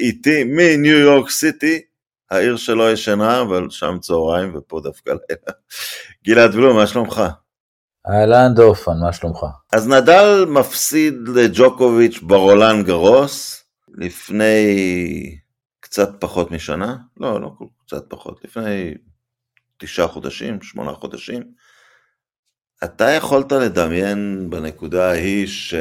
ואיתי 0.00 0.44
מניו 0.44 0.98
יורק 0.98 1.30
סיטי, 1.30 1.80
העיר 2.30 2.56
שלא 2.56 2.92
ישנה, 2.92 3.40
אבל 3.40 3.70
שם 3.70 3.98
צהריים 4.00 4.52
ופה 4.54 4.80
דווקא 4.80 5.10
לילה. 5.10 5.58
גלעד 6.26 6.54
בלום, 6.54 6.76
מה 6.76 6.86
שלומך? 6.86 7.22
אהלן 8.08 8.54
דורפן, 8.54 8.98
מה 9.00 9.12
שלומך? 9.12 9.46
אז 9.72 9.88
נדל 9.88 10.44
מפסיד 10.48 11.14
לג'וקוביץ' 11.34 12.18
ברולן 12.22 12.82
גרוס 12.82 13.64
לפני 13.94 14.66
קצת 15.80 16.10
פחות 16.20 16.50
משנה, 16.50 16.96
לא, 17.16 17.40
לא 17.40 17.50
קצת 17.86 18.04
פחות, 18.08 18.44
לפני 18.44 18.94
תשעה 19.78 20.08
חודשים, 20.08 20.62
שמונה 20.62 20.92
חודשים. 20.92 21.42
אתה 22.84 23.10
יכולת 23.10 23.52
לדמיין 23.52 24.46
בנקודה 24.50 25.10
ההיא 25.10 25.46
ש... 25.46 25.74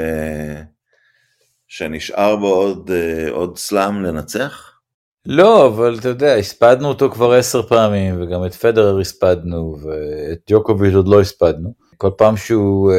שנשאר 1.69 2.35
בו 2.35 2.47
עוד, 2.47 2.91
אה, 2.91 3.31
עוד 3.31 3.57
סלאם 3.57 4.03
לנצח? 4.03 4.79
לא, 5.25 5.67
אבל 5.67 5.97
אתה 5.99 6.09
יודע, 6.09 6.35
הספדנו 6.35 6.87
אותו 6.87 7.09
כבר 7.11 7.31
עשר 7.31 7.61
פעמים, 7.61 8.21
וגם 8.21 8.45
את 8.45 8.53
פדרר 8.53 8.99
הספדנו, 8.99 9.77
ואת 9.83 10.39
ג'וקוביץ' 10.49 10.93
עוד 10.93 11.07
לא 11.07 11.21
הספדנו. 11.21 11.73
כל 11.97 12.09
פעם 12.17 12.37
שהוא 12.37 12.91
uh, 12.91 12.95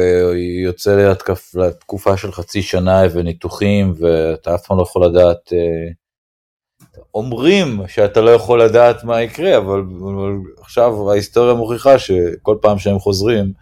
יוצא 0.65 0.95
להתקף, 0.95 1.55
לתקופה 1.55 2.17
של 2.17 2.31
חצי 2.31 2.61
שנה 2.61 3.01
וניתוחים, 3.13 3.93
ואתה 3.97 4.55
אף 4.55 4.65
פעם 4.67 4.77
לא 4.77 4.83
יכול 4.83 5.05
לדעת, 5.05 5.49
uh, 5.49 6.95
אומרים 7.13 7.81
שאתה 7.87 8.21
לא 8.21 8.29
יכול 8.29 8.63
לדעת 8.63 9.03
מה 9.03 9.21
יקרה, 9.21 9.57
אבל, 9.57 9.83
אבל 9.99 10.31
עכשיו 10.61 11.11
ההיסטוריה 11.11 11.53
מוכיחה 11.53 11.99
שכל 11.99 12.57
פעם 12.61 12.79
שהם 12.79 12.99
חוזרים, 12.99 13.53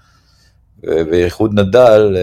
בייחוד 0.84 1.60
נדל, 1.60 2.18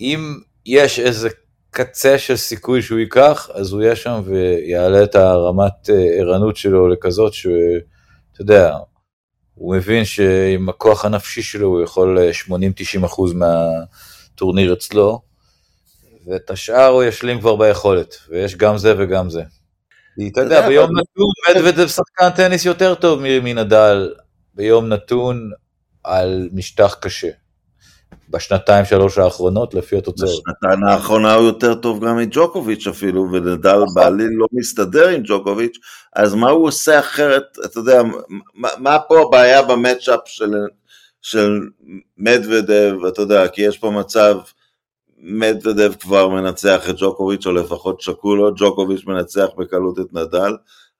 אם 0.00 0.34
יש 0.66 0.98
איזה 0.98 1.28
קצה 1.70 2.18
של 2.18 2.36
סיכוי 2.36 2.82
שהוא 2.82 2.98
ייקח, 2.98 3.50
אז 3.54 3.72
הוא 3.72 3.82
יהיה 3.82 3.96
שם 3.96 4.22
ויעלה 4.24 5.04
את 5.04 5.14
הרמת 5.14 5.90
ערנות 6.18 6.56
שלו 6.56 6.88
לכזאת 6.88 7.34
שאתה 7.34 8.40
יודע, 8.40 8.76
הוא 9.54 9.76
מבין 9.76 10.04
שעם 10.04 10.68
הכוח 10.68 11.04
הנפשי 11.04 11.42
שלו 11.42 11.68
הוא 11.68 11.82
יכול 11.82 12.18
80-90 12.48 13.06
אחוז 13.06 13.32
מהטורניר 13.32 14.72
אצלו, 14.72 15.20
ואת 16.26 16.50
השאר 16.50 16.86
הוא 16.86 17.04
ישלים 17.04 17.40
כבר 17.40 17.56
ביכולת, 17.56 18.16
ויש 18.28 18.56
גם 18.56 18.78
זה 18.78 18.94
וגם 18.98 19.30
זה. 19.30 19.42
אתה 20.32 20.40
יודע, 20.40 20.68
ביום 20.68 20.90
נתון 20.90 21.26
מדוודב 21.50 21.88
שחקן 21.88 22.30
טניס 22.36 22.64
יותר 22.64 22.94
טוב 22.94 23.20
מנדל, 23.22 24.14
ביום 24.54 24.88
נתון 24.88 25.50
על 26.04 26.48
משטח 26.52 26.96
קשה. 27.00 27.30
בשנתיים 28.30 28.84
שלוש 28.84 29.18
האחרונות 29.18 29.74
לפי 29.74 29.98
התוצאות. 29.98 30.42
בשנתיים 30.46 30.84
האחרונה 30.84 31.34
הוא 31.34 31.46
יותר 31.46 31.74
טוב 31.74 32.04
גם 32.04 32.16
מג'וקוביץ' 32.16 32.86
אפילו, 32.86 33.28
ונדל 33.32 33.76
נכון. 33.76 33.94
בעליל 33.94 34.30
לא 34.30 34.46
מסתדר 34.52 35.08
עם 35.08 35.22
ג'וקוביץ', 35.24 35.78
אז 36.16 36.34
מה 36.34 36.50
הוא 36.50 36.66
עושה 36.66 36.98
אחרת, 36.98 37.58
אתה 37.64 37.78
יודע, 37.78 38.02
מה, 38.54 38.68
מה 38.78 38.98
פה 39.08 39.20
הבעיה 39.20 39.62
במצ'אפ 39.62 40.20
של, 40.24 40.54
של 41.22 41.60
מדוודב, 42.18 42.94
אתה 43.08 43.22
יודע, 43.22 43.48
כי 43.48 43.62
יש 43.62 43.78
פה 43.78 43.90
מצב, 43.90 44.38
מדוודב 45.18 45.92
כבר 46.00 46.28
מנצח 46.28 46.90
את 46.90 46.94
ג'וקוביץ', 46.98 47.46
או 47.46 47.52
לפחות 47.52 48.00
שקול 48.00 48.38
לו, 48.38 48.54
ג'וקוביץ' 48.56 49.04
מנצח 49.06 49.46
בקלות 49.58 49.98
את 49.98 50.12
נדל, 50.12 50.56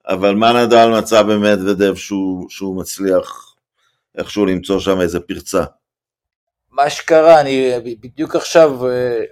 אבל 0.08 0.34
מה 0.34 0.64
נדל 0.64 0.88
מצא 0.98 1.22
במדוודב 1.22 1.94
שהוא, 1.94 2.46
שהוא 2.50 2.76
מצליח 2.76 3.54
איכשהו 4.18 4.46
למצוא 4.46 4.80
שם 4.80 5.00
איזה 5.00 5.20
פרצה? 5.20 5.64
מה 6.76 6.90
שקרה, 6.90 7.40
אני 7.40 7.72
בדיוק 8.00 8.36
עכשיו 8.36 8.88
אה, 8.88 9.24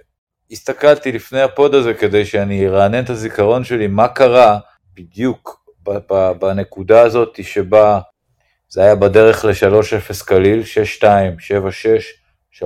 הסתכלתי 0.51 1.11
לפני 1.11 1.41
הפוד 1.41 1.75
הזה 1.75 1.93
כדי 1.93 2.25
שאני 2.25 2.67
ארענן 2.67 3.03
את 3.03 3.09
הזיכרון 3.09 3.63
שלי, 3.63 3.87
מה 3.87 4.07
קרה 4.07 4.59
בדיוק 4.93 5.69
בנקודה 6.39 7.01
הזאת 7.01 7.43
שבה 7.43 7.99
זה 8.69 8.81
היה 8.83 8.95
בדרך 8.95 9.45
ל-3-0 9.45 10.25
קליל, 10.25 10.63
6-2, 10.99 11.03
7-6, 12.53 12.61
3-2 12.61 12.63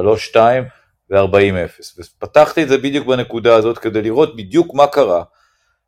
ו-40-0. 1.10 1.82
ופתחתי 1.98 2.64
את 2.64 2.70
זה 2.70 2.78
בדיוק 2.78 3.08
בנקודה 3.08 3.56
הזאת 3.56 3.78
כדי 3.78 4.02
לראות 4.02 4.36
בדיוק 4.36 4.74
מה 4.74 4.88
קרה. 4.88 5.24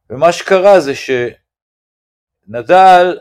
ומה 0.09 0.31
שקרה 0.31 0.79
זה 0.79 0.93
שנדל 2.45 3.17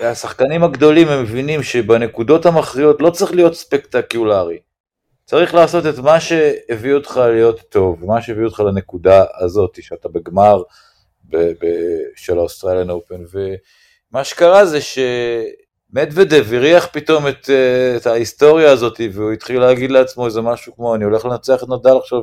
השחקנים 0.00 0.64
הגדולים 0.64 1.08
הם 1.08 1.22
מבינים 1.22 1.62
שבנקודות 1.62 2.46
המכריעות 2.46 3.02
לא 3.02 3.10
צריך 3.10 3.32
להיות 3.32 3.54
ספקטקולרי. 3.54 4.58
צריך 5.24 5.54
לעשות 5.54 5.86
את 5.86 5.98
מה 5.98 6.20
שהביא 6.20 6.94
אותך 6.94 7.16
להיות 7.16 7.60
טוב, 7.60 8.04
מה 8.04 8.22
שהביא 8.22 8.44
אותך 8.44 8.60
לנקודה 8.60 9.24
הזאת, 9.40 9.78
שאתה 9.82 10.08
בגמר 10.08 10.62
ב- 11.24 11.36
ב- 11.36 12.02
של 12.16 12.38
ה 12.38 12.43
Australian 12.43 12.90
Open, 12.90 13.14
ומה 13.32 14.24
שקרה 14.24 14.66
זה 14.66 14.78
שמדוודב 14.80 16.52
הריח 16.52 16.88
פתאום 16.92 17.28
את, 17.28 17.50
את 17.96 18.06
ההיסטוריה 18.06 18.70
הזאת, 18.70 19.00
והוא 19.12 19.32
התחיל 19.32 19.60
להגיד 19.60 19.90
לעצמו 19.90 20.26
איזה 20.26 20.40
משהו 20.40 20.76
כמו, 20.76 20.94
אני 20.94 21.04
הולך 21.04 21.24
לנצח 21.24 21.62
את 21.62 21.68
נדל 21.68 21.96
עכשיו 21.96 22.20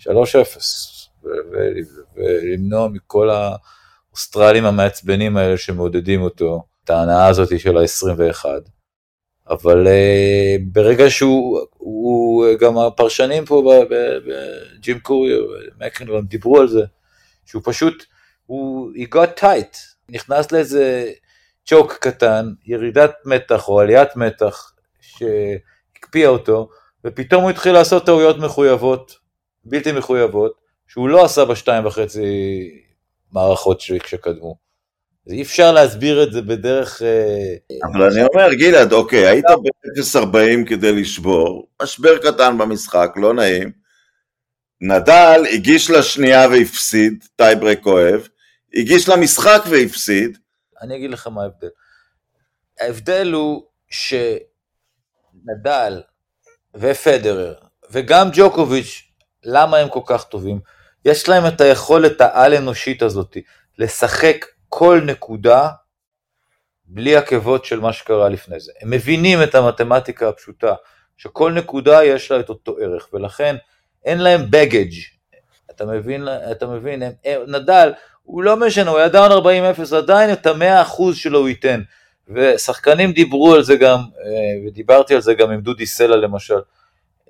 3-0, 0.00 0.08
ולמנוע 2.16 2.88
מכל 2.88 3.30
האוסטרלים 3.30 4.64
המעצבנים 4.64 5.36
האלה 5.36 5.56
שמעודדים 5.56 6.22
אותו. 6.22 6.62
את 6.86 6.90
ההנאה 6.90 7.26
הזאת 7.26 7.60
של 7.60 7.76
ה-21. 7.76 8.44
אבל 9.48 9.86
uh, 9.86 10.60
ברגע 10.72 11.10
שהוא, 11.10 11.60
הוא, 11.76 12.46
גם 12.60 12.78
הפרשנים 12.78 13.44
פה 13.44 13.84
בג'ים 13.90 15.00
קורי 15.00 15.32
ומקנלון 15.40 16.26
דיברו 16.26 16.60
על 16.60 16.68
זה, 16.68 16.80
שהוא 17.46 17.62
פשוט, 17.64 18.04
הוא, 18.46 18.92
he 18.92 19.14
got 19.14 19.40
tight, 19.40 19.76
נכנס 20.08 20.52
לאיזה 20.52 21.10
צ'וק 21.66 21.92
קטן, 21.92 22.52
ירידת 22.66 23.12
מתח 23.24 23.68
או 23.68 23.80
עליית 23.80 24.16
מתח 24.16 24.72
שהקפיאה 25.00 26.28
אותו, 26.28 26.68
ופתאום 27.04 27.42
הוא 27.42 27.50
התחיל 27.50 27.72
לעשות 27.72 28.06
טעויות 28.06 28.38
מחויבות, 28.38 29.18
בלתי 29.64 29.92
מחויבות, 29.92 30.52
שהוא 30.88 31.08
לא 31.08 31.24
עשה 31.24 31.44
בשתיים 31.44 31.86
וחצי 31.86 32.22
מערכות 33.32 33.80
שקדמו. 33.80 34.65
אי 35.30 35.42
אפשר 35.42 35.72
להסביר 35.72 36.22
את 36.22 36.32
זה 36.32 36.42
בדרך... 36.42 37.02
אה, 37.02 37.54
אבל 37.92 38.02
אני 38.02 38.24
אומר, 38.24 38.54
גלעד, 38.54 38.92
אוקיי, 38.92 39.26
היית 39.26 39.44
ב-0.40 39.44 40.68
כדי 40.68 40.92
לשבור, 40.92 41.68
משבר 41.82 42.18
קטן 42.18 42.58
במשחק, 42.58 43.10
לא 43.16 43.34
נעים. 43.34 43.72
נדל 44.80 45.44
הגיש 45.52 45.90
לשנייה 45.90 46.48
והפסיד, 46.48 47.24
טייברק 47.36 47.80
כואב, 47.80 48.28
הגיש 48.74 49.08
למשחק 49.08 49.62
והפסיד. 49.70 50.38
אני 50.82 50.96
אגיד 50.96 51.10
לך 51.10 51.26
מה 51.26 51.42
ההבדל. 51.42 51.68
ההבדל 52.80 53.32
הוא 53.32 53.62
שנדל 53.90 54.42
ופדרר 56.74 57.54
וגם 57.90 58.28
ג'וקוביץ', 58.32 59.02
למה 59.44 59.76
הם 59.76 59.88
כל 59.88 60.00
כך 60.06 60.24
טובים? 60.24 60.60
יש 61.04 61.28
להם 61.28 61.46
את 61.46 61.60
היכולת 61.60 62.20
העל-אנושית 62.20 63.02
הזאת 63.02 63.36
לשחק 63.78 64.46
כל 64.78 65.00
נקודה 65.04 65.68
בלי 66.84 67.16
עקבות 67.16 67.64
של 67.64 67.80
מה 67.80 67.92
שקרה 67.92 68.28
לפני 68.28 68.60
זה. 68.60 68.72
הם 68.80 68.90
מבינים 68.90 69.42
את 69.42 69.54
המתמטיקה 69.54 70.28
הפשוטה, 70.28 70.74
שכל 71.16 71.52
נקודה 71.52 72.04
יש 72.04 72.30
לה 72.30 72.40
את 72.40 72.48
אותו 72.48 72.76
ערך, 72.80 73.08
ולכן 73.12 73.56
אין 74.04 74.18
להם 74.18 74.40
בגאג'. 74.50 74.94
אתה 75.70 75.86
מבין, 75.86 76.28
אתה 76.50 76.66
מבין, 76.66 77.02
הם, 77.02 77.12
נדל, 77.46 77.92
הוא 78.22 78.42
לא 78.42 78.56
משנה, 78.56 78.90
הוא 78.90 78.98
היה 78.98 79.08
down 79.08 79.44
40-0, 79.92 79.96
עדיין 79.96 80.32
את 80.32 80.46
המאה 80.46 80.82
אחוז 80.82 81.16
שלו 81.16 81.38
הוא 81.38 81.48
ייתן. 81.48 81.82
ושחקנים 82.28 83.12
דיברו 83.12 83.54
על 83.54 83.62
זה 83.62 83.76
גם, 83.76 83.98
אה, 83.98 84.68
ודיברתי 84.68 85.14
על 85.14 85.20
זה 85.20 85.34
גם 85.34 85.50
עם 85.50 85.60
דודי 85.60 85.86
סלע 85.86 86.16
למשל, 86.16 86.60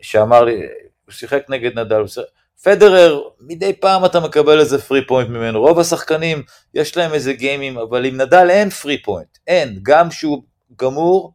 שאמר 0.00 0.44
לי, 0.44 0.54
הוא 1.04 1.12
שיחק 1.12 1.42
נגד 1.48 1.78
נדל, 1.78 1.96
הוא 1.96 2.06
שיחק, 2.06 2.26
פדרר, 2.62 3.20
מדי 3.40 3.72
פעם 3.72 4.04
אתה 4.04 4.20
מקבל 4.20 4.60
איזה 4.60 4.82
free 4.82 5.06
point 5.06 5.30
ממנו, 5.30 5.60
רוב 5.60 5.78
השחקנים 5.78 6.42
יש 6.74 6.96
להם 6.96 7.14
איזה 7.14 7.32
גיימים, 7.32 7.78
אבל 7.78 8.04
עם 8.04 8.20
נדל 8.20 8.50
אין 8.50 8.70
free 8.70 9.02
point, 9.02 9.38
אין, 9.46 9.78
גם 9.82 10.10
שהוא 10.10 10.42
גמור, 10.76 11.34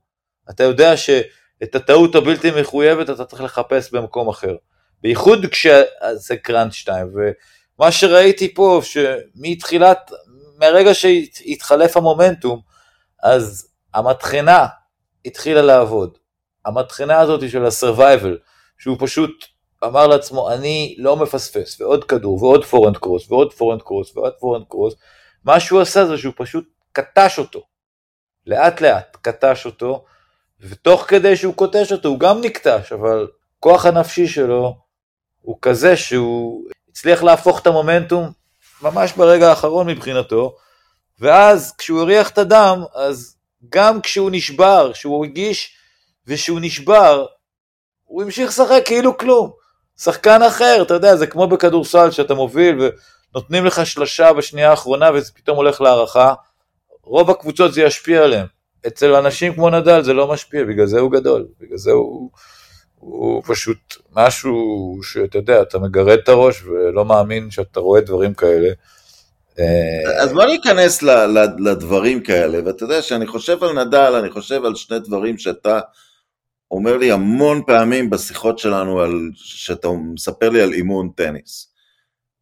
אתה 0.50 0.64
יודע 0.64 0.98
שאת 0.98 1.76
הטעות 1.76 2.16
הבלתי 2.16 2.52
מחויבת 2.62 3.10
אתה 3.10 3.26
צריך 3.26 3.42
לחפש 3.42 3.92
במקום 3.92 4.30
אחר, 4.30 4.56
בייחוד 5.02 5.46
כשזה 5.46 6.38
crunch 6.44 6.74
2, 6.74 7.08
ומה 7.14 7.92
שראיתי 7.92 8.54
פה, 8.54 8.82
שמתחילת, 8.84 10.12
מהרגע 10.58 10.94
שהתחלף 10.94 11.98
המומנטום, 11.98 12.62
אז 13.24 13.68
המטחנה 13.94 14.68
התחילה 15.26 15.62
לעבוד, 15.62 16.18
המטחנה 16.66 17.20
הזאת 17.20 17.50
של 17.50 17.66
ה-survival, 17.66 18.38
שהוא 18.78 18.98
פשוט 19.00 19.46
אמר 19.84 20.08
לעצמו, 20.08 20.52
אני 20.52 20.96
לא 20.98 21.16
מפספס, 21.16 21.82
ועוד 21.82 22.04
כדור, 22.04 22.44
ועוד 22.44 22.66
forehand 22.66 22.98
cross, 22.98 23.32
ועוד 23.32 23.54
forehand 23.54 23.82
cross, 23.82 24.18
ועוד 24.18 24.34
forehand 24.40 24.66
cross, 24.70 24.94
מה 25.44 25.60
שהוא 25.60 25.82
עשה 25.82 26.06
זה 26.06 26.18
שהוא 26.18 26.34
פשוט 26.38 26.70
כתש 26.92 27.40
אותו, 27.40 27.62
לאט 28.48 28.82
לאט 28.82 29.18
כתש 29.22 29.66
אותו, 29.66 30.06
ותוך 30.60 31.06
כדי 31.08 31.36
שהוא 31.36 31.54
קוטש 31.54 31.92
אותו 31.92 32.10
הוא 32.10 32.20
גם 32.20 32.42
נקטש, 32.42 32.92
אבל 32.92 33.28
הכוח 33.58 33.86
הנפשי 33.86 34.28
שלו 34.28 34.78
הוא 35.42 35.58
כזה 35.62 35.98
שהוא 35.98 36.66
הצליח 36.90 37.24
להפוך 37.24 37.60
את 37.60 37.68
המומנטום 37.68 38.32
ממש 38.82 39.14
ברגע 39.14 39.50
האחרון 39.50 39.88
מבחינתו, 39.88 40.56
ואז 41.20 41.76
כשהוא 41.78 42.02
הריח 42.02 42.30
את 42.30 42.38
הדם, 42.38 42.84
אז 42.96 43.36
גם 43.70 44.02
כשהוא 44.02 44.30
נשבר, 44.34 44.92
כשהוא 44.94 45.26
הגיש 45.26 45.76
ושהוא 46.28 46.60
נשבר, 46.62 47.26
הוא 48.04 48.24
המשיך 48.24 48.50
לשחק 48.50 48.82
כאילו 48.86 49.18
כלום. 49.18 49.61
שחקן 50.04 50.44
אחר, 50.44 50.82
אתה 50.82 50.94
יודע, 50.94 51.16
זה 51.16 51.28
כמו 51.28 51.48
בכדורסל 51.48 52.12
שאתה 52.12 52.34
מוביל 52.34 52.90
ונותנים 53.34 53.66
לך 53.66 53.86
שלושה 53.86 54.34
בשנייה 54.34 54.70
האחרונה 54.70 55.10
וזה 55.14 55.32
פתאום 55.36 55.58
הולך 55.58 55.82
להערכה, 55.82 56.34
רוב 57.04 57.30
הקבוצות 57.30 57.74
זה 57.74 57.82
ישפיע 57.82 58.24
עליהם. 58.24 58.46
אצל 58.88 59.16
אנשים 59.16 59.54
כמו 59.54 59.70
נדל 59.70 60.04
זה 60.04 60.14
לא 60.14 60.28
משפיע, 60.28 60.64
בגלל 60.64 60.86
זה 60.86 61.00
הוא 61.00 61.12
גדול, 61.12 61.46
בגלל 61.62 61.78
זה 61.78 61.92
הוא, 61.92 62.30
הוא 62.96 63.44
פשוט 63.48 63.78
משהו 64.16 65.00
שאתה 65.04 65.38
יודע, 65.38 65.62
אתה 65.62 65.80
מגרד 65.80 66.20
את 66.24 66.30
הראש 66.30 66.64
ולא 66.64 67.06
מאמין 67.06 67.52
שאתה 67.52 67.80
רואה 67.80 68.02
דברים 68.02 68.34
כאלה. 68.34 68.70
אה, 69.60 70.22
אז 70.24 70.34
בוא 70.34 70.46
ניכנס 70.46 71.04
לדברים 71.60 72.24
כאלה, 72.24 72.60
ואתה 72.66 72.84
יודע 72.84 73.02
שאני 73.02 73.28
חושב 73.28 73.64
על 73.64 73.84
נדל, 73.84 74.16
אני 74.16 74.30
חושב 74.30 74.66
על 74.66 74.76
שני 74.76 75.00
דברים 75.00 75.38
שאתה 75.38 75.80
אומר 76.72 76.98
לי 76.98 77.12
המון 77.12 77.62
פעמים 77.68 78.10
בשיחות 78.10 78.60
שלנו, 78.60 79.00
על, 79.00 79.30
שאתה 79.36 79.88
מספר 80.14 80.50
לי 80.50 80.62
על 80.62 80.74
אימון 80.74 81.10
טניס. 81.16 81.68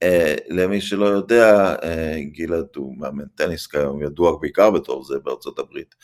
Uh, 0.04 0.42
למי 0.50 0.82
שלא 0.82 1.06
יודע, 1.06 1.76
uh, 1.76 1.86
גלעד 2.32 2.68
הוא 2.76 2.98
מאמן 2.98 3.26
טניס 3.36 3.68
כיום, 3.68 4.04
ידוע 4.04 4.38
בעיקר 4.42 4.72
בתור 4.72 5.04
זה 5.04 5.20
בארצות 5.24 5.60
הברית, 5.60 5.96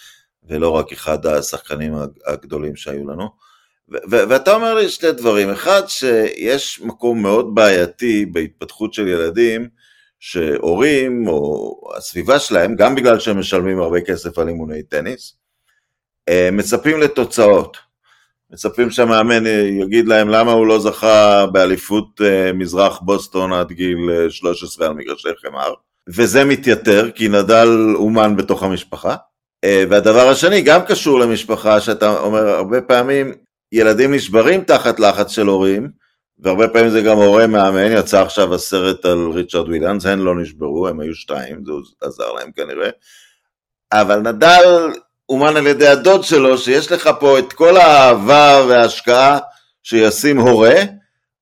ולא 0.44 0.70
רק 0.70 0.92
אחד 0.92 1.26
השחקנים 1.26 1.94
הגדולים 2.26 2.76
שהיו 2.76 3.08
לנו. 3.08 3.30
ואתה 4.10 4.56
אומר 4.56 4.74
לי 4.74 4.90
שני 4.90 5.12
דברים, 5.12 5.50
אחד 5.50 5.82
שיש 5.88 6.82
מקום 6.82 7.22
מאוד 7.22 7.56
בעייתי 7.56 8.26
בהתפתחות 8.26 8.94
של 8.94 9.08
ילדים, 9.08 9.70
שהורים 10.20 11.28
או 11.28 11.80
הסביבה 11.98 12.40
שלהם, 12.40 12.76
גם 12.76 12.96
בגלל 12.96 13.20
שהם 13.20 13.40
משלמים 13.40 13.80
הרבה 13.80 14.02
כסף 14.02 14.38
על 14.38 14.48
אימוני 14.48 14.84
טניס, 14.84 15.38
uh, 16.30 16.52
מצפים 16.52 17.00
לתוצאות. 17.00 17.85
מצפים 18.56 18.90
שהמאמן 18.90 19.44
יגיד 19.82 20.08
להם 20.08 20.30
למה 20.30 20.52
הוא 20.52 20.68
לא 20.68 20.80
זכה 20.80 21.46
באליפות 21.46 22.22
אה, 22.24 22.54
מזרח 22.54 23.00
בוסטון 23.00 23.54
עד 23.54 23.72
גיל 23.72 24.30
13 24.30 24.86
אה, 24.86 24.92
על 24.92 24.98
מגרשי 24.98 25.30
חמר, 25.42 25.74
וזה 26.10 26.46
מתייתר 26.46 27.12
כי 27.12 27.28
נדל 27.28 27.68
אומן 27.96 28.36
בתוך 28.36 28.64
המשפחה. 28.64 29.16
אה, 29.64 29.84
והדבר 29.90 30.30
השני 30.30 30.62
גם 30.62 30.82
קשור 30.88 31.20
למשפחה, 31.20 31.82
שאתה 31.82 32.18
אומר 32.18 32.50
הרבה 32.50 32.82
פעמים 32.82 33.32
ילדים 33.72 34.14
נשברים 34.14 34.64
תחת 34.64 35.00
לחץ 35.00 35.32
של 35.32 35.48
הורים, 35.48 35.90
והרבה 36.40 36.68
פעמים 36.68 36.90
זה 36.90 37.02
גם 37.02 37.18
הורה 37.18 37.48
מאמן, 37.48 37.92
יצא 37.92 38.22
עכשיו 38.22 38.54
הסרט 38.54 39.06
על 39.06 39.30
ריצ'רד 39.34 39.68
וויליאנס, 39.68 40.06
הן 40.06 40.20
לא 40.20 40.36
נשברו, 40.36 40.88
הם 40.88 41.00
היו 41.00 41.16
שתיים, 41.16 41.64
זה 41.66 41.72
עזר 42.02 42.32
להם 42.32 42.52
כנראה. 42.52 42.90
אבל 43.94 44.20
נדל 44.20 44.90
אומן 45.30 45.58
על 45.58 45.68
ידי 45.68 45.88
הדוד 45.88 46.24
שלו, 46.24 46.58
שיש 46.58 46.92
לך 46.92 47.10
פה 47.20 47.40
את 47.40 47.54
כל 47.54 47.78
האהבה 47.78 48.66
וההשקעה 48.68 49.40
שישים 49.84 50.40
הורה, 50.40 50.76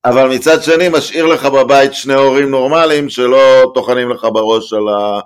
אבל 0.06 0.36
מצד 0.36 0.64
שני 0.64 0.90
משאיר 0.90 1.26
לך 1.26 1.46
בבית 1.46 1.94
שני 1.94 2.14
הורים 2.14 2.50
נורמליים 2.50 3.10
שלא 3.10 3.72
טוחנים 3.74 4.10
לך 4.10 4.28
בראש 4.34 4.74
על, 4.74 4.90
ה, 4.90 5.20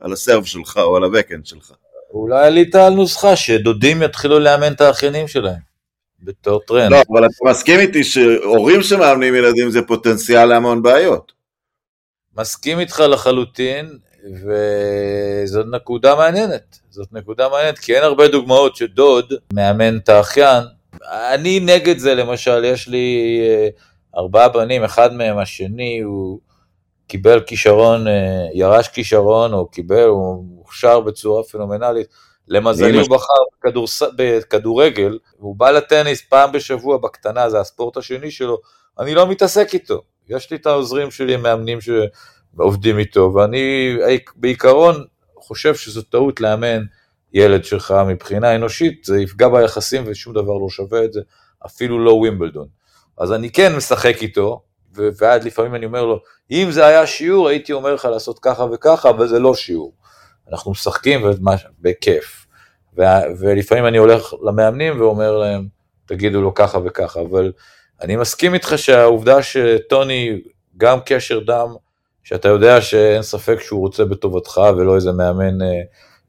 על 0.00 0.12
ה 0.12 0.17
serve 0.17 0.44
שלך 0.44 0.76
או 0.76 0.96
על 0.96 1.04
ה 1.04 1.09
backhand 1.09 1.46
שלך. 1.46 1.72
אולי 2.10 2.46
עלית 2.46 2.74
על 2.74 2.92
נוסחה 2.92 3.36
שדודים 3.36 4.02
יתחילו 4.02 4.38
לאמן 4.38 4.72
את 4.72 4.80
האחיינים 4.80 5.28
שלהם. 5.28 5.74
בתור 6.22 6.60
טרנד. 6.66 6.90
לא, 6.90 7.02
אבל 7.12 7.26
אתה 7.26 7.50
מסכים 7.50 7.80
איתי 7.80 8.04
שהורים 8.04 8.82
שמאמנים 8.82 9.34
ילדים 9.34 9.70
זה 9.70 9.82
פוטנציאל 9.82 10.44
להמון 10.44 10.82
בעיות. 10.82 11.32
מסכים 12.38 12.80
איתך 12.80 13.00
לחלוטין, 13.00 13.98
וזאת 14.32 15.66
נקודה 15.70 16.14
מעניינת. 16.14 16.78
זאת 16.90 17.12
נקודה 17.12 17.48
מעניינת, 17.48 17.78
כי 17.78 17.96
אין 17.96 18.04
הרבה 18.04 18.28
דוגמאות 18.28 18.76
שדוד 18.76 19.32
מאמן 19.52 19.96
את 19.96 20.08
האחיין. 20.08 20.64
אני 21.10 21.60
נגד 21.60 21.98
זה, 21.98 22.14
למשל, 22.14 22.64
יש 22.64 22.88
לי 22.88 23.38
אה, 23.42 23.68
ארבעה 24.16 24.48
בנים, 24.48 24.84
אחד 24.84 25.14
מהם 25.14 25.38
השני, 25.38 26.00
הוא 26.00 26.38
קיבל 27.06 27.40
כישרון, 27.40 28.08
אה, 28.08 28.46
ירש 28.54 28.88
כישרון, 28.88 29.52
או 29.52 29.66
קיבל, 29.66 30.04
הוא 30.04 30.44
מוכשר 30.44 31.00
בצורה 31.00 31.42
פנומנלית. 31.44 32.06
למזלי 32.48 32.98
הוא 32.98 33.08
בחר 33.08 33.42
בכדורס... 33.58 34.02
בכדורגל, 34.16 35.18
והוא 35.38 35.56
בא 35.56 35.70
לטניס 35.70 36.22
פעם 36.22 36.52
בשבוע 36.52 36.96
בקטנה, 36.96 37.50
זה 37.50 37.60
הספורט 37.60 37.96
השני 37.96 38.30
שלו, 38.30 38.58
אני 38.98 39.14
לא 39.14 39.28
מתעסק 39.28 39.74
איתו. 39.74 40.02
יש 40.28 40.50
לי 40.50 40.56
את 40.56 40.66
העוזרים 40.66 41.10
שלי, 41.10 41.36
מאמנים 41.36 41.80
שעובדים 42.56 42.98
איתו, 42.98 43.32
ואני 43.34 43.96
בעיקרון 44.36 45.04
חושב 45.38 45.74
שזו 45.74 46.02
טעות 46.02 46.40
לאמן 46.40 46.82
ילד 47.32 47.64
שלך 47.64 47.94
מבחינה 48.06 48.54
אנושית, 48.54 49.04
זה 49.04 49.20
יפגע 49.20 49.48
ביחסים 49.48 50.04
ושום 50.06 50.34
דבר 50.34 50.58
לא 50.58 50.68
שווה 50.68 51.04
את 51.04 51.12
זה, 51.12 51.20
אפילו 51.66 52.04
לא 52.04 52.10
ווימבלדון. 52.10 52.66
אז 53.18 53.32
אני 53.32 53.50
כן 53.50 53.76
משחק 53.76 54.22
איתו, 54.22 54.62
ועד 54.92 55.44
לפעמים 55.44 55.74
אני 55.74 55.86
אומר 55.86 56.04
לו, 56.04 56.20
אם 56.50 56.68
זה 56.70 56.86
היה 56.86 57.06
שיעור 57.06 57.48
הייתי 57.48 57.72
אומר 57.72 57.94
לך 57.94 58.04
לעשות 58.04 58.38
ככה 58.38 58.64
וככה, 58.72 59.10
אבל 59.10 59.28
זה 59.28 59.38
לא 59.38 59.54
שיעור. 59.54 59.94
אנחנו 60.52 60.70
משחקים 60.70 61.20
בכיף. 61.80 62.46
ולפעמים 63.38 63.86
אני 63.86 63.98
הולך 63.98 64.34
למאמנים 64.42 65.00
ואומר 65.00 65.38
להם, 65.38 65.66
תגידו 66.06 66.42
לו 66.42 66.54
ככה 66.54 66.78
וככה, 66.84 67.20
אבל 67.20 67.52
אני 68.00 68.16
מסכים 68.16 68.54
איתך 68.54 68.72
שהעובדה 68.76 69.42
שטוני 69.42 70.40
גם 70.76 70.98
קשר 71.06 71.40
דם 71.40 71.74
שאתה 72.24 72.48
יודע 72.48 72.80
שאין 72.80 73.22
ספק 73.22 73.60
שהוא 73.60 73.80
רוצה 73.80 74.04
בטובתך 74.04 74.60
ולא 74.76 74.94
איזה 74.94 75.12
מאמן 75.12 75.58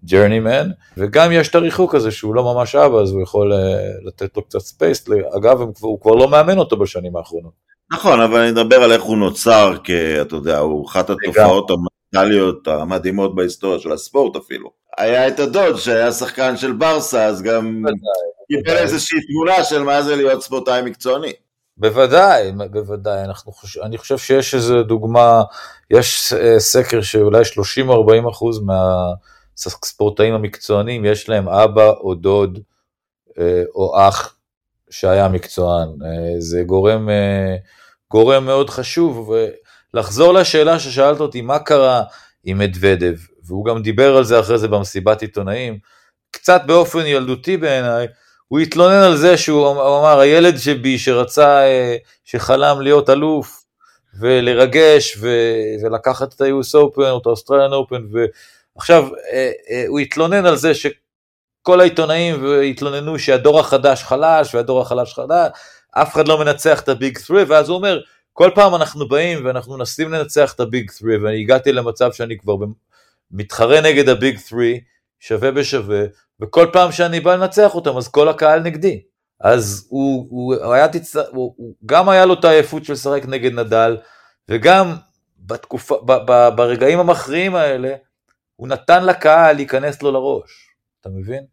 ג'רנימן, 0.06 0.70
uh, 0.70 0.94
וגם 0.98 1.32
יש 1.32 1.50
את 1.50 1.56
הריחוק 1.56 1.96
הזה 1.96 2.12
שהוא 2.12 2.36
לא 2.36 2.44
ממש 2.44 2.76
אבא, 2.76 2.98
אז 2.98 3.12
הוא 3.12 3.22
יכול 3.22 3.54
uh, 3.54 4.08
לתת 4.08 4.38
לו 4.38 4.44
קצת 4.44 4.60
space, 4.60 5.06
אגב, 5.38 5.62
הוא 5.80 6.02
כבר 6.02 6.12
לא 6.12 6.28
מאמן 6.28 6.58
אותו 6.58 6.78
בשנים 6.78 7.16
האחרונות. 7.16 7.52
נכון, 7.92 8.22
אבל 8.22 8.40
אני 8.40 8.52
מדבר 8.52 8.84
על 8.84 8.92
איך 8.92 9.04
הוא 9.04 9.18
נוצר, 9.18 9.76
כי 9.84 10.22
אתה 10.22 10.36
יודע, 10.36 10.58
הוא 10.58 10.86
אחת 10.88 11.10
התופעות 11.10 11.72
המנטליות 11.72 12.68
המדהימות 12.68 13.36
בהיסטוריה 13.36 13.80
של 13.80 13.92
הספורט 13.92 14.36
אפילו. 14.36 14.70
היה 14.98 15.28
את 15.28 15.40
הדוד 15.40 15.76
שהיה 15.76 16.12
שחקן 16.12 16.58
של 16.58 16.72
ברסה, 16.72 17.26
אז 17.26 17.42
גם 17.42 17.84
קיבל 18.48 18.78
איזושהי 18.78 19.20
תמונה 19.28 19.64
של 19.64 19.84
מה 19.84 20.02
זה 20.02 20.16
להיות 20.16 20.42
ספורטאי 20.42 20.82
מקצועני. 20.82 21.34
בוודאי, 21.78 22.52
בוודאי, 22.72 23.24
אנחנו 23.24 23.52
אני 23.84 23.98
חושב 23.98 24.18
שיש 24.18 24.56
איזו 24.56 24.84
דוגמה, 24.84 25.44
יש 25.92 26.34
אה, 26.34 26.60
סקר 26.60 27.02
שאולי 27.02 27.42
30-40 28.26 28.30
אחוז 28.30 28.62
מהספורטאים 28.62 30.34
המקצוענים, 30.34 31.06
יש 31.06 31.30
להם 31.30 31.50
אבא 31.50 31.90
או 31.90 32.16
דוד 32.16 32.60
אה, 33.40 33.64
או 33.76 34.08
אח 34.08 34.36
שהיה 34.90 35.28
מקצוען. 35.28 35.90
אה, 35.90 36.40
זה 36.40 36.64
גורם, 36.64 37.10
גורם 38.12 38.46
מאוד 38.46 38.70
חשוב. 38.70 39.32
ולחזור 39.94 40.34
לשאלה 40.34 40.80
ששאלת 40.80 41.20
אותי, 41.20 41.42
מה 41.42 41.60
קרה 41.60 42.04
עם 42.44 42.58
מדוודב, 42.58 43.16
והוא 43.44 43.66
גם 43.66 43.82
דיבר 43.82 44.18
על 44.18 44.24
זה 44.24 44.40
אחרי 44.40 44.58
זה 44.58 44.68
במסיבת 44.68 45.22
עיתונאים, 45.22 45.80
קצת 46.32 46.62
באופן 46.66 47.06
ילדותי 47.06 47.58
בעיניי, 47.58 48.08
הוא 48.56 48.60
התלונן 48.60 49.04
על 49.04 49.18
זה 49.18 49.38
שהוא 49.38 49.72
אמר, 49.72 50.20
הילד 50.20 50.58
שבי 50.58 51.00
שרצה, 51.00 51.62
אה, 51.62 51.96
שחלם 52.26 52.82
להיות 52.82 53.10
אלוף 53.10 53.64
ולרגש 54.20 55.18
ו, 55.22 55.30
ולקחת 55.84 56.34
את 56.34 56.42
ה-US 56.42 56.76
Open 56.76 57.10
או 57.10 57.18
את 57.18 57.28
ה-Australian 57.28 57.72
Open, 57.72 58.18
ועכשיו 58.76 59.08
אה, 59.34 59.52
אה, 59.70 59.84
הוא 59.88 60.00
התלונן 60.00 60.46
על 60.46 60.56
זה 60.56 60.72
שכל 60.74 61.80
העיתונאים 61.80 62.46
התלוננו 62.70 63.20
שהדור 63.20 63.60
החדש 63.60 64.04
חלש 64.04 64.56
והדור 64.56 64.82
החלש 64.82 65.14
חלש, 65.14 65.52
אף 65.92 66.14
אחד 66.14 66.28
לא 66.28 66.40
מנצח 66.40 66.80
את 66.80 66.90
הביג 66.90 67.18
3, 67.20 67.44
ואז 67.48 67.70
הוא 67.70 67.78
אומר, 67.78 68.02
כל 68.34 68.50
פעם 68.56 68.76
אנחנו 68.76 69.08
באים 69.08 69.46
ואנחנו 69.46 69.78
מנסים 69.78 70.12
לנצח 70.12 70.54
את 70.54 70.60
הביג 70.60 70.92
3, 70.92 71.16
ואני 71.24 71.42
הגעתי 71.42 71.72
למצב 71.72 72.12
שאני 72.14 72.38
כבר 72.38 72.56
מתחרה 73.32 73.82
נגד 73.82 74.10
הביג 74.10 74.40
3, 74.40 74.62
שווה 75.20 75.52
בשווה, 75.52 76.04
וכל 76.42 76.68
פעם 76.74 76.92
שאני 76.92 77.20
בא 77.20 77.36
לנצח 77.36 77.76
אותם, 77.76 77.98
אז 77.98 78.08
כל 78.08 78.30
הקהל 78.30 78.60
נגדי. 78.60 79.02
אז 79.42 79.88
הוא, 79.90 80.28
הוא, 80.30 80.74
היה 80.74 80.88
תצ... 80.88 81.16
הוא, 81.16 81.54
הוא 81.58 81.76
גם 81.86 82.10
היה 82.10 82.26
לו 82.26 82.34
את 82.34 82.46
העייפות 82.46 82.86
של 82.86 82.94
לשחק 82.94 83.26
נגד 83.28 83.54
נדל, 83.54 83.98
וגם 84.50 84.96
בתקופה, 85.40 85.98
ב, 86.06 86.12
ב, 86.12 86.50
ברגעים 86.56 87.00
המכריעים 87.00 87.56
האלה, 87.56 87.96
הוא 88.56 88.68
נתן 88.68 89.06
לקהל 89.06 89.56
להיכנס 89.56 90.04
לו 90.04 90.12
לראש, 90.12 90.70
אתה 91.02 91.10
מבין? 91.10 91.46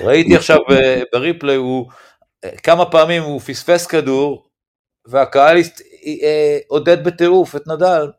ראיתי 0.00 0.36
עכשיו 0.36 0.58
בריפלי, 1.12 1.54
הוא 1.54 1.90
כמה 2.62 2.90
פעמים 2.90 3.22
הוא 3.22 3.40
פספס 3.40 3.86
כדור, 3.86 4.48
והקהל 5.06 5.56
אה, 6.22 6.58
עודד 6.68 7.04
בטירוף 7.04 7.56
את 7.56 7.66
נדל, 7.66 8.10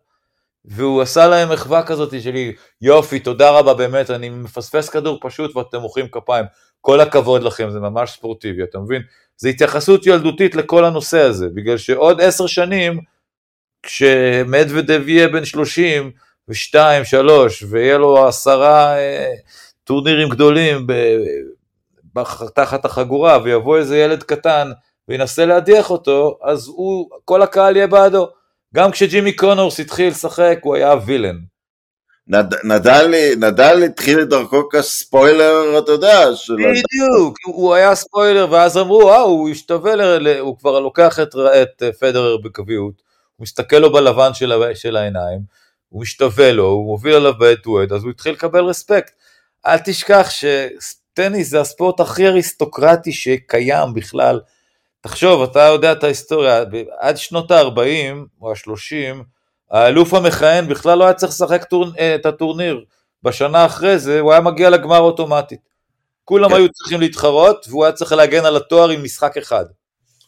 והוא 0.65 1.01
עשה 1.01 1.27
להם 1.27 1.51
מחווה 1.51 1.83
כזאת 1.83 2.21
שלי, 2.21 2.53
יופי, 2.81 3.19
תודה 3.19 3.51
רבה, 3.51 3.73
באמת, 3.73 4.09
אני 4.09 4.29
מפספס 4.29 4.89
כדור 4.89 5.19
פשוט 5.21 5.55
ואתם 5.55 5.77
מוחאים 5.77 6.07
כפיים. 6.07 6.45
כל 6.81 6.99
הכבוד 7.01 7.43
לכם, 7.43 7.69
זה 7.69 7.79
ממש 7.79 8.11
ספורטיבי, 8.11 8.63
אתה 8.63 8.79
מבין? 8.79 9.01
זו 9.37 9.49
התייחסות 9.49 10.07
ילדותית 10.07 10.55
לכל 10.55 10.85
הנושא 10.85 11.19
הזה, 11.19 11.47
בגלל 11.53 11.77
שעוד 11.77 12.21
עשר 12.21 12.47
שנים, 12.47 12.99
כשמדוודב 13.83 15.03
יהיה 15.07 15.27
בן 15.27 15.45
שלושים, 15.45 16.11
ושתיים, 16.47 17.05
שלוש, 17.05 17.63
ויהיה 17.69 17.97
לו 17.97 18.27
עשרה 18.27 18.97
אה, 18.97 19.31
טורנירים 19.83 20.29
גדולים 20.29 20.87
ב, 20.87 20.93
ב, 22.15 22.23
תחת 22.55 22.85
החגורה, 22.85 23.37
ויבוא 23.43 23.77
איזה 23.77 23.97
ילד 23.97 24.23
קטן 24.23 24.71
וינסה 25.07 25.45
להדיח 25.45 25.89
אותו, 25.89 26.39
אז 26.43 26.67
הוא, 26.67 27.09
כל 27.25 27.41
הקהל 27.41 27.75
יהיה 27.75 27.87
בעדו. 27.87 28.27
גם 28.75 28.91
כשג'ימי 28.91 29.35
קונורס 29.35 29.79
התחיל 29.79 30.07
לשחק, 30.07 30.59
הוא 30.61 30.75
היה 30.75 30.93
וילן. 31.05 31.37
נד, 32.27 32.53
נדל, 32.63 33.13
נדל 33.37 33.83
התחיל 33.83 34.21
את 34.21 34.29
דרכו 34.29 34.69
כספוילר, 34.69 35.79
אתה 35.79 35.91
יודע. 35.91 36.35
של... 36.35 36.53
בדיוק, 36.53 37.37
הוא 37.45 37.73
היה 37.73 37.95
ספוילר, 37.95 38.47
ואז 38.51 38.77
אמרו, 38.77 39.11
אה, 39.11 39.17
הוא 39.17 39.49
השתווה, 39.49 39.95
ל... 39.95 40.27
הוא 40.39 40.57
כבר 40.57 40.79
לוקח 40.79 41.19
את, 41.19 41.35
את 41.35 41.83
פדרר 41.99 42.37
בקביעות, 42.37 43.01
הוא 43.35 43.43
מסתכל 43.43 43.75
לו 43.75 43.93
בלבן 43.93 44.33
של, 44.33 44.53
של 44.73 44.95
העיניים, 44.95 45.39
הוא 45.89 46.01
משתווה 46.01 46.51
לו, 46.51 46.65
הוא 46.65 46.85
מוביל 46.85 47.15
עליו 47.15 47.33
בעת 47.39 47.67
ווד, 47.67 47.93
אז 47.93 48.03
הוא 48.03 48.11
התחיל 48.11 48.31
לקבל 48.31 48.63
רספקט. 48.63 49.11
אל 49.65 49.77
תשכח 49.77 50.29
שטניס 50.29 51.49
זה 51.49 51.61
הספורט 51.61 51.99
הכי 51.99 52.27
אריסטוקרטי 52.27 53.11
שקיים 53.11 53.93
בכלל. 53.93 54.39
תחשוב, 55.01 55.41
אתה 55.41 55.59
יודע 55.59 55.91
את 55.91 56.03
ההיסטוריה, 56.03 56.63
עד 56.99 57.17
שנות 57.17 57.51
ה-40 57.51 58.15
או 58.41 58.51
ה-30, 58.51 59.23
האלוף 59.71 60.13
המכהן 60.13 60.67
בכלל 60.67 60.97
לא 60.97 61.03
היה 61.03 61.13
צריך 61.13 61.31
לשחק 61.31 61.63
טור... 61.63 61.85
אה, 61.99 62.15
את 62.15 62.25
הטורניר. 62.25 62.83
בשנה 63.23 63.65
אחרי 63.65 63.99
זה 63.99 64.19
הוא 64.19 64.31
היה 64.31 64.41
מגיע 64.41 64.69
לגמר 64.69 64.99
אוטומטית. 64.99 65.59
כולם 66.25 66.49
כן. 66.49 66.55
היו 66.55 66.69
צריכים 66.69 66.99
להתחרות, 66.99 67.65
והוא 67.69 67.85
היה 67.85 67.93
צריך 67.93 68.11
להגן 68.11 68.45
על 68.45 68.55
התואר 68.55 68.89
עם 68.89 69.03
משחק 69.03 69.37
אחד. 69.37 69.65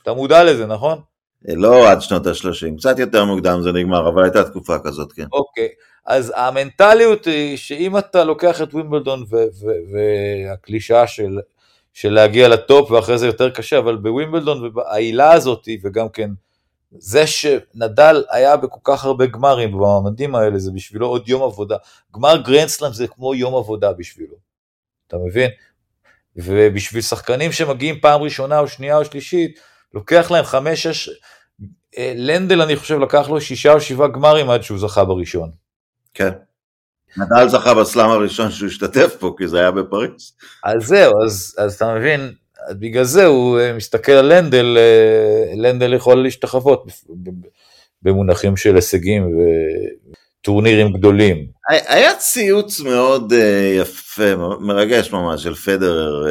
אתה 0.03 0.13
מודע 0.13 0.43
לזה, 0.43 0.65
נכון? 0.65 0.99
לא 1.45 1.91
עד 1.91 2.01
שנות 2.01 2.27
ה-30, 2.27 2.77
קצת 2.77 2.99
יותר 2.99 3.25
מוקדם 3.25 3.61
זה 3.61 3.71
נגמר, 3.71 4.09
אבל 4.09 4.23
הייתה 4.23 4.43
תקופה 4.43 4.79
כזאת, 4.83 5.11
כן. 5.11 5.25
אוקיי, 5.33 5.67
אז 6.05 6.33
המנטליות 6.35 7.25
היא 7.25 7.57
שאם 7.57 7.97
אתה 7.97 8.23
לוקח 8.23 8.61
את 8.61 8.73
ווימבלדון 8.73 9.23
והקלישאה 9.91 11.07
של, 11.07 11.39
של 11.93 12.13
להגיע 12.13 12.47
לטופ 12.47 12.91
ואחרי 12.91 13.17
זה 13.17 13.25
יותר 13.25 13.49
קשה, 13.49 13.77
אבל 13.77 13.95
בווימבלדון 13.95 14.71
והעילה 14.75 15.31
הזאת, 15.31 15.67
וגם 15.83 16.09
כן 16.09 16.29
זה 16.91 17.27
שנדל 17.27 18.23
היה 18.29 18.57
בכל 18.57 18.79
כך 18.83 19.05
הרבה 19.05 19.25
גמרים 19.25 19.71
במעמדים 19.71 20.35
האלה, 20.35 20.59
זה 20.59 20.71
בשבילו 20.71 21.07
עוד 21.07 21.29
יום 21.29 21.43
עבודה. 21.43 21.75
גמר 22.15 22.41
גרנדסלאם 22.41 22.93
זה 22.93 23.07
כמו 23.07 23.35
יום 23.35 23.55
עבודה 23.55 23.93
בשבילו, 23.93 24.35
אתה 25.07 25.17
מבין? 25.17 25.49
ובשביל 26.35 27.01
שחקנים 27.01 27.51
שמגיעים 27.51 27.99
פעם 27.99 28.21
ראשונה 28.21 28.59
או 28.59 28.67
שנייה 28.67 28.97
או 28.97 29.05
שלישית, 29.05 29.59
לוקח 29.93 30.31
להם 30.31 30.45
חמש, 30.45 30.87
שש, 30.87 31.09
אה, 31.97 32.13
לנדל 32.15 32.61
אני 32.61 32.75
חושב 32.75 32.99
לקח 32.99 33.29
לו 33.29 33.41
שישה 33.41 33.73
או 33.73 33.81
שבעה 33.81 34.07
גמרים 34.07 34.49
עד 34.49 34.63
שהוא 34.63 34.79
זכה 34.79 35.05
בראשון. 35.05 35.51
כן. 36.13 36.31
נדל 37.17 37.49
זכה 37.49 37.73
בסלאם 37.73 38.09
הראשון 38.09 38.51
שהוא 38.51 38.67
השתתף 38.67 39.15
פה, 39.19 39.35
כי 39.37 39.47
זה 39.47 39.59
היה 39.59 39.71
בפריז. 39.71 40.33
אז 40.63 40.83
זהו, 40.83 41.23
אז, 41.25 41.55
אז 41.57 41.73
אתה 41.75 41.95
מבין, 41.95 42.33
בגלל 42.71 43.03
זה 43.03 43.25
הוא 43.25 43.59
אה, 43.59 43.73
מסתכל 43.73 44.11
על 44.11 44.33
לנדל, 44.33 44.77
אה, 44.77 45.53
לנדל 45.55 45.93
יכול 45.93 46.23
להשתחוות 46.23 46.85
במונחים 48.01 48.57
של 48.57 48.75
הישגים 48.75 49.27
וטורנירים 50.41 50.93
גדולים. 50.93 51.45
היה 51.69 52.15
ציוץ 52.15 52.79
מאוד 52.79 53.33
יפה, 53.81 54.35
מרגש 54.59 55.11
ממש, 55.11 55.43
של 55.43 55.55
פדרר. 55.55 56.25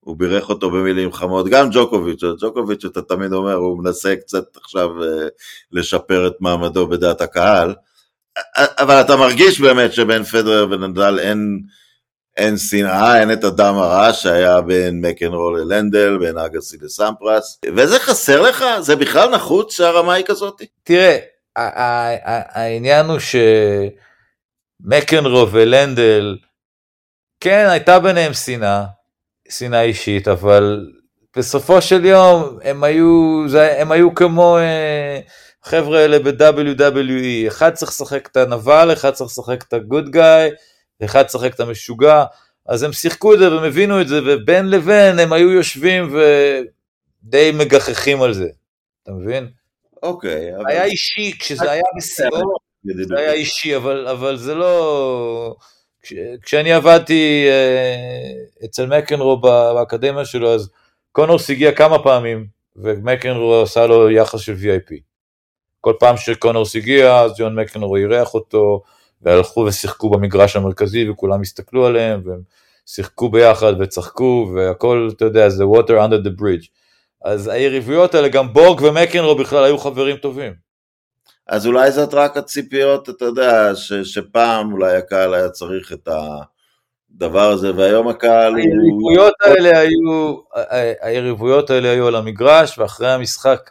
הוא 0.00 0.16
בירך 0.16 0.48
אותו 0.48 0.70
במילים 0.70 1.12
חמות, 1.12 1.48
גם 1.48 1.68
ג'וקוביץ', 1.72 2.20
ג'וקוביץ' 2.40 2.84
אתה 2.84 3.02
תמיד 3.02 3.32
אומר, 3.32 3.54
הוא 3.54 3.82
מנסה 3.82 4.16
קצת 4.16 4.56
עכשיו 4.56 5.02
אה, 5.02 5.28
לשפר 5.72 6.26
את 6.26 6.32
מעמדו 6.40 6.86
בדעת 6.86 7.20
הקהל, 7.20 7.74
אבל 8.56 9.00
אתה 9.00 9.16
מרגיש 9.16 9.60
באמת 9.60 9.92
שבין 9.92 10.24
פדרר 10.24 10.66
ונדל 10.70 11.18
אין, 11.18 11.60
אין 12.36 12.58
שנאה, 12.58 13.20
אין 13.20 13.32
את 13.32 13.44
הדם 13.44 13.74
הרע 13.74 14.12
שהיה 14.12 14.60
בין 14.60 15.00
מקנרול 15.06 15.60
ללנדל, 15.60 16.18
בין 16.18 16.38
אגסי 16.38 16.76
לסמפרס, 16.82 17.58
וזה 17.76 17.98
חסר 17.98 18.40
לך? 18.40 18.64
זה 18.80 18.96
בכלל 18.96 19.30
נחוץ 19.30 19.76
שהרמה 19.76 20.14
היא 20.14 20.24
כזאת? 20.24 20.62
תראה, 20.82 21.18
העניין 21.56 23.06
הוא 23.06 23.18
שמקנרו 24.84 25.52
ולנדל, 25.52 26.36
כן, 27.40 27.66
הייתה 27.70 27.98
ביניהם 27.98 28.34
שנאה, 28.34 28.84
שנאה 29.48 29.82
אישית, 29.82 30.28
אבל 30.28 30.86
בסופו 31.36 31.82
של 31.82 32.04
יום 32.04 32.58
הם 32.62 32.84
היו, 32.84 33.42
זה, 33.48 33.80
הם 33.80 33.92
היו 33.92 34.14
כמו 34.14 34.58
אה, 34.58 35.20
חבר'ה 35.64 36.00
האלה 36.00 36.18
ב-WWE, 36.18 37.48
אחד 37.48 37.74
צריך 37.74 37.90
לשחק 37.90 38.28
את 38.32 38.36
הנבל, 38.36 38.92
אחד 38.92 39.10
צריך 39.10 39.30
לשחק 39.30 39.64
את 39.68 39.72
הגוד 39.72 40.10
גאי, 40.10 40.50
אחד 41.04 41.22
צריך 41.22 41.44
לשחק 41.44 41.54
את 41.54 41.60
המשוגע, 41.60 42.24
אז 42.66 42.82
הם 42.82 42.92
שיחקו 42.92 43.34
את 43.34 43.38
זה 43.38 43.52
והם 43.52 43.64
הבינו 43.64 44.00
את 44.00 44.08
זה, 44.08 44.20
ובין 44.26 44.70
לבין 44.70 45.18
הם 45.18 45.32
היו 45.32 45.50
יושבים 45.50 46.16
ודי 47.24 47.50
מגחכים 47.54 48.22
על 48.22 48.34
זה, 48.34 48.48
אתה 49.02 49.12
מבין? 49.12 49.48
אוקיי. 50.02 50.56
אבל... 50.56 50.66
היה 50.66 50.84
אישי, 50.84 51.38
כשזה 51.38 51.70
היה 51.70 51.82
בשיאו, 51.96 52.54
זה 53.06 53.18
היה 53.18 53.32
אישי, 53.32 53.76
אבל, 53.76 54.08
אבל 54.08 54.36
זה 54.36 54.54
לא... 54.54 55.54
כש, 56.02 56.12
כשאני 56.42 56.72
עבדתי 56.72 57.46
uh, 57.48 58.64
אצל 58.64 58.86
מקנרו 58.86 59.40
באקדמיה 59.40 60.24
שלו, 60.24 60.54
אז 60.54 60.70
קונורס 61.12 61.50
הגיע 61.50 61.72
כמה 61.72 62.02
פעמים, 62.02 62.46
ומקנרו 62.76 63.62
עשה 63.62 63.86
לו 63.86 64.10
יחס 64.10 64.40
של 64.40 64.54
VIP. 64.54 65.09
כל 65.80 65.94
פעם 65.98 66.16
שקונורס 66.16 66.76
הגיע, 66.76 67.20
אז 67.20 67.32
ג'ון 67.38 67.54
מקנרו 67.54 67.96
אירח 67.96 68.34
אותו, 68.34 68.82
והלכו 69.22 69.60
ושיחקו 69.60 70.10
במגרש 70.10 70.56
המרכזי, 70.56 71.10
וכולם 71.10 71.40
הסתכלו 71.40 71.86
עליהם, 71.86 72.22
והם 72.24 72.40
שיחקו 72.86 73.28
ביחד 73.28 73.72
וצחקו, 73.80 74.52
והכל, 74.54 75.08
אתה 75.16 75.24
יודע, 75.24 75.48
זה 75.48 75.64
water 75.64 75.90
under 75.90 76.26
the 76.26 76.40
bridge. 76.40 76.66
אז 77.24 77.48
היריבויות 77.48 78.14
האלה, 78.14 78.28
גם 78.28 78.52
בורג 78.52 78.80
ומקנרו 78.82 79.34
בכלל 79.34 79.64
היו 79.64 79.78
חברים 79.78 80.16
טובים. 80.16 80.52
אז 81.46 81.66
אולי 81.66 81.92
זאת 81.92 82.14
רק 82.14 82.36
הציפיות, 82.36 83.08
אתה 83.08 83.24
יודע, 83.24 83.74
ש, 83.74 83.92
שפעם 83.92 84.72
אולי 84.72 84.96
הקהל 84.96 85.34
היה 85.34 85.48
צריך 85.48 85.92
את 85.92 86.08
הדבר 86.08 87.50
הזה, 87.50 87.76
והיום 87.76 88.08
הקהל 88.08 88.56
היריבויות 88.56 89.34
הוא... 89.44 89.52
האלה 89.52 89.78
היו, 89.78 90.36
היריבויות 91.00 91.70
האלה 91.70 91.90
היו 91.90 92.06
על 92.06 92.16
המגרש, 92.16 92.78
ואחרי 92.78 93.12
המשחק 93.12 93.70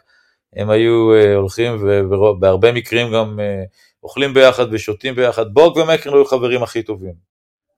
הם 0.56 0.70
היו 0.70 1.14
אה, 1.14 1.34
הולכים, 1.34 1.76
ובהרבה 1.82 2.72
מקרים 2.72 3.12
גם 3.12 3.40
אה, 3.40 3.62
אוכלים 4.02 4.34
ביחד 4.34 4.66
ושותים 4.70 5.14
ביחד. 5.14 5.54
בורג 5.54 5.76
ומקרן 5.76 6.14
היו 6.14 6.24
חברים 6.24 6.62
הכי 6.62 6.82
טובים. 6.82 7.14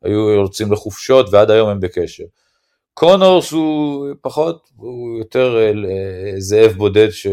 היו 0.03 0.31
יוצאים 0.31 0.73
לחופשות, 0.73 1.27
ועד 1.31 1.51
היום 1.51 1.69
הם 1.69 1.81
בקשר. 1.81 2.25
קונורס 2.95 3.53
הוא 3.53 4.07
פחות, 4.21 4.69
הוא 4.77 5.19
יותר 5.19 5.57
אה, 5.59 5.73
זאב 6.39 6.73
בודד 6.73 7.11
ש... 7.11 7.27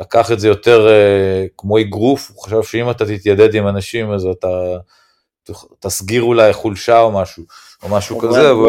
לקח 0.00 0.32
את 0.32 0.40
זה 0.40 0.48
יותר 0.48 0.88
כמו 1.58 1.80
אגרוף, 1.80 2.30
הוא 2.30 2.42
חשב 2.42 2.62
שאם 2.62 2.90
אתה 2.90 3.04
תתיידד 3.06 3.54
עם 3.54 3.68
אנשים 3.68 4.12
אז 4.12 4.26
אתה 4.26 4.48
תסגיר 5.80 6.22
אולי 6.22 6.52
חולשה 6.52 7.00
או 7.00 7.12
משהו, 7.12 7.44
או 7.82 7.88
משהו 7.88 8.18
כזה. 8.18 8.50
הוא, 8.50 8.68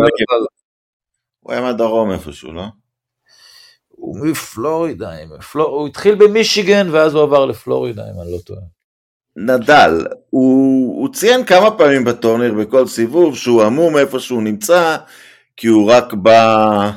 הוא 1.39 1.51
היה 1.51 1.61
מהדרום 1.61 2.11
איפשהו, 2.11 2.51
לא? 2.51 2.63
הוא 3.95 4.19
מפלורידה, 4.19 5.11
מפלור... 5.37 5.67
הוא 5.67 5.87
התחיל 5.87 6.15
במישיגן 6.15 6.87
ואז 6.91 7.13
הוא 7.13 7.23
עבר 7.23 7.45
לפלורידה, 7.45 8.03
אם 8.03 8.21
אני 8.21 8.31
לא 8.31 8.37
טועה. 8.37 8.61
נדל, 9.35 10.05
הוא, 10.29 11.01
הוא 11.01 11.13
ציין 11.13 11.45
כמה 11.45 11.71
פעמים 11.71 12.03
בטורניר 12.03 12.53
בכל 12.53 12.87
סיבוב 12.87 13.37
שהוא 13.37 13.63
עמום 13.63 13.97
איפה 13.97 14.19
שהוא 14.19 14.43
נמצא, 14.43 14.97
כי 15.57 15.67
הוא 15.67 15.91
רק 15.91 16.13
בא 16.13 16.91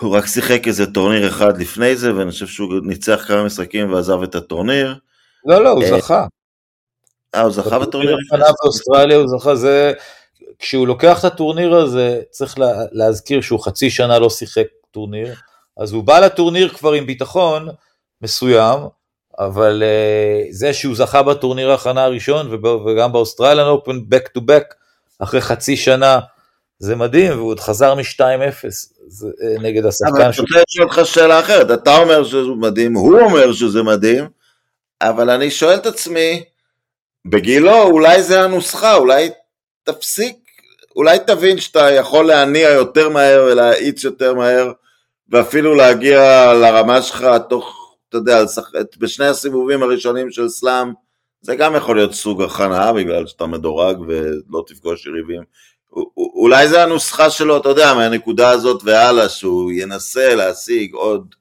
הוא 0.00 0.16
רק 0.16 0.26
שיחק 0.26 0.66
איזה 0.66 0.92
טורניר 0.92 1.28
אחד 1.28 1.60
לפני 1.60 1.96
זה, 1.96 2.16
ואני 2.16 2.30
חושב 2.30 2.46
שהוא 2.46 2.74
ניצח 2.82 3.24
כמה 3.28 3.44
משחקים 3.44 3.92
ועזב 3.92 4.22
את 4.22 4.34
הטורניר. 4.34 4.94
לא, 5.44 5.64
לא, 5.64 5.70
הוא 5.70 5.82
אה, 5.82 5.98
זכה. 5.98 6.26
אה, 7.34 7.40
הוא 7.40 7.50
זכה 7.50 7.78
בטורניר? 7.78 8.16
באוסטרליה 8.62 9.16
הוא 9.16 9.26
זכה, 9.28 9.54
זה... 9.54 9.92
כשהוא 10.58 10.86
לוקח 10.86 11.18
את 11.20 11.24
הטורניר 11.24 11.74
הזה, 11.74 12.20
צריך 12.30 12.58
לה, 12.58 12.66
להזכיר 12.92 13.40
שהוא 13.40 13.60
חצי 13.60 13.90
שנה 13.90 14.18
לא 14.18 14.30
שיחק 14.30 14.66
טורניר, 14.90 15.34
אז 15.76 15.92
הוא 15.92 16.04
בא 16.04 16.20
לטורניר 16.20 16.68
כבר 16.68 16.92
עם 16.92 17.06
ביטחון 17.06 17.68
מסוים, 18.22 18.80
אבל 19.38 19.82
uh, 19.82 20.46
זה 20.50 20.72
שהוא 20.72 20.96
זכה 20.96 21.22
בטורניר 21.22 21.70
ההכנה 21.70 22.04
הראשון, 22.04 22.54
וגם 22.86 23.12
ב 23.12 23.17
Australian 23.17 23.66
Open, 23.66 23.98
back 24.10 24.38
to 24.38 24.40
back, 24.40 24.74
אחרי 25.18 25.40
חצי 25.40 25.76
שנה, 25.76 26.20
זה 26.78 26.96
מדהים, 26.96 27.32
והוא 27.32 27.48
עוד 27.48 27.60
חזר 27.60 27.94
מ-2-0 27.94 28.20
אה, 28.24 29.62
נגד 29.62 29.86
השחקן. 29.86 30.10
אבל 30.10 30.22
אני 30.22 30.28
רוצה 30.28 30.62
לשאול 30.68 30.88
אותך 30.88 31.00
שאלה 31.04 31.40
אחרת, 31.40 31.70
אתה 31.70 31.96
אומר 31.96 32.24
שזה 32.24 32.38
מדהים, 32.56 32.94
הוא 32.94 33.20
אומר 33.20 33.52
שזה 33.52 33.82
מדהים, 33.82 34.28
אבל 35.02 35.30
אני 35.30 35.50
שואל 35.50 35.74
את 35.74 35.86
עצמי, 35.86 36.44
בגילו 37.24 37.82
אולי 37.82 38.22
זה 38.22 38.42
הנוסחה, 38.42 38.94
אולי 38.94 39.30
תפסיק, 39.84 40.36
אולי 40.96 41.18
תבין 41.26 41.60
שאתה 41.60 41.90
יכול 41.90 42.26
להניע 42.26 42.70
יותר 42.70 43.08
מהר 43.08 43.46
ולהאיץ 43.50 44.04
יותר 44.04 44.34
מהר 44.34 44.72
ואפילו 45.32 45.74
להגיע 45.74 46.52
לרמה 46.54 47.02
שלך 47.02 47.26
תוך, 47.48 47.96
אתה 48.08 48.16
יודע, 48.16 48.42
בשני 48.98 49.26
הסיבובים 49.26 49.82
הראשונים 49.82 50.30
של 50.30 50.48
סלאם 50.48 50.92
זה 51.40 51.56
גם 51.56 51.76
יכול 51.76 51.96
להיות 51.96 52.14
סוג 52.14 52.42
הכנה 52.42 52.92
בגלל 52.92 53.26
שאתה 53.26 53.46
מדורג 53.46 54.00
ולא 54.00 54.64
תפגוש 54.66 55.06
יריבים. 55.06 55.42
אולי 56.16 56.68
זה 56.68 56.82
הנוסחה 56.82 57.30
שלו, 57.30 57.56
אתה 57.56 57.68
יודע, 57.68 57.94
מהנקודה 57.94 58.50
הזאת 58.50 58.82
והלאה, 58.84 59.28
שהוא 59.28 59.72
ינסה 59.72 60.34
להשיג 60.34 60.94
עוד 60.94 61.34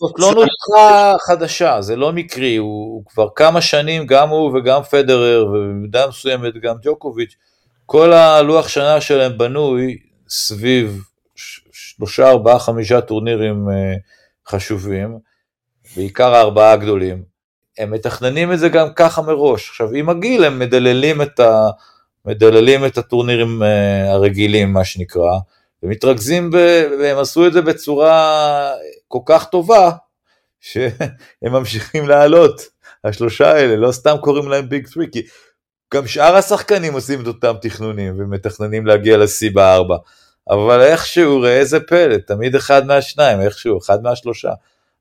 זאת 0.00 0.12
לא 0.18 0.34
נוסחה 0.34 1.12
חדשה, 1.26 1.82
זה 1.82 1.96
לא 1.96 2.12
מקרי, 2.12 2.56
הוא 2.56 3.04
כבר 3.06 3.28
כמה 3.36 3.60
שנים, 3.60 4.06
גם 4.06 4.28
הוא 4.28 4.58
וגם 4.58 4.82
פדרר, 4.82 5.46
ובמידה 5.46 6.06
מסוימת 6.06 6.54
גם 6.62 6.76
ג'וקוביץ', 6.82 7.34
כל 7.86 8.12
הלוח 8.12 8.68
שנה 8.68 9.00
שלהם 9.00 9.38
בנוי 9.38 9.98
סביב 10.28 11.02
שלושה, 12.00 12.28
ארבעה, 12.28 12.58
חמישה 12.58 13.00
טורנירים 13.00 13.70
אה, 13.70 13.94
חשובים, 14.48 15.18
בעיקר 15.96 16.34
הארבעה 16.34 16.72
הגדולים. 16.72 17.22
הם 17.78 17.90
מתכננים 17.90 18.52
את 18.52 18.58
זה 18.58 18.68
גם 18.68 18.88
ככה 18.96 19.22
מראש. 19.22 19.68
עכשיו, 19.68 19.94
עם 19.94 20.08
הגיל 20.08 20.44
הם 20.44 20.58
מדללים 20.58 21.22
את, 21.22 21.40
ה, 21.40 21.70
מדללים 22.24 22.86
את 22.86 22.98
הטורנירים 22.98 23.62
אה, 23.62 24.12
הרגילים, 24.12 24.72
מה 24.72 24.84
שנקרא, 24.84 25.38
ומתרכזים, 25.82 26.50
ב, 26.50 26.56
והם 27.00 27.18
עשו 27.18 27.46
את 27.46 27.52
זה 27.52 27.62
בצורה 27.62 28.72
כל 29.08 29.20
כך 29.26 29.44
טובה, 29.44 29.90
שהם 30.60 31.52
ממשיכים 31.52 32.08
לעלות, 32.08 32.60
השלושה 33.04 33.52
האלה, 33.52 33.76
לא 33.76 33.92
סתם 33.92 34.16
קוראים 34.20 34.48
להם 34.48 34.68
ביג 34.68 34.88
טרי, 34.88 35.06
כי 35.12 35.22
גם 35.94 36.06
שאר 36.06 36.36
השחקנים 36.36 36.92
עושים 36.92 37.22
את 37.22 37.26
אותם 37.26 37.54
תכנונים 37.62 38.14
ומתכננים 38.18 38.86
להגיע 38.86 39.16
לשיא 39.16 39.50
בארבע. 39.54 39.96
אבל 40.48 40.80
איכשהו, 40.80 41.40
ראה 41.40 41.58
איזה 41.58 41.80
פלא, 41.80 42.16
תמיד 42.16 42.54
אחד 42.54 42.86
מהשניים, 42.86 43.40
איכשהו, 43.40 43.78
אחד 43.78 44.02
מהשלושה. 44.02 44.52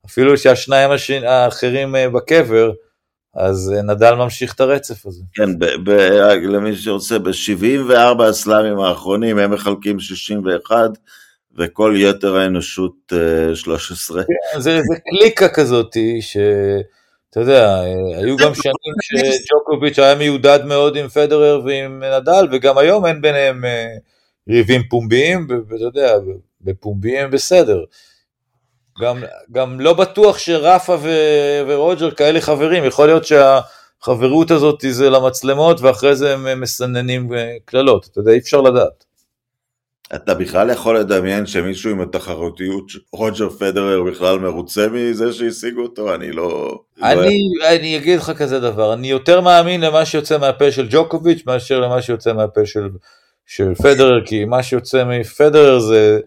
אפילו 0.05 0.37
שהשניים 0.37 0.89
האחרים 1.25 1.95
אה, 1.95 2.09
בקבר, 2.09 2.71
אז 3.35 3.73
אה, 3.75 3.81
נדל 3.81 4.13
ממשיך 4.13 4.53
את 4.53 4.59
הרצף 4.59 5.05
הזה. 5.05 5.23
כן, 5.33 5.49
למי 6.43 6.75
שרוצה, 6.75 7.19
ב-74 7.19 8.23
הסלאמים 8.23 8.79
האחרונים 8.79 9.37
הם 9.37 9.51
מחלקים 9.53 9.99
61, 9.99 10.89
וכל 11.57 11.93
יתר 11.97 12.37
האנושות 12.37 13.13
13. 13.53 14.19
אה, 14.19 14.25
כן, 14.53 14.59
זה, 14.59 14.79
זה 14.81 14.95
קליקה 15.09 15.49
כזאת, 15.49 15.97
שאתה 16.21 17.39
יודע, 17.39 17.81
היו 18.17 18.37
גם 18.37 18.55
שנים 18.55 18.95
שג'וקוביץ' 19.01 19.99
היה 19.99 20.15
מיודד 20.15 20.59
מאוד 20.65 20.95
עם 20.95 21.07
פדרר 21.07 21.61
ועם 21.65 22.03
נדל, 22.03 22.47
וגם 22.51 22.77
היום 22.77 23.05
אין 23.05 23.21
ביניהם 23.21 23.63
ריבים 24.49 24.81
פומביים, 24.89 25.47
ואתה 25.67 25.83
יודע, 25.83 26.13
בפומביים 26.61 27.31
בסדר. 27.31 27.83
גם, 29.01 29.23
גם 29.51 29.79
לא 29.79 29.93
בטוח 29.93 30.37
שרפה 30.37 30.95
ו, 31.01 31.09
ורוג'ר 31.67 32.11
כאלה 32.11 32.41
חברים, 32.41 32.83
יכול 32.85 33.07
להיות 33.07 33.23
שהחברות 33.25 34.51
הזאת 34.51 34.85
זה 34.89 35.09
למצלמות 35.09 35.81
ואחרי 35.81 36.15
זה 36.15 36.33
הם 36.33 36.61
מסננים 36.61 37.33
אה, 37.33 37.55
קללות, 37.65 38.07
אתה 38.11 38.19
יודע, 38.19 38.31
אי 38.31 38.37
אפשר 38.37 38.61
לדעת. 38.61 39.05
אתה 40.15 40.33
בכלל 40.33 40.69
יכול 40.69 40.99
לדמיין 40.99 41.45
שמישהו 41.45 41.91
עם 41.91 42.01
התחרותיות 42.01 42.91
רוג'ר 43.13 43.49
פדרר 43.49 44.03
בכלל 44.03 44.39
מרוצה 44.39 44.87
מזה 44.87 45.33
שהשיגו 45.33 45.81
אותו? 45.81 46.15
אני 46.15 46.31
לא... 46.31 46.79
אני, 47.03 47.39
לא... 47.59 47.67
אני 47.67 47.97
אגיד 47.97 48.19
לך 48.19 48.31
כזה 48.31 48.59
דבר, 48.59 48.93
אני 48.93 49.09
יותר 49.09 49.41
מאמין 49.41 49.81
למה 49.81 50.05
שיוצא 50.05 50.37
מהפה 50.37 50.71
של 50.71 50.87
ג'וקוביץ' 50.89 51.43
מאשר 51.45 51.79
למה 51.79 52.01
שיוצא 52.01 52.33
מהפה 52.33 52.65
של, 52.65 52.89
של 53.49 53.75
פדרר, 53.75 54.25
כי 54.25 54.45
מה 54.45 54.63
שיוצא 54.63 55.03
מפדרר 55.03 55.79
זה... 55.79 56.19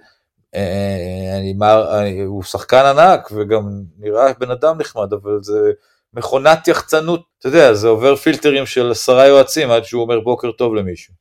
אה, 0.54 1.36
אני, 1.38 1.54
אני, 1.98 2.20
הוא 2.20 2.42
שחקן 2.42 2.84
ענק 2.84 3.30
וגם 3.32 3.82
נראה 3.98 4.32
בן 4.38 4.50
אדם 4.50 4.78
נחמד, 4.78 5.12
אבל 5.12 5.38
זה 5.42 5.72
מכונת 6.14 6.68
יחצנות, 6.68 7.22
אתה 7.38 7.48
יודע, 7.48 7.74
זה 7.74 7.88
עובר 7.88 8.16
פילטרים 8.16 8.66
של 8.66 8.90
עשרה 8.90 9.26
יועצים 9.26 9.70
עד 9.70 9.84
שהוא 9.84 10.02
אומר 10.02 10.20
בוקר 10.20 10.52
טוב 10.52 10.74
למישהו. 10.74 11.14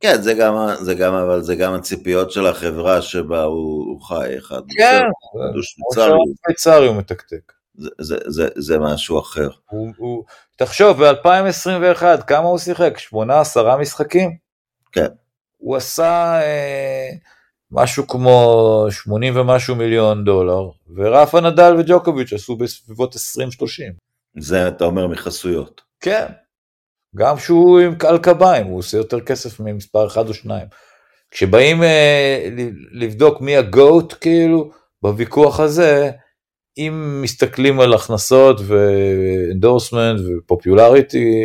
כן, 0.00 0.22
זה 0.22 0.34
גם, 0.34 0.54
זה 0.80 0.94
גם, 0.94 1.14
אבל 1.14 1.42
זה 1.42 1.54
גם 1.54 1.74
הציפיות 1.74 2.30
של 2.30 2.46
החברה 2.46 3.02
שבה 3.02 3.42
הוא, 3.42 3.84
הוא 3.86 4.00
חי 4.02 4.38
אחד. 4.38 4.60
כן, 4.78 5.02
שוויצרי 5.62 6.86
הוא 6.86 6.96
מתקתק. 6.96 7.52
זה, 7.74 7.90
זה, 7.98 8.16
זה, 8.26 8.48
זה 8.56 8.78
משהו 8.78 9.20
אחר. 9.20 9.48
הוא, 9.70 9.88
הוא, 9.96 10.24
תחשוב, 10.56 11.04
ב-2021, 11.04 12.22
כמה 12.26 12.48
הוא 12.48 12.58
שיחק? 12.58 12.98
שמונה, 12.98 13.40
עשרה 13.40 13.76
משחקים? 13.76 14.36
כן. 14.92 15.06
הוא 15.66 15.76
עשה... 15.76 16.40
אה, 16.42 17.10
משהו 17.70 18.06
כמו 18.06 18.86
80 18.90 19.36
ומשהו 19.36 19.74
מיליון 19.74 20.24
דולר, 20.24 20.70
ורפה 20.94 21.40
נדל 21.40 21.74
וג'וקוביץ' 21.78 22.32
עשו 22.32 22.56
בסביבות 22.56 23.14
20-30. 23.14 23.18
זה 24.38 24.68
אתה 24.68 24.84
אומר 24.84 25.06
מחסויות. 25.06 25.80
כן, 26.00 26.26
גם 27.16 27.38
שהוא 27.38 27.80
עם 27.80 27.94
על 28.08 28.18
קביים, 28.18 28.66
הוא 28.66 28.78
עושה 28.78 28.96
יותר 28.96 29.20
כסף 29.20 29.60
ממספר 29.60 30.06
אחד 30.06 30.28
או 30.28 30.34
שניים. 30.34 30.66
כשבאים 31.30 31.82
אה, 31.82 32.48
לבדוק 32.92 33.40
מי 33.40 33.56
הגוט 33.56 34.14
כאילו 34.20 34.70
בוויכוח 35.02 35.60
הזה, 35.60 36.10
אם 36.78 37.18
מסתכלים 37.22 37.80
על 37.80 37.94
הכנסות 37.94 38.60
ו 38.66 38.79
endorsement 38.79 40.20
ו 40.20 40.30
popularity, 40.30 41.42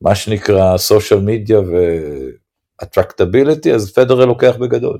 מה 0.00 0.14
שנקרא 0.14 0.76
social 0.76 1.20
media 1.20 1.60
ו 2.80 2.86
attractability, 2.86 3.74
אז 3.74 3.92
פדרר 3.92 4.24
לוקח 4.24 4.56
בגדול. 4.60 4.98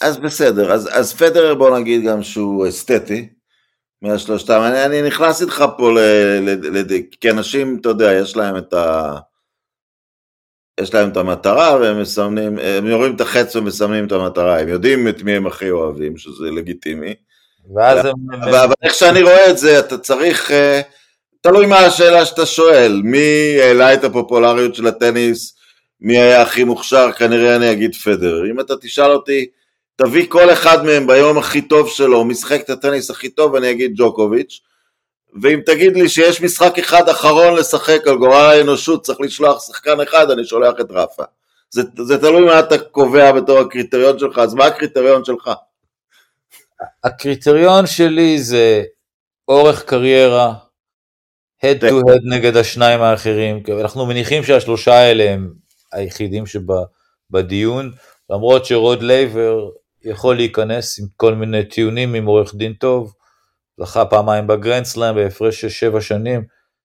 אז 0.00 0.16
בסדר, 0.16 0.72
אז, 0.72 0.88
אז 0.92 1.14
פדרר 1.14 1.54
בוא 1.54 1.78
נגיד 1.78 2.04
גם 2.04 2.22
שהוא 2.22 2.68
אסתטי, 2.68 3.28
מהשלושתם, 4.02 4.60
אני, 4.64 4.84
אני 4.84 5.02
נכנס 5.02 5.42
איתך 5.42 5.64
פה, 5.76 5.90
ל, 5.92 5.98
ל, 6.40 6.78
ל, 6.78 7.00
כי 7.20 7.30
אנשים, 7.30 7.78
אתה 7.80 7.88
יודע, 7.88 8.12
יש 8.12 8.36
להם 8.36 8.56
את 8.56 8.72
ה... 8.72 9.16
יש 10.80 10.94
להם 10.94 11.08
את 11.08 11.16
המטרה 11.16 11.76
והם 11.80 12.00
מסמנים, 12.00 12.58
הם 12.58 12.86
יורים 12.86 13.16
את 13.16 13.20
החץ 13.20 13.56
ומסמנים 13.56 14.06
את 14.06 14.12
המטרה, 14.12 14.60
הם 14.60 14.68
יודעים 14.68 15.08
את 15.08 15.22
מי 15.22 15.32
הם 15.32 15.46
הכי 15.46 15.70
אוהבים, 15.70 16.16
שזה 16.16 16.50
לגיטימי. 16.50 17.14
ואז 17.74 18.04
הם... 18.04 18.14
אבל 18.42 18.72
איך 18.82 18.94
שאני 18.94 19.22
רואה 19.22 19.50
את 19.50 19.58
זה, 19.58 19.78
אתה 19.78 19.98
צריך, 19.98 20.50
אה, 20.50 20.80
תלוי 21.40 21.66
מה 21.66 21.78
השאלה 21.78 22.24
שאתה 22.24 22.46
שואל, 22.46 23.00
מי 23.04 23.56
העלה 23.60 23.94
את 23.94 24.04
הפופולריות 24.04 24.74
של 24.74 24.86
הטניס, 24.86 25.56
מי 26.00 26.18
היה 26.18 26.42
הכי 26.42 26.64
מוכשר, 26.64 27.12
כנראה 27.12 27.56
אני 27.56 27.72
אגיד 27.72 27.94
פדר. 27.94 28.50
אם 28.50 28.60
אתה 28.60 28.74
תשאל 28.76 29.10
אותי, 29.10 29.46
תביא 29.96 30.26
כל 30.28 30.52
אחד 30.52 30.84
מהם 30.84 31.06
ביום 31.06 31.38
הכי 31.38 31.62
טוב 31.62 31.88
שלו, 31.88 32.24
משחק 32.24 32.60
את 32.60 32.70
הטניס 32.70 33.10
הכי 33.10 33.28
טוב, 33.28 33.56
אני 33.56 33.70
אגיד 33.70 33.92
ג'וקוביץ', 33.94 34.60
ואם 35.42 35.60
תגיד 35.66 35.96
לי 35.96 36.08
שיש 36.08 36.40
משחק 36.40 36.78
אחד 36.78 37.08
אחרון 37.08 37.54
לשחק 37.54 38.06
על 38.06 38.16
גורל 38.16 38.32
האנושות, 38.32 39.04
צריך 39.04 39.20
לשלוח 39.20 39.66
שחקן 39.66 40.00
אחד, 40.00 40.30
אני 40.30 40.44
שולח 40.44 40.74
את 40.80 40.86
רפה. 40.90 41.22
זה, 41.70 41.82
זה 42.04 42.18
תלוי 42.18 42.44
מה 42.44 42.60
אתה 42.60 42.78
קובע 42.78 43.32
בתור 43.32 43.58
הקריטריון 43.58 44.18
שלך, 44.18 44.38
אז 44.38 44.54
מה 44.54 44.66
הקריטריון 44.66 45.24
שלך? 45.24 45.50
הקריטריון 47.04 47.86
שלי 47.86 48.38
זה 48.38 48.82
אורך 49.48 49.84
קריירה, 49.84 50.54
head 51.64 51.82
to 51.82 51.86
head 51.86 52.20
נגד 52.24 52.56
השניים 52.56 53.02
האחרים, 53.02 53.62
אנחנו 53.80 54.06
מניחים 54.06 54.42
שהשלושה 54.42 54.94
האלה 54.94 55.30
הם 55.30 55.52
היחידים 55.92 56.44
שבדיון, 56.46 57.92
למרות 58.30 58.64
שרוד 58.64 59.02
לייבר 59.02 59.68
יכול 60.04 60.36
להיכנס 60.36 61.00
עם 61.00 61.06
כל 61.16 61.34
מיני 61.34 61.64
טיעונים 61.64 62.14
עם 62.14 62.26
עורך 62.26 62.54
דין 62.54 62.72
טוב, 62.72 63.14
זכה 63.80 64.04
פעמיים 64.04 64.46
בגרנד 64.46 64.84
סלאם 64.84 65.14
בהפרש 65.14 65.60
של 65.60 65.68
שבע 65.68 66.00
שנים. 66.00 66.44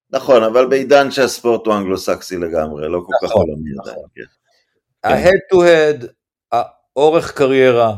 נכון, 0.10 0.44
אבל 0.44 0.68
בעידן 0.68 1.12
שהספורט 1.12 1.66
הוא 1.66 1.76
אנגלו-סקסי 1.76 2.38
לגמרי, 2.38 2.90
לא 2.90 3.00
כל 3.06 3.14
כך 3.22 3.32
נכון, 3.32 3.46
עולמי 3.50 3.70
עדיין. 3.82 3.98
נכון. 3.98 4.10
כן. 4.16 5.10
ה-head 5.10 5.54
to 5.54 5.58
head, 5.58 6.08
האורך 6.52 7.34
קריירה, 7.38 7.96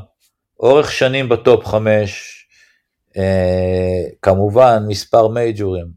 אורך 0.60 0.92
שנים 0.92 1.30
בטופ 1.30 1.66
חמש, 1.66 2.38
אה, 3.18 4.04
כמובן 4.22 4.84
מספר 4.88 5.28
majorים, 5.28 5.88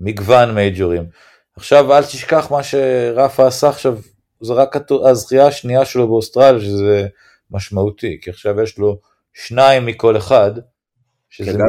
מגוון 0.00 0.54
majorים. 0.54 1.06
עכשיו 1.56 1.96
אל 1.96 2.04
תשכח 2.04 2.50
מה 2.50 2.62
שרפא 2.62 3.46
עשה 3.46 3.68
עכשיו, 3.68 3.98
זה 4.40 4.52
רק 4.52 4.76
הזכייה 5.04 5.46
השנייה 5.46 5.84
שלו 5.84 6.08
באוסטרליה, 6.08 6.60
שזה 6.60 7.06
משמעותי, 7.50 8.18
כי 8.22 8.30
עכשיו 8.30 8.60
יש 8.60 8.78
לו 8.78 9.00
שניים 9.34 9.86
מכל 9.86 10.16
אחד, 10.16 10.50
שזה 11.30 11.52
גם 11.52 11.66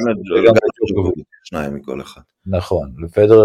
שניים 1.43 1.75
מכל 1.75 2.01
אחד. 2.01 2.21
נכון, 2.45 2.93
לפדרר 3.03 3.41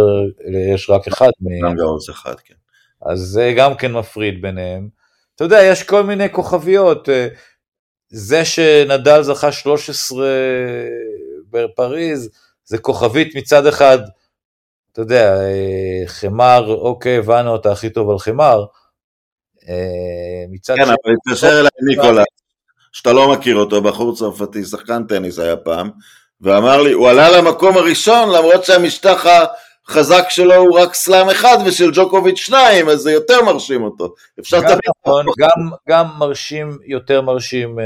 יש 0.72 0.90
רק 0.90 1.06
אחד. 1.06 1.30
גם 1.62 1.76
גאוס 1.76 2.10
אחד, 2.10 2.34
כן. 2.44 2.54
אז 3.02 3.20
זה 3.20 3.54
גם 3.56 3.74
כן 3.74 3.92
מפריד 3.92 4.42
ביניהם. 4.42 4.88
אתה 5.34 5.44
יודע, 5.44 5.62
יש 5.62 5.82
כל 5.82 6.02
מיני 6.02 6.32
כוכביות. 6.32 7.08
אה, 7.08 7.28
זה 8.08 8.44
שנדל 8.44 9.22
זכה 9.22 9.52
13 9.52 10.26
בפריז, 11.50 12.30
זה 12.64 12.78
כוכבית 12.78 13.36
מצד 13.36 13.66
אחד 13.66 13.98
אתה 14.94 15.02
יודע, 15.02 15.38
חמר, 16.06 16.74
אוקיי, 16.74 17.18
הבנו, 17.18 17.56
אתה 17.56 17.72
הכי 17.72 17.90
טוב 17.90 18.10
על 18.10 18.18
חמר. 18.18 18.64
מצד 20.50 20.74
כן, 20.76 20.82
אבל 20.82 21.14
התקשר 21.14 21.60
אליי 21.60 21.70
ניקולס, 21.88 22.24
שאתה 22.92 23.12
לא 23.12 23.32
מכיר 23.32 23.56
אותו, 23.56 23.82
בחור 23.82 24.16
צרפתי, 24.16 24.64
שחקן 24.64 25.04
טניס 25.04 25.38
היה 25.38 25.56
פעם, 25.56 25.90
ואמר 26.40 26.82
לי, 26.82 26.92
הוא 26.92 27.08
עלה 27.08 27.38
למקום 27.38 27.76
הראשון 27.76 28.28
למרות 28.28 28.64
שהמשטח 28.64 29.26
החזק 29.88 30.24
שלו 30.28 30.54
הוא 30.54 30.78
רק 30.78 30.94
סלאם 30.94 31.30
אחד 31.30 31.58
ושל 31.66 31.90
ג'וקוביץ' 31.94 32.38
שניים, 32.38 32.88
אז 32.88 32.98
זה 32.98 33.12
יותר 33.12 33.42
מרשים 33.42 33.82
אותו. 33.82 34.14
אפשר 34.40 34.60
גם 34.60 34.78
נכון, 34.88 35.26
גם, 35.38 35.70
גם 35.88 36.06
מרשים, 36.18 36.78
יותר 36.86 37.20
מרשים 37.20 37.78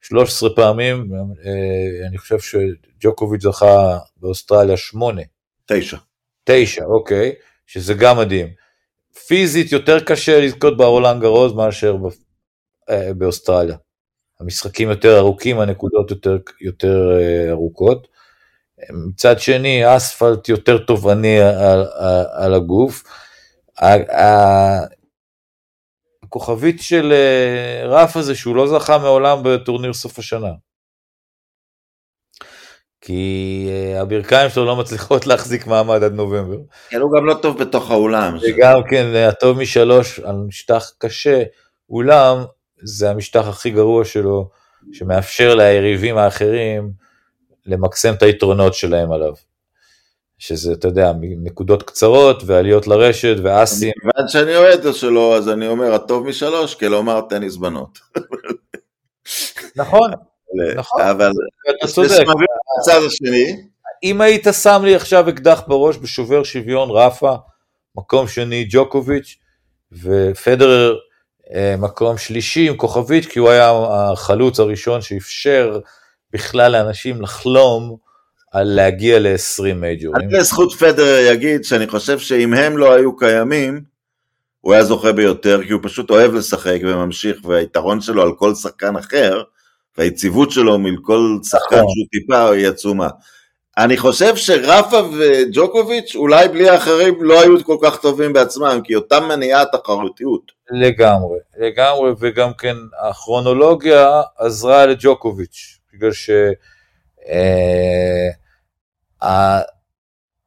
13 0.00 0.48
אה, 0.50 0.56
פעמים, 0.56 1.10
אה, 1.44 2.08
אני 2.08 2.18
חושב 2.18 2.38
שג'וקוביץ' 2.40 3.42
זכה 3.42 3.98
באוסטרליה 4.16 4.76
שמונה. 4.76 5.22
תשע. 5.66 5.96
תשע, 6.44 6.84
אוקיי, 6.84 7.32
שזה 7.66 7.94
גם 7.94 8.18
מדהים. 8.18 8.61
פיזית 9.26 9.72
יותר 9.72 10.00
קשה 10.00 10.40
לזכות 10.40 10.76
ברולנד 10.76 11.22
גרוז 11.22 11.52
מאשר 11.52 11.96
אה, 12.90 13.14
באוסטרליה. 13.14 13.76
המשחקים 14.40 14.90
יותר 14.90 15.18
ארוכים, 15.18 15.60
הנקודות 15.60 16.10
יותר, 16.10 16.38
יותר 16.60 17.18
אה, 17.20 17.50
ארוכות. 17.50 18.08
מצד 18.90 19.40
שני, 19.40 19.96
אספלט 19.96 20.48
יותר 20.48 20.78
תובעני 20.78 21.40
על, 21.40 21.84
על, 21.94 22.24
על 22.32 22.54
הגוף. 22.54 23.02
הכוכבית 26.22 26.82
של 26.82 27.12
אה, 27.12 27.86
רפה 27.86 28.22
זה 28.22 28.34
שהוא 28.34 28.56
לא 28.56 28.66
זכה 28.66 28.98
מעולם 28.98 29.38
בטורניר 29.44 29.92
סוף 29.92 30.18
השנה. 30.18 30.52
כי 33.04 33.68
הברכיים 34.00 34.50
שלו 34.50 34.64
לא 34.64 34.76
מצליחות 34.76 35.26
להחזיק 35.26 35.66
מעמד 35.66 36.02
עד 36.02 36.12
נובמבר. 36.12 36.56
כן, 36.88 37.00
הוא 37.00 37.12
גם 37.12 37.26
לא 37.26 37.34
טוב 37.34 37.58
בתוך 37.58 37.90
האולם. 37.90 38.36
וגם 38.42 38.80
כן, 38.90 39.06
הטוב 39.28 39.58
משלוש 39.58 40.20
על 40.20 40.36
משטח 40.36 40.90
קשה, 40.98 41.42
אולם 41.90 42.44
זה 42.82 43.10
המשטח 43.10 43.48
הכי 43.48 43.70
גרוע 43.70 44.04
שלו, 44.04 44.50
שמאפשר 44.92 45.54
ליריבים 45.54 46.18
האחרים 46.18 46.92
למקסם 47.66 48.14
את 48.14 48.22
היתרונות 48.22 48.74
שלהם 48.74 49.12
עליו. 49.12 49.32
שזה, 50.38 50.72
אתה 50.72 50.88
יודע, 50.88 51.12
נקודות 51.20 51.82
קצרות 51.82 52.42
ועליות 52.46 52.86
לרשת 52.86 53.36
ואסים. 53.42 53.92
כיוון 54.00 54.28
שאני 54.28 54.56
אוהד 54.56 54.80
שלו, 54.92 55.36
אז 55.36 55.48
אני 55.48 55.68
אומר, 55.68 55.94
הטוב 55.94 56.26
משלוש, 56.26 56.74
כלומר 56.74 57.20
טניס 57.20 57.56
בנות. 57.56 57.98
נכון, 59.76 60.10
נכון, 60.76 61.00
אבל 61.00 61.32
אתה 61.70 61.86
צודק. 61.86 62.10
הצד 62.80 63.00
השני. 63.06 63.62
אם 64.02 64.20
היית 64.20 64.46
שם 64.62 64.82
לי 64.84 64.94
עכשיו 64.94 65.28
אקדח 65.28 65.62
בראש 65.66 65.96
בשובר 65.96 66.42
שוויון, 66.42 66.90
רפה, 66.90 67.34
מקום 67.96 68.28
שני 68.28 68.66
ג'וקוביץ', 68.70 69.36
ופדרר 69.92 70.96
אה, 71.54 71.74
מקום 71.78 72.18
שלישי 72.18 72.68
עם 72.68 72.76
כוכבית, 72.76 73.26
כי 73.26 73.38
הוא 73.38 73.50
היה 73.50 73.72
החלוץ 74.12 74.60
הראשון 74.60 75.02
שאפשר 75.02 75.80
בכלל 76.32 76.72
לאנשים 76.72 77.22
לחלום 77.22 77.96
על 78.52 78.74
להגיע 78.74 79.18
ל-20 79.18 79.74
מייג'ורים. 79.74 80.28
אני 80.28 80.38
לזכות 80.38 80.72
פדר 80.72 81.18
יגיד 81.30 81.64
שאני 81.64 81.86
חושב 81.86 82.18
שאם 82.18 82.54
הם 82.54 82.78
לא 82.78 82.92
היו 82.92 83.16
קיימים, 83.16 83.80
הוא 84.60 84.72
היה 84.72 84.84
זוכה 84.84 85.12
ביותר, 85.12 85.60
כי 85.66 85.72
הוא 85.72 85.80
פשוט 85.84 86.10
אוהב 86.10 86.34
לשחק 86.34 86.78
וממשיך, 86.82 87.44
והיתרון 87.44 88.00
שלו 88.00 88.22
על 88.22 88.32
כל 88.36 88.54
שחקן 88.54 88.96
אחר, 88.96 89.42
והיציבות 89.98 90.50
שלו 90.50 90.78
מכל 90.78 91.38
שחקן 91.42 91.76
נכון. 91.76 91.88
שהוא 91.88 92.06
טיפה 92.10 92.50
היא 92.50 92.68
עצומה. 92.68 93.08
אני 93.78 93.96
חושב 93.96 94.36
שרפה 94.36 95.00
וג'וקוביץ' 95.18 96.14
אולי 96.14 96.48
בלי 96.48 96.68
האחרים 96.68 97.24
לא 97.24 97.40
היו 97.40 97.64
כל 97.64 97.76
כך 97.82 98.00
טובים 98.00 98.32
בעצמם, 98.32 98.80
כי 98.84 98.94
אותם 98.94 99.24
מניעה 99.28 99.64
תחרותיות. 99.64 100.52
לגמרי, 100.70 101.38
לגמרי, 101.58 102.10
וגם 102.20 102.52
כן 102.58 102.76
הכרונולוגיה 103.00 104.22
עזרה 104.38 104.86
לג'וקוביץ', 104.86 105.78
בגלל 105.92 106.12
ש... 106.12 106.30
אה, 107.28 108.28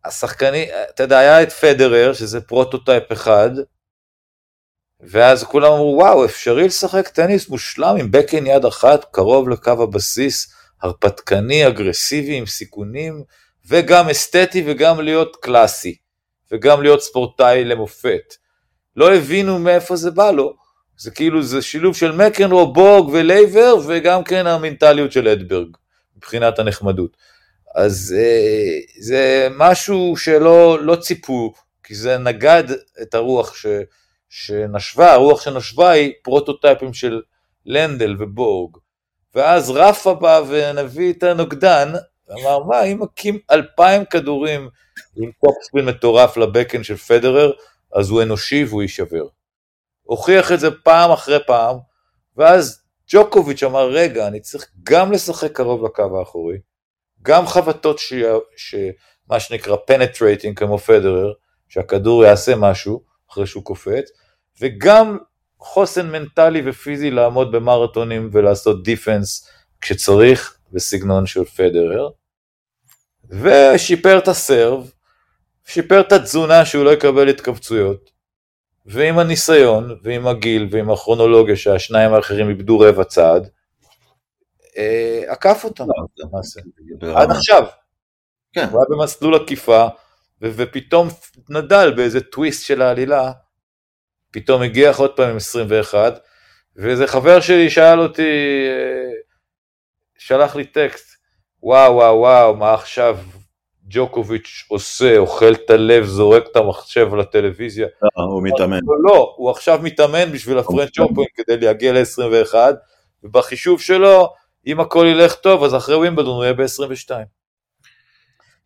השחקני, 0.05 0.67
אתה 0.89 1.03
יודע, 1.03 1.17
היה 1.17 1.43
את 1.43 1.51
פדרר, 1.51 2.13
שזה 2.13 2.41
prototype 2.41 3.11
אחד, 3.11 3.49
ואז 5.01 5.43
כולם 5.43 5.71
אמרו, 5.71 5.95
וואו, 5.97 6.25
אפשרי 6.25 6.67
לשחק 6.67 7.07
טניס 7.07 7.49
מושלם 7.49 7.95
עם 7.99 8.11
backhand 8.11 8.47
יד 8.47 8.65
אחת, 8.65 9.05
קרוב 9.11 9.49
לקו 9.49 9.83
הבסיס, 9.83 10.53
הרפתקני, 10.81 11.67
אגרסיבי, 11.67 12.35
עם 12.35 12.45
סיכונים, 12.45 13.23
וגם 13.67 14.09
אסתטי 14.09 14.63
וגם 14.65 15.01
להיות 15.01 15.35
קלאסי, 15.35 15.95
וגם 16.51 16.81
להיות 16.81 17.01
ספורטאי 17.01 17.63
למופת. 17.63 18.33
לא 18.95 19.15
הבינו 19.15 19.59
מאיפה 19.59 19.95
זה 19.95 20.11
בא 20.11 20.31
לו, 20.31 20.53
זה 20.97 21.11
כאילו, 21.11 21.43
זה 21.43 21.61
שילוב 21.61 21.95
של 21.95 22.11
מקנרו, 22.11 22.73
בורג 22.73 23.09
ולייבר, 23.13 23.75
וגם 23.87 24.23
כן 24.23 24.47
המנטליות 24.47 25.11
של 25.11 25.27
אדברג, 25.27 25.67
מבחינת 26.17 26.59
הנחמדות. 26.59 27.17
אז 27.75 28.15
אה, 28.17 28.79
זה 28.99 29.47
משהו 29.57 30.17
שלא 30.17 30.79
לא 30.81 30.95
ציפו, 30.95 31.53
כי 31.83 31.95
זה 31.95 32.17
נגד 32.17 32.63
את 33.01 33.13
הרוח 33.13 33.55
ש, 33.55 33.65
שנשבה, 34.37 35.13
הרוח 35.13 35.41
שנשבה 35.41 35.89
היא 35.89 36.13
prototypeים 36.23 36.93
של 36.93 37.21
לנדל 37.65 38.15
ובורג. 38.19 38.77
ואז 39.35 39.69
רפה 39.69 40.13
בא 40.13 40.41
והביא 40.47 41.13
את 41.13 41.23
הנוגדן, 41.23 41.93
אמר, 42.31 42.63
מה, 42.63 42.83
אם 42.83 43.01
מקים 43.01 43.39
אלפיים 43.51 44.05
כדורים 44.05 44.69
עם 45.15 45.31
topspin 45.45 45.85
מטורף 45.85 46.37
ל 46.37 46.42
backhand 46.42 46.83
של 46.83 46.97
פדרר, 46.97 47.51
אז 47.93 48.09
הוא 48.09 48.23
אנושי 48.23 48.65
והוא 48.65 48.81
יישבר. 48.81 49.27
הוכיח 50.03 50.51
את 50.51 50.59
זה 50.59 50.71
פעם 50.83 51.11
אחרי 51.11 51.39
פעם, 51.47 51.77
ואז 52.37 52.83
ג'וקוביץ' 53.11 53.63
אמר, 53.63 53.89
רגע, 53.89 54.27
אני 54.27 54.39
צריך 54.39 54.67
גם 54.83 55.11
לשחק 55.11 55.51
קרוב 55.51 55.85
לקו 55.85 56.19
האחורי, 56.19 56.57
גם 57.21 57.47
חבטות 57.47 57.99
שמה 58.55 59.39
שנקרא 59.39 59.75
penetrating 59.75 60.59
כמו 60.59 60.77
פדרר, 60.77 61.33
שהכדור 61.69 62.25
יעשה 62.25 62.55
משהו 62.55 63.03
אחרי 63.31 63.47
שהוא 63.47 63.63
קופץ, 63.63 64.09
וגם 64.61 65.17
חוסן 65.59 66.11
מנטלי 66.11 66.61
ופיזי 66.65 67.11
לעמוד 67.11 67.51
במרתונים 67.51 68.29
ולעשות 68.31 68.83
defense 68.83 69.49
כשצריך, 69.81 70.57
בסגנון 70.71 71.25
של 71.25 71.45
פדרר, 71.45 72.09
ושיפר 73.29 74.17
את 74.17 74.27
הסרב, 74.27 74.91
שיפר 75.65 76.01
את 76.01 76.11
התזונה 76.11 76.65
שהוא 76.65 76.85
לא 76.85 76.89
יקבל 76.89 77.29
התכווצויות, 77.29 78.11
ועם 78.85 79.19
הניסיון, 79.19 79.99
ועם 80.03 80.27
הגיל, 80.27 80.67
ועם 80.71 80.91
הכרונולוגיה 80.91 81.55
שהשניים 81.55 82.13
האחרים 82.13 82.49
איבדו 82.49 82.79
רבע 82.79 83.03
צעד, 83.03 83.49
אה, 84.77 85.23
עקף 85.27 85.61
אותם 85.63 85.85
למעשה. 86.17 86.61
עד 87.15 87.31
עכשיו. 87.31 87.65
כן. 88.53 88.67
הוא 88.71 88.79
היה 88.79 88.85
במסלול 88.89 89.35
עקיפה, 89.35 89.87
ופתאום 90.41 91.07
נדל 91.49 91.93
באיזה 91.95 92.21
טוויסט 92.21 92.65
של 92.65 92.81
העלילה, 92.81 93.31
פתאום 94.35 94.61
הגיע 94.61 94.91
עוד 94.97 95.15
פעם 95.15 95.29
עם 95.29 95.35
21, 95.35 96.19
ואיזה 96.75 97.07
חבר 97.07 97.41
שלי 97.41 97.69
שאל 97.69 97.99
אותי, 97.99 98.21
אה, 98.67 99.11
שלח 100.17 100.55
לי 100.55 100.65
טקסט, 100.65 101.15
וואו 101.63 101.93
וואו 101.93 102.19
וואו, 102.19 102.55
מה 102.55 102.73
עכשיו 102.73 103.17
ג'וקוביץ' 103.87 104.65
עושה, 104.67 105.17
אוכל 105.17 105.53
את 105.53 105.69
הלב, 105.69 106.05
זורק 106.05 106.43
את 106.51 106.55
המחשב 106.55 107.15
לטלוויזיה. 107.15 107.87
לא, 108.01 108.23
הוא 108.23 108.43
מתאמן. 108.43 108.79
לא, 108.83 109.13
לא, 109.13 109.33
הוא 109.37 109.51
עכשיו 109.51 109.79
מתאמן 109.83 110.31
בשביל 110.31 110.57
הפרנץ' 110.57 110.99
אופן 110.99 111.21
כדי 111.35 111.57
להגיע 111.57 111.93
ל-21, 111.93 112.55
ובחישוב 113.23 113.81
שלו, 113.81 114.33
אם 114.67 114.79
הכל 114.79 115.05
ילך 115.09 115.35
טוב, 115.35 115.63
אז 115.63 115.75
אחרי 115.75 115.95
ווימבלדון 115.95 116.35
הוא 116.35 116.43
יהיה 116.43 116.53
ב-22. 116.53 117.11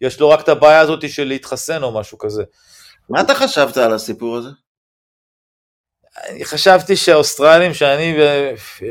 יש 0.02 0.20
לו 0.20 0.30
רק 0.30 0.42
את 0.42 0.50
הבעיה 0.50 0.80
הזאת 0.80 1.10
של 1.10 1.24
להתחסן 1.24 1.84
או 1.84 2.00
משהו 2.00 2.18
כזה. 2.18 2.44
מה 3.10 3.22
אתה 3.22 3.36
חשבת 3.36 3.78
על 3.78 3.94
הסיפור 3.94 4.38
הזה? 4.38 4.50
אני 6.30 6.46
חשבתי 6.46 6.96
שהאוסטרלים, 6.96 7.74
שאני 7.74 8.18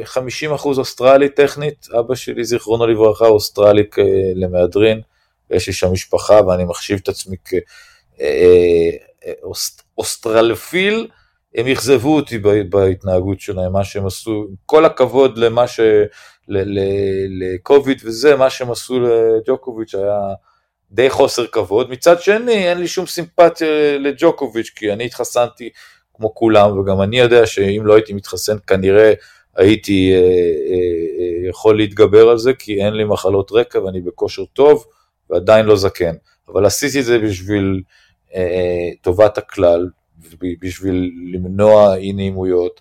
50% 0.04 0.64
אוסטרלי 0.64 1.28
טכנית, 1.28 1.86
אבא 1.98 2.14
שלי 2.14 2.44
זיכרונו 2.44 2.86
לברכה 2.86 3.26
אוסטרלי 3.26 3.82
למהדרין, 4.34 5.00
ויש 5.50 5.66
לי 5.66 5.72
שם 5.72 5.92
משפחה 5.92 6.40
ואני 6.46 6.64
מחשיב 6.64 7.00
את 7.02 7.08
עצמי 7.08 7.36
כאוסטרלפיל, 9.42 10.94
אה, 10.94 11.00
אה, 11.00 11.60
הם 11.60 11.66
אכזבו 11.66 12.16
אותי 12.16 12.38
בהתנהגות 12.68 13.40
שלהם, 13.40 13.72
מה 13.72 13.84
שהם 13.84 14.06
עשו, 14.06 14.46
כל 14.66 14.84
הכבוד 14.84 15.38
למה 15.38 15.68
ש... 15.68 15.80
לקוביד 17.28 18.02
וזה, 18.04 18.36
מה 18.36 18.50
שהם 18.50 18.70
עשו 18.70 19.00
לג'וקוביץ' 19.00 19.94
היה 19.94 20.20
די 20.90 21.10
חוסר 21.10 21.46
כבוד. 21.46 21.90
מצד 21.90 22.22
שני, 22.22 22.68
אין 22.68 22.78
לי 22.78 22.88
שום 22.88 23.06
סימפתיה 23.06 23.98
לג'וקוביץ', 23.98 24.70
כי 24.76 24.92
אני 24.92 25.04
התחסנתי 25.04 25.70
כמו 26.18 26.34
כולם, 26.34 26.78
וגם 26.78 27.02
אני 27.02 27.18
יודע 27.18 27.46
שאם 27.46 27.82
לא 27.84 27.94
הייתי 27.94 28.12
מתחסן 28.12 28.56
כנראה 28.66 29.12
הייתי 29.56 30.12
אה, 30.14 30.18
אה, 30.18 30.24
אה, 31.18 31.48
יכול 31.48 31.76
להתגבר 31.76 32.28
על 32.28 32.38
זה, 32.38 32.54
כי 32.54 32.84
אין 32.84 32.94
לי 32.94 33.04
מחלות 33.04 33.52
רקע 33.52 33.78
ואני 33.78 34.00
בכושר 34.00 34.44
טוב, 34.44 34.84
ועדיין 35.30 35.66
לא 35.66 35.76
זקן. 35.76 36.14
אבל 36.48 36.66
עשיתי 36.66 37.00
את 37.00 37.04
זה 37.04 37.18
בשביל 37.18 37.82
אה, 38.34 38.90
טובת 39.02 39.38
הכלל, 39.38 39.88
בשביל 40.60 41.10
למנוע 41.32 41.96
אי 41.96 42.12
נעימויות, 42.12 42.80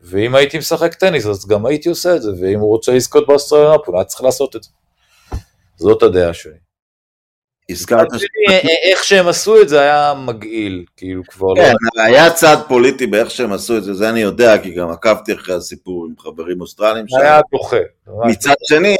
ואם 0.00 0.34
הייתי 0.34 0.58
משחק 0.58 0.94
טניס 0.94 1.26
אז 1.26 1.46
גם 1.46 1.66
הייתי 1.66 1.88
עושה 1.88 2.16
את 2.16 2.22
זה, 2.22 2.30
ואם 2.40 2.60
הוא 2.60 2.68
רוצה 2.68 2.92
לזכות 2.92 3.26
באוסטרליאן 3.26 3.72
אופן, 3.72 3.94
היה 3.94 4.04
צריך 4.04 4.22
לעשות 4.22 4.56
את 4.56 4.62
זה. 4.62 4.70
זאת 5.76 6.02
הדעה 6.02 6.34
שלי. 6.34 6.61
הזכרת... 7.70 8.06
איך 8.84 9.04
שהם 9.04 9.28
עשו 9.28 9.62
את 9.62 9.68
זה 9.68 9.80
היה 9.80 10.14
מגעיל, 10.26 10.84
כאילו 10.96 11.22
כבר 11.28 11.48
לא... 11.48 11.54
כן, 11.54 11.72
היה 12.02 12.30
צעד 12.30 12.58
פוליטי 12.68 13.06
באיך 13.06 13.30
שהם 13.30 13.52
עשו 13.52 13.76
את 13.76 13.84
זה, 13.84 13.94
זה 13.94 14.08
אני 14.08 14.20
יודע, 14.20 14.58
כי 14.58 14.70
גם 14.70 14.90
עקבתי 14.90 15.34
אחרי 15.34 15.54
הסיפור 15.54 16.06
עם 16.06 16.14
חברים 16.18 16.60
אוסטרלים 16.60 17.08
שם. 17.08 17.16
היה 17.16 17.40
דוחה. 17.52 17.76
מצד 18.24 18.54
שני, 18.68 18.96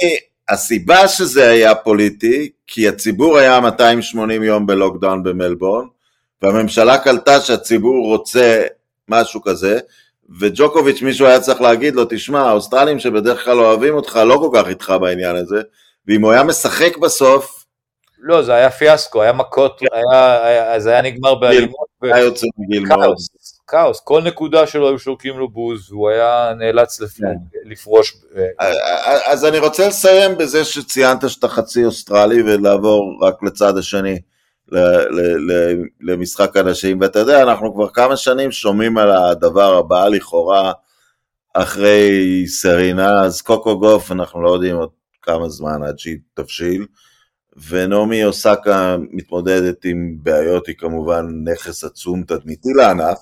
הסיבה 0.49 1.09
שזה 1.09 1.51
היה 1.51 1.75
פוליטי, 1.75 2.51
כי 2.67 2.89
הציבור 2.89 3.39
היה 3.39 3.61
280 3.61 4.43
יום 4.43 4.67
בלוקדאון 4.67 5.23
במלבורן, 5.23 5.87
והממשלה 6.43 6.99
קלטה 6.99 7.41
שהציבור 7.41 8.07
רוצה 8.07 8.63
משהו 9.09 9.43
כזה, 9.43 9.79
וג'וקוביץ' 10.41 11.03
מישהו 11.03 11.27
היה 11.27 11.41
צריך 11.41 11.61
להגיד 11.61 11.95
לו, 11.95 12.05
תשמע, 12.11 12.41
האוסטרלים 12.41 12.99
שבדרך 12.99 13.45
כלל 13.45 13.59
אוהבים 13.59 13.95
אותך 13.95 14.21
לא 14.27 14.37
כל 14.41 14.59
כך 14.59 14.69
איתך 14.69 14.95
בעניין 15.01 15.37
הזה, 15.37 15.63
ואם 16.09 16.23
הוא 16.23 16.33
היה 16.33 16.43
משחק 16.43 16.97
בסוף... 16.97 17.62
לא, 18.25 18.43
זה 18.43 18.55
היה 18.55 18.71
פיאסקו, 18.71 19.23
היה 19.23 19.33
מכות, 19.33 19.81
היה, 19.93 20.45
היה, 20.47 20.81
זה 20.81 20.91
היה 20.91 21.03
נגמר 21.03 21.35
באלימות. 21.35 21.87
היה 22.03 22.19
יוצא 22.19 22.47
מגיל 22.59 22.85
מאוד. 22.85 23.17
כאוס, 23.67 24.01
כל 24.01 24.23
נקודה 24.23 24.67
שלו 24.67 24.89
היו 24.89 24.99
שורקים 24.99 25.39
לו 25.39 25.49
בוז, 25.49 25.93
והוא 25.93 26.11
היה 26.11 26.53
נאלץ 26.59 27.03
כן. 27.03 27.27
לפרוש. 27.65 28.17
אז 29.27 29.45
אני 29.45 29.59
רוצה 29.59 29.89
לסיים 29.89 30.39
בזה 30.39 30.65
שציינת 30.65 31.31
שאתה 31.31 31.49
חצי 31.49 31.85
אוסטרלי 31.85 32.43
ולעבור 32.43 33.19
רק 33.23 33.43
לצד 33.43 33.79
השני. 33.79 34.19
למשחק 36.01 36.57
אנשים, 36.57 37.01
ואתה 37.01 37.19
יודע, 37.19 37.43
אנחנו 37.43 37.75
כבר 37.75 37.89
כמה 37.89 38.17
שנים 38.17 38.53
שומעים 38.53 38.99
על 38.99 39.11
הדבר 39.11 39.75
הבא 39.75 40.09
לכאורה 40.09 40.73
אחרי 41.55 42.45
סרינה, 42.47 43.25
אז 43.25 43.43
קוקו 43.43 43.79
גוף 43.79 44.13
אנחנו 44.13 44.43
לא 44.43 44.51
יודעים 44.51 44.77
עוד 44.77 44.91
כמה 45.23 45.49
זמן 45.49 45.83
עד 45.83 45.99
שהיא 45.99 46.17
תבשיל, 46.35 46.87
ונעמי 47.69 48.25
אוסקה 48.25 48.97
מתמודדת 49.11 49.85
עם 49.85 50.17
בעיות, 50.23 50.67
היא 50.67 50.77
כמובן 50.79 51.27
נכס 51.45 51.85
עצום 51.85 52.23
תדמיתי 52.23 52.69
לענף, 52.77 53.19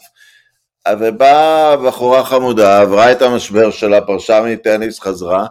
ובאה 1.00 1.76
בחורה 1.76 2.24
חמודה, 2.24 2.80
עברה 2.80 3.12
את 3.12 3.22
המשבר 3.22 3.70
שלה, 3.70 4.00
פרשה 4.00 4.42
מטניס, 4.42 5.00
חזרה, 5.00 5.46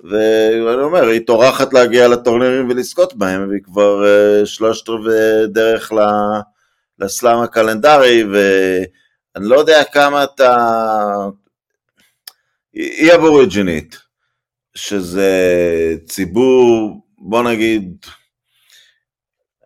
ואני 0.00 0.82
אומר, 0.82 1.06
היא 1.06 1.26
טורחת 1.26 1.72
להגיע 1.72 2.08
לטורנירים 2.08 2.70
ולזכות 2.70 3.14
בהם, 3.14 3.48
והיא 3.48 3.62
כבר 3.62 4.04
uh, 4.04 4.46
שלושת 4.46 4.88
רבעי 4.88 5.46
דרך 5.46 5.92
לסלאם 6.98 7.38
הקלנדרי, 7.38 8.24
ואני 8.24 9.48
לא 9.48 9.56
יודע 9.56 9.84
כמה 9.84 10.24
אתה... 10.24 10.56
היא 12.72 13.14
אבוריג'ינית, 13.14 13.98
שזה 14.74 15.30
ציבור, 16.06 17.07
בוא 17.18 17.42
נגיד, 17.42 18.06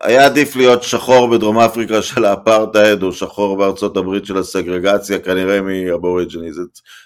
היה 0.00 0.26
עדיף 0.26 0.56
להיות 0.56 0.82
שחור 0.82 1.30
בדרום 1.30 1.58
אפריקה 1.58 2.02
של 2.02 2.24
האפרטהייד 2.24 3.02
או 3.02 3.12
שחור 3.12 3.56
בארצות 3.56 3.96
הברית 3.96 4.26
של 4.26 4.38
הסגרגציה, 4.38 5.18
כנראה 5.18 5.60
מאבוריג'יני, 5.60 6.52
זה, 6.52 6.62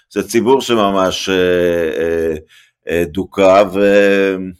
זה 0.09 0.27
ציבור 0.27 0.61
שממש... 0.61 1.29
אה, 1.29 2.35
אה, 2.89 3.03
דוקה, 3.05 3.63
ואם 3.73 4.51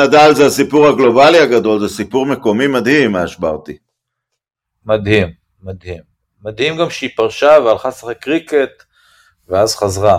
נדל 0.00 0.30
זה 0.34 0.46
הסיפור 0.46 0.86
הגלובלי 0.86 1.38
הגדול, 1.38 1.80
זה 1.80 1.88
סיפור 1.94 2.26
מקומי 2.26 2.66
מדהים 2.66 3.12
מהשברתי. 3.12 3.78
מדהים, 4.86 5.28
מדהים. 5.62 6.02
מדהים 6.42 6.76
גם 6.76 6.90
שהיא 6.90 7.10
פרשה 7.16 7.58
והלכה 7.64 7.88
לשחק 7.88 8.18
קריקט, 8.18 8.82
ואז 9.48 9.76
חזרה. 9.76 10.18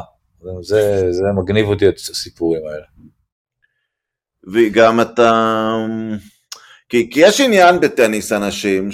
זה, 0.62 1.12
זה 1.12 1.24
מגניב 1.42 1.68
אותי 1.68 1.90
את 1.90 1.96
הסיפורים 1.96 2.62
האלה. 2.66 2.86
וגם 4.54 5.02
אתה... 5.02 5.72
כי, 6.90 7.10
כי 7.12 7.20
יש 7.20 7.42
עניין 7.42 7.80
בטניס 7.80 8.32
אנשים 8.32 8.90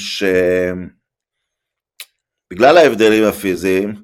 שבגלל 2.51 2.77
ההבדלים 2.77 3.23
הפיזיים, 3.23 3.95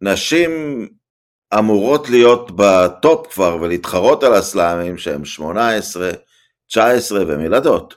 נשים 0.00 0.50
אמורות 1.58 2.10
להיות 2.10 2.50
בטופ 2.56 3.32
כבר 3.32 3.58
ולהתחרות 3.60 4.22
על 4.22 4.34
הסלאמים 4.34 4.98
שהם 4.98 5.24
18, 5.24 6.10
19 6.68 7.26
והם 7.26 7.40
ילדות. 7.40 7.94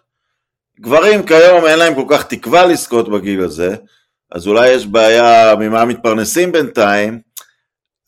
גברים 0.80 1.26
כיום 1.26 1.66
אין 1.66 1.80
להם 1.80 1.96
כל 1.96 2.06
כך 2.10 2.24
תקווה 2.24 2.66
לזכות 2.66 3.10
בגיל 3.10 3.44
הזה, 3.44 3.76
אז 4.32 4.48
אולי 4.48 4.70
יש 4.70 4.86
בעיה 4.86 5.56
ממה 5.56 5.86
מתפרנסים 5.86 6.52
בינתיים, 6.52 7.22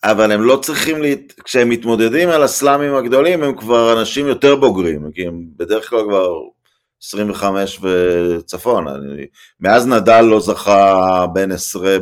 אבל 0.03 0.31
הם 0.31 0.41
לא 0.41 0.59
צריכים, 0.61 1.01
להת... 1.01 1.33
כשהם 1.43 1.69
מתמודדים 1.69 2.29
על 2.29 2.43
הסלאמים 2.43 2.95
הגדולים 2.95 3.43
הם 3.43 3.57
כבר 3.57 3.99
אנשים 3.99 4.27
יותר 4.27 4.55
בוגרים, 4.55 5.11
כי 5.11 5.27
הם 5.27 5.45
בדרך 5.57 5.89
כלל 5.89 6.03
כבר 6.03 6.33
25 7.03 7.79
וצפון, 7.81 8.87
אני... 8.87 9.25
מאז 9.59 9.87
נדל 9.87 10.21
לא 10.21 10.39
זכה 10.39 11.25
בין 11.33 11.51
עשרה 11.51 11.97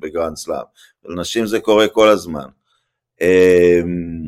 בגרנד 0.00 0.36
סלאם, 0.36 0.64
לנשים 1.04 1.46
זה 1.46 1.60
קורה 1.60 1.88
כל 1.88 2.08
הזמן. 2.08 2.46
אמ, 3.20 4.22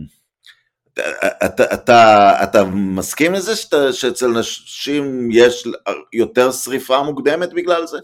אתה, 1.45 1.75
אתה, 1.75 2.33
אתה 2.43 2.65
מסכים 2.75 3.33
לזה 3.33 3.57
שאתה, 3.57 3.93
שאצל 3.93 4.27
נשים 4.27 5.29
יש 5.33 5.69
יותר 6.13 6.53
שריפה 6.53 7.03
מוקדמת 7.03 7.53
בגלל 7.53 7.87
זה? 7.87 7.99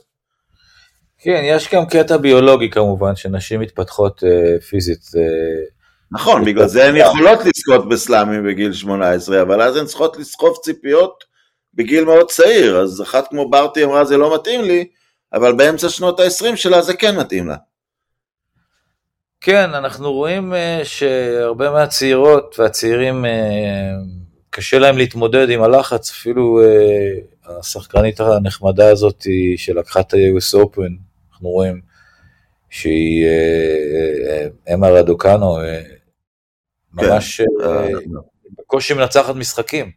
כן, 1.23 1.41
יש 1.45 1.75
גם 1.75 1.87
קטע 1.87 2.17
ביולוגי 2.17 2.71
כמובן, 2.71 3.17
שנשים 3.17 3.61
מתפתחות 3.61 4.25
אה, 4.25 4.61
פיזית. 4.61 5.11
אה, 5.17 5.23
נכון, 6.13 6.45
בגלל 6.45 6.67
זה 6.67 6.85
הן 6.85 6.97
יכולות 6.97 7.39
לזכות 7.39 7.89
בסלאמים 7.89 8.45
בגיל 8.47 8.73
18, 8.73 9.43
אבל 9.43 9.63
אז 9.63 9.77
הן 9.77 9.87
צריכות 9.87 10.17
לסחוב 10.17 10.57
ציפיות 10.63 11.25
בגיל 11.75 12.05
מאוד 12.05 12.31
צעיר, 12.31 12.81
אז 12.81 13.03
אחת 13.03 13.29
כמו 13.29 13.51
ברטי 13.51 13.85
אמרה 13.85 14.05
זה 14.05 14.17
לא 14.17 14.35
מתאים 14.35 14.65
לי, 14.65 14.87
אבל 15.33 15.53
באמצע 15.53 15.89
שנות 15.89 16.21
ה-20 16.21 16.57
שלה 16.57 16.83
זה 16.83 16.95
כן 16.95 17.17
מתאים 17.17 17.49
לה. 17.49 17.57
כן, 19.41 19.71
אנחנו 19.75 20.13
רואים 20.13 20.53
uh, 20.53 20.85
שהרבה 20.85 21.71
מהצעירות 21.71 22.57
והצעירים, 22.59 23.25
uh, 23.25 23.29
קשה 24.51 24.79
להם 24.79 24.97
להתמודד 24.97 25.51
עם 25.51 25.63
הלחץ, 25.63 26.11
אפילו 26.11 26.61
uh, 26.63 27.51
השחקנית 27.59 28.21
הנחמדה 28.21 28.91
הזאת 28.91 29.27
שלקחה 29.57 30.01
את 30.01 30.15
ה-US 30.15 30.59
Open, 30.59 31.10
אנחנו 31.41 31.51
רואים 31.51 31.81
שהיא, 32.71 33.27
אמה 34.75 34.89
רדוקנו, 34.89 35.59
ממש 36.93 37.41
כן. 37.41 38.03
בקושי 38.59 38.95
מנצחת 38.95 39.35
משחקים 39.35 39.91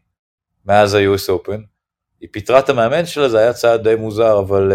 מאז 0.65 0.93
ה-US 0.93 1.29
Open. 1.29 1.59
היא 2.21 2.29
פיטרה 2.31 2.59
את 2.59 2.69
המאמן 2.69 3.05
שלה, 3.05 3.29
זה 3.29 3.39
היה 3.39 3.53
צעד 3.53 3.83
די 3.83 3.95
מוזר, 3.95 4.39
אבל... 4.39 4.71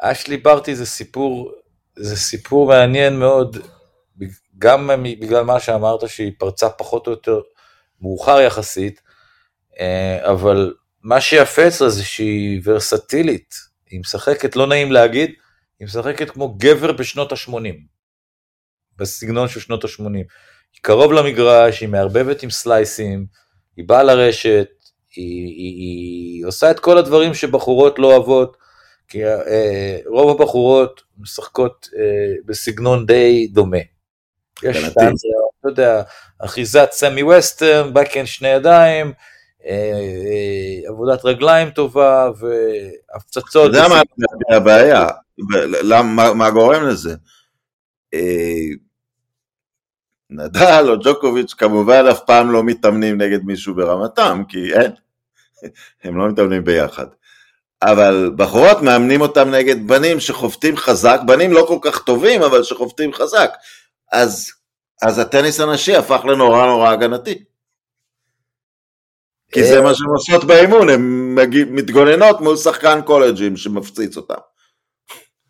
אשלי 0.00 0.36
ברטי 0.36 0.74
זה 0.74 0.86
סיפור, 0.86 1.52
זה 1.96 2.16
סיפור 2.16 2.68
מעניין 2.68 3.18
מאוד, 3.18 3.56
גם 4.58 4.90
בגלל 5.20 5.44
מה 5.44 5.60
שאמרת 5.60 6.08
שהיא 6.08 6.32
פרצה 6.38 6.68
פחות 6.68 7.06
או 7.06 7.12
יותר 7.12 7.40
מאוחר 8.00 8.40
יחסית, 8.40 9.00
אה, 9.80 10.30
אבל 10.30 10.74
מה 11.04 11.20
שיפה 11.20 11.68
אצלה 11.68 11.88
זה 11.88 12.04
שהיא 12.04 12.60
ורסטילית, 12.64 13.54
היא 13.90 14.00
משחקת, 14.00 14.56
לא 14.56 14.66
נעים 14.66 14.92
להגיד, 14.92 15.30
היא 15.80 15.86
משחקת 15.86 16.30
כמו 16.30 16.54
גבר 16.54 16.92
בשנות 16.92 17.32
ה-80, 17.32 17.54
בסגנון 18.96 19.48
של 19.48 19.60
שנות 19.60 19.84
ה-80. 19.84 20.04
היא 20.72 20.80
קרוב 20.82 21.12
למגרש, 21.12 21.80
היא 21.80 21.88
מערבבת 21.88 22.42
עם 22.42 22.50
סלייסים, 22.50 23.26
היא 23.76 23.84
באה 23.88 24.02
לרשת, 24.02 24.68
היא, 25.16 25.46
היא, 25.46 25.74
היא 25.78 26.46
עושה 26.46 26.70
את 26.70 26.80
כל 26.80 26.98
הדברים 26.98 27.34
שבחורות 27.34 27.98
לא 27.98 28.06
אוהבות, 28.06 28.56
כי 29.08 29.26
אה, 29.26 29.98
רוב 30.06 30.40
הבחורות 30.40 31.02
משחקות 31.18 31.88
אה, 31.98 32.34
בסגנון 32.46 33.06
די 33.06 33.46
דומה. 33.46 33.78
יש 34.62 34.76
אתה 34.84 35.68
יודע, 35.68 36.02
אחיזת 36.38 36.88
סמי 36.92 37.22
ווסטרן, 37.22 37.94
בקן 37.94 38.26
שני 38.26 38.48
ידיים, 38.48 39.12
עבודת 40.88 41.24
רגליים 41.24 41.70
טובה 41.70 42.30
והפצצות. 42.38 43.70
אתה 43.70 43.78
יודע 43.78 43.88
מה 43.88 44.02
הבעיה? 44.56 45.06
מה 46.34 46.50
גורם 46.50 46.82
לזה? 46.82 47.14
נדל 50.30 50.86
או 50.88 50.98
ג'וקוביץ' 51.04 51.54
כמובן 51.54 52.04
אף 52.10 52.20
פעם 52.26 52.50
לא 52.50 52.64
מתאמנים 52.64 53.20
נגד 53.20 53.44
מישהו 53.44 53.74
ברמתם, 53.74 54.42
כי 54.48 54.74
אין, 54.74 54.90
הם 56.04 56.18
לא 56.18 56.28
מתאמנים 56.28 56.64
ביחד. 56.64 57.06
אבל 57.82 58.30
בחורות 58.36 58.82
מאמנים 58.82 59.20
אותם 59.20 59.50
נגד 59.50 59.88
בנים 59.88 60.20
שחובטים 60.20 60.76
חזק, 60.76 61.20
בנים 61.26 61.52
לא 61.52 61.64
כל 61.68 61.78
כך 61.82 62.04
טובים, 62.04 62.42
אבל 62.42 62.62
שחובטים 62.62 63.12
חזק. 63.12 63.50
אז, 64.12 64.52
אז 65.02 65.18
הטניס 65.18 65.60
הנשי 65.60 65.96
הפך 65.96 66.24
לנורא 66.24 66.66
נורא 66.66 66.90
הגנתי. 66.90 67.44
כי 69.54 69.64
זה 69.64 69.80
מה 69.80 69.94
שהן 69.94 70.06
עושות 70.06 70.44
באימון, 70.44 70.88
הן 70.88 71.34
מתגוננות 71.70 72.40
מול 72.40 72.56
שחקן 72.56 73.00
קולג'ים 73.04 73.56
שמפציץ 73.56 74.16
אותם. 74.16 74.34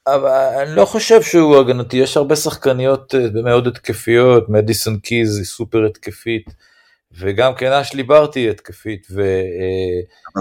אבל 0.06 0.62
אני 0.62 0.76
לא 0.76 0.84
חושב 0.84 1.22
שהוא 1.22 1.56
הגנתי, 1.56 1.96
יש 1.96 2.16
הרבה 2.16 2.36
שחקניות 2.36 3.14
מאוד 3.44 3.66
התקפיות, 3.66 4.48
מדיסון 4.48 4.98
קיז 4.98 5.36
היא 5.36 5.44
סופר 5.44 5.84
התקפית. 5.84 6.44
וגם 7.18 7.54
כן 7.54 7.72
אשלי 7.72 8.02
ברטי 8.02 8.50
התקפית. 8.50 9.06
ו... 9.10 9.40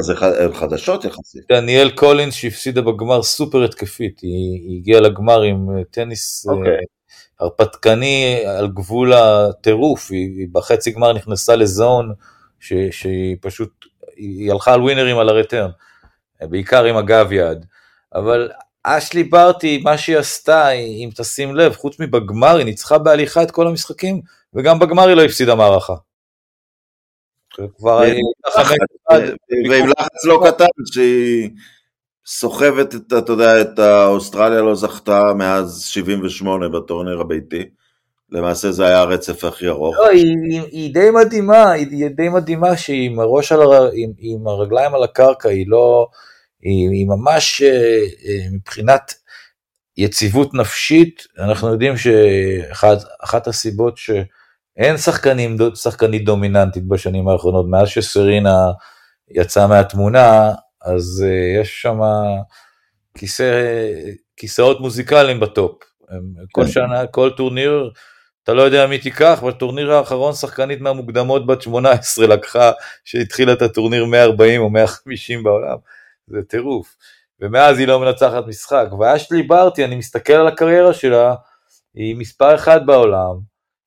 זה 0.01 0.13
חדשות 0.53 1.05
יחסית. 1.05 1.41
דניאל 1.51 1.89
קולינס 1.89 2.33
שהפסידה 2.33 2.81
בגמר 2.81 3.23
סופר 3.23 3.63
התקפית, 3.63 4.19
היא, 4.19 4.61
היא 4.67 4.77
הגיעה 4.79 5.01
לגמר 5.01 5.41
עם 5.41 5.67
טניס 5.91 6.45
okay. 6.47 6.51
אוקיי. 6.51 6.77
הרפתקני 7.39 8.43
על 8.57 8.67
גבול 8.67 9.13
הטירוף, 9.13 10.11
היא, 10.11 10.39
היא 10.39 10.47
בחצי 10.51 10.91
גמר 10.91 11.13
נכנסה 11.13 11.55
ל 11.55 11.67
zone 11.67 12.13
ש, 12.63 12.73
שהיא 12.91 13.37
פשוט, 13.41 13.85
היא 14.15 14.51
הלכה 14.51 14.73
על 14.73 14.81
winnerים 14.81 15.17
על 15.17 15.29
ה 15.29 15.34
return, 15.34 15.69
בעיקר 16.41 16.83
עם 16.83 16.97
הגב 16.97 17.31
יד, 17.31 17.65
אבל 18.15 18.51
אשלי 18.83 19.23
ברטי, 19.23 19.81
מה 19.83 19.97
שהיא 19.97 20.17
עשתה, 20.17 20.69
אם 20.69 21.09
תשים 21.15 21.55
לב, 21.55 21.73
חוץ 21.73 21.99
מבגמר, 21.99 22.55
היא 22.55 22.65
ניצחה 22.65 22.97
בהליכה 22.97 23.43
את 23.43 23.51
כל 23.51 23.67
המשחקים, 23.67 24.21
וגם 24.53 24.79
בגמר 24.79 25.07
היא 25.07 25.15
לא 25.15 25.21
הפסידה 25.21 25.55
מערכה. 25.55 25.95
כבר 27.77 28.01
ועם 29.69 29.89
לחץ 29.89 30.25
לא 30.25 30.43
קטן 30.47 30.65
שהיא 30.93 31.49
סוחבת 32.25 32.95
את, 32.95 33.13
אתה 33.17 33.31
יודע, 33.31 33.61
את 33.61 33.79
האוסטרליה 33.79 34.61
לא 34.61 34.75
זכתה 34.75 35.33
מאז 35.33 35.83
78 35.85 36.69
בטורניר 36.69 37.19
הביתי. 37.19 37.69
למעשה 38.33 38.71
זה 38.71 38.85
היה 38.85 38.99
הרצף 38.99 39.43
הכי 39.43 39.67
ארוך. 39.67 39.95
לא, 39.95 40.07
היא, 40.09 40.35
היא, 40.49 40.61
היא 40.61 40.93
די 40.93 41.09
מדהימה, 41.09 41.71
היא 41.71 42.07
די 42.07 42.29
מדהימה 42.29 42.77
שהיא 42.77 43.09
עם 43.09 43.19
הראש 43.19 43.51
על 43.51 43.61
הר... 43.61 43.89
עם, 43.93 44.11
עם 44.17 44.47
הרגליים 44.47 44.95
על 44.95 45.03
הקרקע, 45.03 45.49
היא 45.49 45.65
לא, 45.67 46.07
היא, 46.61 46.89
היא 46.89 47.07
ממש 47.07 47.61
אה, 47.61 47.99
אה, 48.25 48.47
מבחינת 48.51 49.13
יציבות 49.97 50.53
נפשית, 50.53 51.23
אנחנו 51.39 51.67
יודעים 51.67 51.93
שאחת 51.97 53.47
הסיבות 53.47 53.97
ש... 53.97 54.11
אין 54.77 54.97
שחקנים, 54.97 55.57
שחקנית 55.75 56.25
דומיננטית 56.25 56.87
בשנים 56.87 57.27
האחרונות, 57.27 57.65
מאז 57.69 57.87
שסרינה 57.87 58.57
יצאה 59.31 59.67
מהתמונה, 59.67 60.51
אז 60.81 61.25
uh, 61.25 61.61
יש 61.61 61.81
שם 61.81 61.99
כיסא, 63.17 63.63
כיסאות 64.37 64.79
מוזיקליים 64.79 65.39
ב 65.39 65.48
top. 65.48 65.83
כל 66.51 66.63
כן. 66.63 66.71
שנה, 66.71 67.07
כל 67.07 67.29
טורניר, 67.37 67.89
אתה 68.43 68.53
לא 68.53 68.61
יודע 68.61 68.87
מי 68.87 68.99
תיקח, 68.99 69.43
בטורניר 69.47 69.93
האחרון 69.93 70.33
שחקנית 70.33 70.81
מהמוקדמות 70.81 71.45
בת 71.45 71.61
18 71.61 72.27
לקחה, 72.27 72.71
שהתחילה 73.05 73.53
את 73.53 73.61
הטורניר 73.61 74.05
140 74.05 74.61
או 74.61 74.69
150 74.69 75.43
בעולם, 75.43 75.77
זה 76.27 76.43
טירוף. 76.47 76.95
ומאז 77.39 77.79
היא 77.79 77.87
לא 77.87 77.99
מנצחת 77.99 78.47
משחק. 78.47 78.85
ואשלי 78.99 79.43
ברטי, 79.43 79.85
אני 79.85 79.95
מסתכל 79.95 80.33
על 80.33 80.47
הקריירה 80.47 80.93
שלה, 80.93 81.35
היא 81.93 82.15
מספר 82.15 82.55
אחד 82.55 82.85
בעולם, 82.85 83.39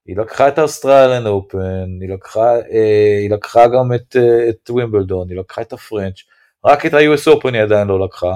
היא 0.07 0.17
לקחה 0.17 0.49
את 0.49 0.59
ה 0.59 0.65
Australian 0.65 1.27
Open, 1.27 1.99
היא 2.01 2.11
לקחה, 2.11 2.55
אה, 2.57 3.19
היא 3.21 3.31
לקחה 3.31 3.69
גם 3.69 3.95
את, 3.95 4.17
אה, 4.17 4.49
את 4.49 4.71
ווימבלדון, 4.71 5.29
היא 5.31 5.39
לקחה 5.39 5.61
את 5.61 5.73
ה 5.73 5.79
French, 5.79 6.21
רק 6.65 6.87
את 6.87 6.95
ה-US 6.95 7.33
Open 7.33 7.53
היא 7.55 7.63
עדיין 7.63 7.89
לא 7.89 8.05
לקחה, 8.05 8.33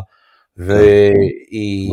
והיא 0.57 1.91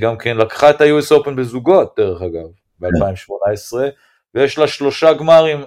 גם, 0.00 0.10
גם 0.10 0.18
כן 0.18 0.36
לקחה 0.36 0.70
את 0.70 0.80
ה-US 0.80 1.16
Open 1.16 1.30
בזוגות 1.30 1.94
דרך 1.96 2.22
אגב, 2.22 2.48
ב-2018, 2.80 3.76
ויש 4.34 4.58
לה 4.58 4.68
שלושה 4.68 5.12
גמרים 5.12 5.64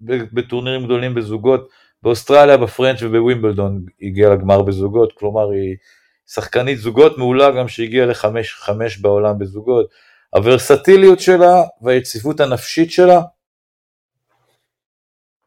בטורנירים 0.00 0.84
גדולים 0.84 1.14
בזוגות, 1.14 1.68
באוסטרליה, 2.02 2.56
ב 2.56 2.63
French 2.63 3.02
ובווימבלדון 3.02 3.84
הגיעה 4.02 4.34
לגמר 4.34 4.62
בזוגות, 4.62 5.12
כלומר 5.12 5.50
היא 5.50 5.76
שחקנית 6.26 6.78
זוגות 6.78 7.18
מעולה 7.18 7.50
גם 7.50 7.68
שהגיעה 7.68 8.06
לחמש 8.06 8.98
בעולם 8.98 9.38
בזוגות. 9.38 9.86
הוורסטיליות 10.30 11.20
שלה 11.20 11.62
והיציבות 11.82 12.40
הנפשית 12.40 12.90
שלה, 12.90 13.20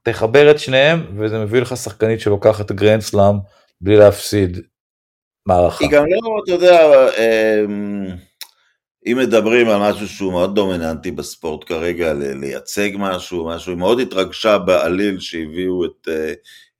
תחבר 0.03 0.51
את 0.51 0.59
שניהם 0.59 1.17
וזה 1.17 1.39
מביא 1.39 1.61
לך 1.61 1.77
שחקנית 1.77 2.19
שלוקחת 2.19 2.71
גרנד 2.71 3.01
סלאם 3.01 3.35
בלי 3.81 3.97
להפסיד 3.97 4.57
מערכה. 5.45 5.85
היא 5.85 5.91
גם 5.91 6.05
לא, 6.05 6.41
אתה 6.43 6.51
יודע, 6.51 7.07
אמ, 7.17 8.07
אם 9.05 9.17
מדברים 9.17 9.69
על 9.69 9.79
משהו 9.79 10.07
שהוא 10.07 10.31
מאוד 10.31 10.55
דומיננטי 10.55 11.11
בספורט 11.11 11.63
כרגע, 11.67 12.13
לייצג 12.13 12.89
משהו, 12.97 13.47
משהו, 13.47 13.71
היא 13.71 13.79
מאוד 13.79 13.99
התרגשה 13.99 14.57
בעליל 14.57 15.19
שהביאו 15.19 15.85
את 15.85 16.07
אה, 16.07 16.33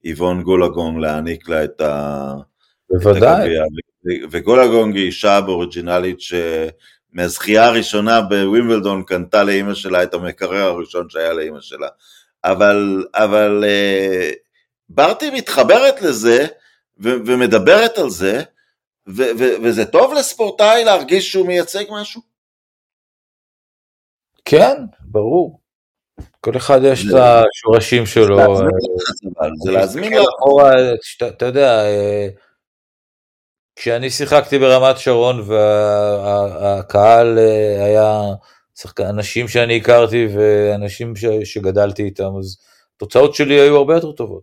איבון 0.04 0.42
גולגון 0.42 1.00
להעניק 1.00 1.48
לה 1.48 1.64
את 1.64 1.80
ה... 1.80 2.34
בוודאי. 2.90 3.48
וגולגונג 4.30 4.96
היא 4.96 5.06
אישה 5.06 5.38
אבוריג'ינלית 5.38 6.20
ש... 6.20 6.34
מהזכייה 7.12 7.66
הראשונה 7.66 8.20
בווימבלדון 8.20 9.02
קנתה 9.02 9.44
לאימא 9.44 9.74
שלה 9.74 10.02
את 10.02 10.14
המקרר 10.14 10.64
הראשון 10.64 11.06
שהיה 11.10 11.32
לאימא 11.32 11.60
שלה. 11.60 11.88
אבל, 12.44 13.04
אבל 13.14 13.64
אה, 13.66 14.30
ברטי 14.88 15.30
מתחברת 15.30 16.02
לזה 16.02 16.46
ו- 17.00 17.16
ומדברת 17.26 17.98
על 17.98 18.10
זה, 18.10 18.42
ו- 19.08 19.32
ו- 19.38 19.62
וזה 19.64 19.84
טוב 19.84 20.12
לספורטאי 20.14 20.84
להרגיש 20.84 21.32
שהוא 21.32 21.46
מייצג 21.46 21.84
משהו? 21.90 22.20
כן, 24.44 24.76
ברור. 25.00 25.60
כל 26.40 26.56
אחד 26.56 26.80
יש 26.84 27.04
את 27.06 27.14
השורשים 27.14 28.06
שלו. 28.06 28.36
זה 29.64 29.70
להזמין 29.70 30.12
לך. 30.12 30.24
אתה 31.28 31.46
יודע, 31.46 31.84
אה, 31.84 32.28
כשאני 33.76 34.10
שיחקתי 34.10 34.58
ברמת 34.58 34.98
שרון 34.98 35.40
והקהל 35.46 37.38
אה, 37.38 37.84
היה 37.84 38.22
אנשים 39.00 39.48
שאני 39.48 39.76
הכרתי 39.76 40.28
ואנשים 40.34 41.12
שגדלתי 41.44 42.02
איתם, 42.02 42.30
אז 42.38 42.56
התוצאות 42.96 43.34
שלי 43.34 43.60
היו 43.60 43.76
הרבה 43.76 43.94
יותר 43.94 44.12
טובות. 44.12 44.42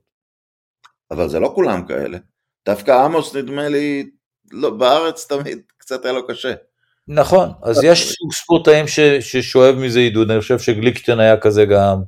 אבל 1.12 1.30
זה 1.30 1.40
לא 1.40 1.52
כולם 1.56 1.88
כאלה. 1.88 2.18
דווקא 2.66 2.92
עמוס 2.92 3.36
נדמה 3.36 3.70
לי, 3.70 4.10
לא, 4.54 4.70
בארץ 4.70 5.28
תמיד 5.28 5.60
קצת 5.78 6.06
היה 6.06 6.14
לו 6.14 6.28
קשה. 6.28 6.54
נכון, 7.08 7.50
אז 7.64 7.84
יש 7.84 8.10
סוג 8.10 8.34
ספורטאים 8.34 8.86
ששואב 9.20 9.76
מזה 9.76 10.00
עידוד, 10.00 10.32
אני 10.32 10.42
חושב 10.42 10.60
שגליקשטיין 10.60 11.20
היה 11.20 11.38
כזה 11.38 11.66
גם, 11.66 12.02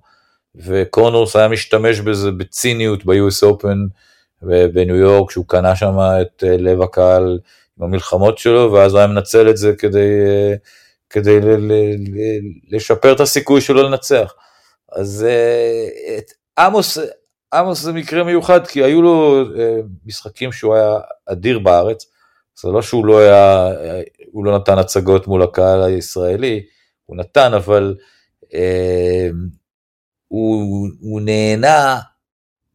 וקונורס 0.56 1.36
היה 1.36 1.48
משתמש 1.48 2.00
בזה 2.00 2.32
בציניות 2.32 3.06
ב-US 3.06 3.44
Open. 3.44 3.90
בניו 4.74 4.96
יורק, 4.96 5.32
שהוא 5.32 5.46
קנה 5.48 5.76
שם 5.76 5.98
את 6.22 6.44
אה, 6.48 6.58
לב 6.58 6.82
הקהל 6.82 7.40
עם 7.78 7.84
המלחמות 7.84 8.38
שלו, 8.38 8.72
ואז 8.74 8.92
הוא 8.92 9.00
היה 9.00 9.08
מנצל 9.08 9.50
את 9.50 9.58
זה 9.58 9.74
כדי, 9.78 10.10
אה, 10.26 10.54
כדי 11.10 11.40
לשפר 12.72 13.14
את 13.14 13.20
הסיכוי 13.20 13.62
שלו 13.62 13.84
לנצח. 13.84 14.34
אז 14.92 15.26
אה, 15.30 16.18
את 16.18 16.32
עמוס, 16.60 16.98
עמוס 17.54 17.82
זה 17.82 17.94
מקרה 17.94 18.24
מיוחד, 18.24 18.68
כי 18.68 18.84
היו 18.84 19.02
לו 19.02 19.44
משחקים 20.06 20.52
שהוא 20.52 20.76
היה 20.76 20.98
אדיר 21.26 21.60
בארץ, 21.60 22.06
זה 22.62 22.70
לא 22.70 22.82
שהוא 22.82 23.06
לא 23.06 23.20
היה, 23.20 23.68
הוא 24.32 24.46
לא 24.46 24.58
נתן 24.58 24.78
הצגות 24.78 25.28
מול 25.28 25.44
הקהל 25.44 25.84
הישראלי, 25.84 26.64
הוא 27.06 27.18
נתן, 27.18 27.54
אבל 27.54 27.96
אה, 28.54 29.30
הוא, 30.28 30.88
הוא 31.00 31.22
נהנה 31.22 32.00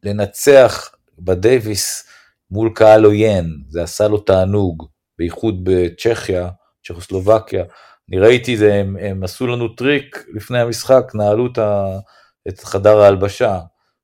לנצח 0.03 0.91
בדייוויס 1.19 2.07
מול 2.51 2.71
קהל 2.75 3.05
עוין, 3.05 3.45
זה 3.69 3.83
עשה 3.83 4.07
לו 4.07 4.17
תענוג, 4.17 4.87
בייחוד 5.17 5.59
בצ'כיה, 5.63 6.49
צ'כוסלובקיה. 6.87 7.63
אני 8.09 8.19
ראיתי 8.19 8.57
זה, 8.57 8.73
הם, 8.73 8.97
הם 9.01 9.23
עשו 9.23 9.47
לנו 9.47 9.67
טריק 9.67 10.25
לפני 10.33 10.59
המשחק, 10.59 11.11
נעלו 11.13 11.47
את, 11.51 11.57
ה, 11.57 11.99
את 12.47 12.59
חדר 12.59 12.99
ההלבשה. 13.01 13.59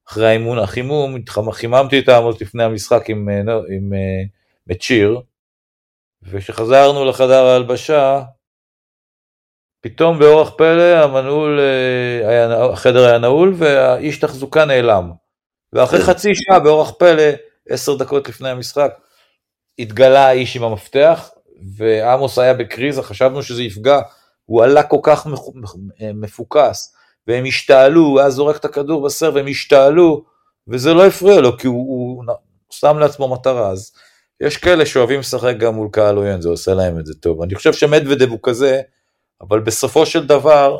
אחרי 0.09 0.27
האימון, 0.27 0.59
החימום, 0.59 1.15
חיממתי 1.51 1.99
את 1.99 2.09
העמוד 2.09 2.37
לפני 2.41 2.63
המשחק 2.63 3.09
עם, 3.09 3.29
עם, 3.29 3.47
עם 3.49 3.93
מצ'יר, 4.67 5.21
וכשחזרנו 6.29 7.05
לחדר 7.05 7.43
ההלבשה, 7.43 8.21
פתאום 9.81 10.19
באורח 10.19 10.49
פלא 10.57 11.03
המנעול, 11.03 11.59
אה, 11.59 12.29
היה, 12.29 12.63
החדר 12.63 13.05
היה 13.05 13.17
נעול 13.17 13.53
והאיש 13.57 14.19
תחזוקה 14.19 14.65
נעלם. 14.65 15.11
ואחרי 15.73 16.01
חצי 16.01 16.35
שעה 16.35 16.59
באורח 16.59 16.91
פלא, 16.91 17.23
עשר 17.69 17.95
דקות 17.95 18.29
לפני 18.29 18.49
המשחק, 18.49 18.91
התגלה 19.79 20.27
האיש 20.27 20.55
עם 20.55 20.63
המפתח, 20.63 21.29
ועמוס 21.77 22.39
היה 22.39 22.53
בקריזה, 22.53 23.03
חשבנו 23.03 23.43
שזה 23.43 23.63
יפגע, 23.63 23.99
הוא 24.45 24.63
עלה 24.63 24.83
כל 24.83 24.99
כך 25.03 25.27
מפוקס, 26.13 26.95
והם 27.27 27.45
השתעלו, 27.45 28.01
הוא 28.01 28.19
היה 28.19 28.29
זורק 28.29 28.55
את 28.55 28.65
הכדור 28.65 29.05
בסר 29.05 29.31
והם 29.35 29.47
השתעלו, 29.47 30.25
וזה 30.67 30.93
לא 30.93 31.05
הפריע 31.05 31.41
לו, 31.41 31.57
כי 31.57 31.67
הוא, 31.67 31.87
הוא 31.87 32.23
שם 32.69 32.99
לעצמו 32.99 33.27
מטרה, 33.27 33.69
אז 33.69 33.91
יש 34.41 34.57
כאלה 34.57 34.85
שאוהבים 34.85 35.19
לשחק 35.19 35.55
גם 35.57 35.73
מול 35.73 35.87
קהל 35.91 36.15
עוין, 36.17 36.41
זה 36.41 36.49
עושה 36.49 36.73
להם 36.73 36.99
את 36.99 37.05
זה 37.05 37.13
טוב. 37.13 37.41
אני 37.41 37.55
חושב 37.55 37.73
שמדוודב 37.73 38.29
הוא 38.29 38.39
כזה, 38.43 38.81
אבל 39.41 39.59
בסופו 39.59 40.05
של 40.05 40.27
דבר, 40.27 40.77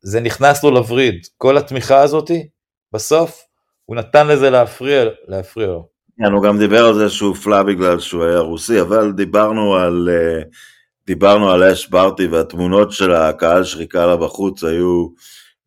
זה 0.00 0.20
נכנס 0.20 0.64
לו 0.64 0.70
לווריד. 0.70 1.26
כל 1.36 1.58
התמיכה 1.58 2.02
הזאתי, 2.02 2.48
בסוף, 2.92 3.44
הוא 3.84 3.96
נתן 3.96 4.26
לזה 4.26 4.50
להפריע, 4.50 5.04
להפריע 5.28 5.66
לו. 5.66 5.88
כן, 6.18 6.32
הוא 6.32 6.42
גם 6.42 6.58
דיבר 6.58 6.86
על 6.86 6.94
זה 6.94 7.08
שהוא 7.08 7.28
הופלא 7.28 7.62
בגלל 7.62 8.00
שהוא 8.00 8.24
היה 8.24 8.38
רוסי, 8.38 8.80
אבל 8.80 9.12
דיברנו 9.12 9.74
על, 9.74 10.08
אה, 10.12 10.42
דיברנו 11.06 11.50
על 11.50 11.62
אש 11.64 11.88
ברטי 11.88 12.26
והתמונות 12.26 12.92
של 12.92 13.12
הקהל 13.12 13.64
שחיכה 13.64 14.06
לה 14.06 14.16
בחוץ 14.16 14.64
היו 14.64 15.08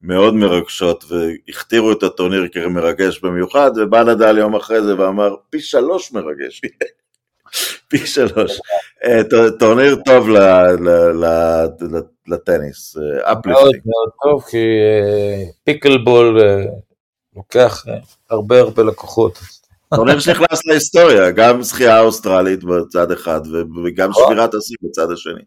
מאוד 0.04 0.34
מרגשות 0.34 1.06
והכתירו 1.08 1.92
את 1.92 2.04
הטורניר 2.04 2.48
כמרגש 2.52 3.20
במיוחד, 3.20 3.72
ובא 3.76 4.04
נדל 4.04 4.38
יום 4.38 4.56
אחרי 4.56 4.82
זה 4.82 5.00
ואמר 5.00 5.36
פי 5.50 5.60
שלוש 5.60 6.12
מרגש. 6.12 6.62
פי 7.90 7.98
שלוש. 7.98 8.60
אה, 9.06 9.22
טורניר 9.60 9.96
טוב 10.06 10.28
לטניס, 12.28 12.98
uplifting. 13.22 13.56
מאוד 13.56 13.76
מאוד 13.86 14.10
טוב, 14.24 14.44
כי 14.50 14.66
פיקלבול 15.64 16.40
לוקח 17.36 17.86
הרבה 18.30 18.60
הרבה 18.60 18.84
לקוחות. 18.84 19.40
טורניר 19.96 20.20
שנכנס 20.20 20.66
להיסטוריה, 20.66 21.32
גם 21.32 21.62
זכייה 21.62 22.00
אוסטרלית 22.00 22.64
בצד 22.64 23.12
אחד 23.12 23.42
וגם 23.86 24.10
נכון. 24.10 24.24
שבירת 24.26 24.54
השיא 24.54 24.76
בצד 24.82 25.12
השני. 25.12 25.42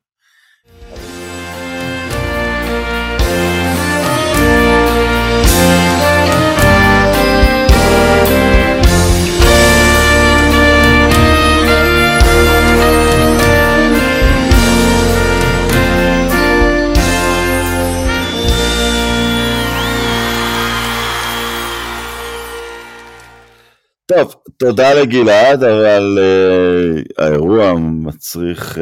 טוב, 24.06 24.34
תודה 24.56 24.94
לגלעד, 24.94 25.64
אבל 25.64 26.18
uh, 26.18 27.22
האירוע 27.22 27.72
מצריך 27.78 28.78
uh, 28.78 28.80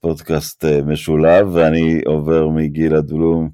פודקאסט 0.00 0.64
uh, 0.64 0.84
משולב, 0.86 1.48
ואני 1.52 2.00
עובר 2.06 2.48
מגלעד 2.48 3.06
בלום 3.12 3.50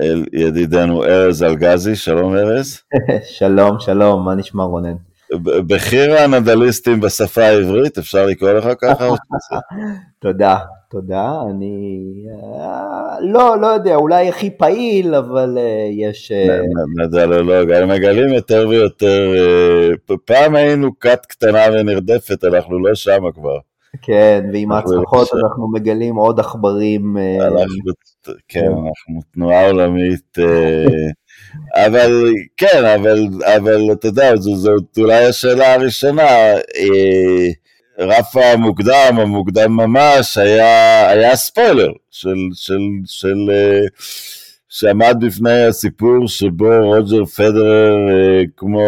אל 0.00 0.24
ידידנו 0.32 1.04
ארז 1.04 1.42
אלגזי, 1.42 1.96
שלום 1.96 2.36
ארז. 2.36 2.80
שלום, 3.38 3.80
שלום, 3.80 4.24
מה 4.24 4.34
נשמע 4.34 4.62
רונן? 4.62 4.96
בכיר 5.66 6.16
הנדליסטים 6.18 7.00
בשפה 7.00 7.42
העברית, 7.42 7.98
אפשר 7.98 8.26
לקרוא 8.26 8.52
לך 8.52 8.68
ככה? 8.80 9.08
תודה, 10.22 10.56
תודה. 10.90 11.42
אני 11.50 12.00
אה, 12.30 13.20
לא, 13.20 13.60
לא 13.60 13.66
יודע, 13.66 13.94
אולי 13.94 14.28
הכי 14.28 14.50
פעיל, 14.50 15.14
אבל 15.14 15.58
אה, 15.58 15.88
יש... 15.92 16.32
אה, 16.32 16.60
נדלולוג, 16.98 17.70
הם 17.70 17.88
מגלים 17.88 18.28
יותר 18.28 18.66
ויותר, 18.68 19.32
פעם 20.24 20.54
היינו 20.54 20.90
כת 21.00 21.26
קטנה 21.26 21.60
ונרדפת, 21.72 22.44
אנחנו 22.44 22.78
לא 22.78 22.94
שמה 22.94 23.32
כבר. 23.32 23.58
כן, 24.02 24.44
ועם 24.52 24.72
ההצלחות 24.72 25.28
אנחנו 25.34 25.72
מגלים 25.72 26.16
עוד 26.16 26.40
עכברים. 26.40 27.16
כן, 28.48 28.66
אנחנו 28.66 29.20
תנועה 29.34 29.66
עולמית. 29.66 30.38
אבל 31.86 32.30
כן, 32.56 32.84
אבל, 33.00 33.28
אבל 33.56 33.92
אתה 33.92 34.06
יודע, 34.06 34.36
זאת 34.36 34.98
אולי 34.98 35.24
השאלה 35.24 35.74
הראשונה. 35.74 36.28
רף 38.00 38.36
המוקדם, 38.36 39.16
המוקדם 39.18 39.72
ממש, 39.72 40.38
היה, 40.38 41.08
היה 41.10 41.36
ספוילר 41.36 41.92
של, 42.10 42.36
של, 42.52 42.78
של, 43.04 43.36
של 43.46 43.50
שעמד 44.68 45.16
בפני 45.20 45.64
הסיפור 45.64 46.28
שבו 46.28 46.70
רוג'ר 46.82 47.24
פדרר, 47.24 47.96
כמו 48.56 48.82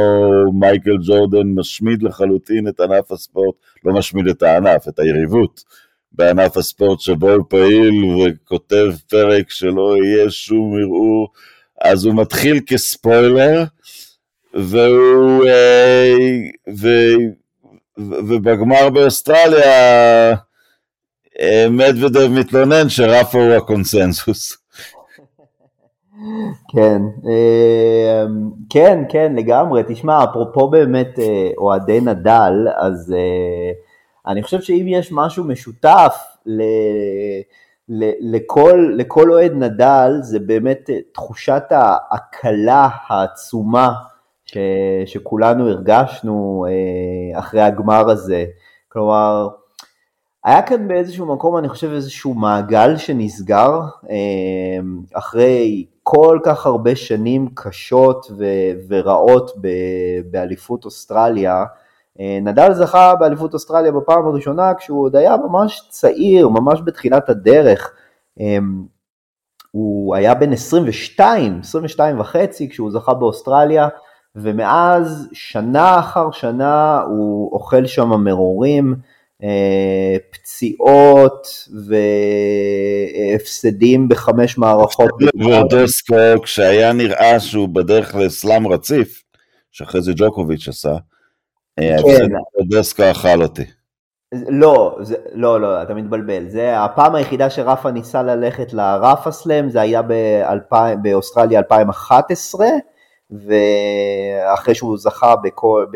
מייקל 0.60 0.96
ג'ורדן, 1.06 1.46
משמיד 1.54 2.02
לחלוטין 2.02 2.68
את 2.68 2.80
ענף 2.80 3.12
הספורט, 3.12 3.54
לא 3.84 3.92
משמיד 3.94 4.28
את 4.28 4.42
הענף, 4.42 4.88
את 4.88 4.98
היריבות 4.98 5.64
בענף 6.12 6.56
הספורט 6.56 7.00
שבו 7.00 7.30
הוא 7.30 7.44
פעיל 7.48 8.04
וכותב 8.04 8.92
פרק 9.10 9.50
שלא 9.50 9.96
יהיה 10.04 10.30
שום 10.30 10.74
ערעור, 10.80 11.28
אז 11.80 12.04
הוא 12.04 12.14
מתחיל 12.14 12.60
כספוילר, 12.66 13.64
והוא... 14.54 15.44
ו... 16.78 16.88
ובגמר 17.98 18.90
באוסטרליה 18.90 20.34
אה, 21.40 21.66
מדוודב 21.70 22.28
מתלונן 22.30 22.88
שרפה 22.88 23.38
הוא 23.38 23.52
הקונסנזוס. 23.54 24.56
כן, 26.72 27.02
אה, 27.26 28.24
כן, 28.70 29.04
כן, 29.08 29.32
לגמרי. 29.36 29.82
תשמע, 29.88 30.24
אפרופו 30.24 30.68
באמת 30.68 31.18
אה, 31.18 31.50
אוהדי 31.58 32.00
נדל, 32.00 32.68
אז 32.76 33.14
אני 34.26 34.42
חושב 34.42 34.60
שאם 34.60 34.86
יש 34.88 35.08
משהו 35.12 35.44
משותף 35.44 36.16
ל... 36.46 36.62
לכל, 38.20 38.94
לכל 38.96 39.32
אוהד 39.32 39.52
נדל 39.52 40.12
זה 40.20 40.38
באמת 40.38 40.90
תחושת 41.14 41.62
ההקלה 41.70 42.88
העצומה 43.08 43.92
ש, 44.52 44.58
שכולנו 45.06 45.68
הרגשנו 45.68 46.66
אה, 46.68 47.38
אחרי 47.38 47.60
הגמר 47.60 48.10
הזה. 48.10 48.44
כלומר, 48.88 49.48
היה 50.44 50.62
כאן 50.62 50.88
באיזשהו 50.88 51.26
מקום, 51.26 51.56
אני 51.58 51.68
חושב, 51.68 51.90
איזשהו 51.92 52.34
מעגל 52.34 52.96
שנסגר 52.96 53.80
אה, 54.10 54.16
אחרי 55.14 55.86
כל 56.02 56.38
כך 56.44 56.66
הרבה 56.66 56.96
שנים 56.96 57.48
קשות 57.54 58.26
ו- 58.38 58.72
ורעות 58.88 59.50
ב- 59.60 60.30
באליפות 60.30 60.84
אוסטרליה. 60.84 61.64
אה, 62.20 62.38
נדל 62.42 62.74
זכה 62.74 63.14
באליפות 63.14 63.54
אוסטרליה 63.54 63.92
בפעם 63.92 64.26
הראשונה 64.26 64.74
כשהוא 64.74 65.04
עוד 65.04 65.16
היה 65.16 65.36
ממש 65.36 65.86
צעיר, 65.88 66.48
ממש 66.48 66.80
בתחילת 66.84 67.28
הדרך. 67.28 67.92
הוא 69.70 70.14
היה 70.14 70.34
בן 70.34 70.52
22, 70.52 71.60
22 71.60 72.20
וחצי 72.20 72.68
כשהוא 72.68 72.90
זכה 72.90 73.14
באוסטרליה. 73.14 73.88
ומאז 74.36 75.28
שנה 75.32 75.98
אחר 75.98 76.30
שנה 76.30 77.00
הוא 77.00 77.52
אוכל 77.52 77.86
שם 77.86 78.08
מרורים, 78.08 78.94
אה, 79.42 80.16
פציעות 80.30 81.68
והפסדים 83.34 84.08
בחמש 84.08 84.58
מערכות. 84.58 85.10
ורדוסקו, 85.44 86.42
כשהיה 86.42 86.92
נראה 86.92 87.40
שהוא 87.40 87.68
בדרך 87.68 88.14
לסלאם 88.14 88.68
רציף, 88.68 89.22
שאחרי 89.72 90.02
זה 90.02 90.12
ג'וקוביץ' 90.16 90.68
עשה, 90.68 90.96
אה, 91.78 91.96
כן. 92.02 92.28
ורדוסקו 92.58 93.02
אכל 93.10 93.42
אותי. 93.42 93.64
לא, 94.48 94.96
זה, 95.00 95.16
לא, 95.32 95.60
לא, 95.60 95.82
אתה 95.82 95.94
מתבלבל. 95.94 96.48
זה 96.48 96.80
הפעם 96.84 97.14
היחידה 97.14 97.50
שרפה 97.50 97.90
ניסה 97.90 98.22
ללכת 98.22 98.72
לרפה 98.72 99.30
סלאם, 99.30 99.70
זה 99.70 99.80
היה 99.80 100.02
באוסטרליה 101.02 101.58
2011, 101.58 102.66
ואחרי 103.46 104.74
שהוא 104.74 104.98
זכה 104.98 105.36
בכל, 105.36 105.86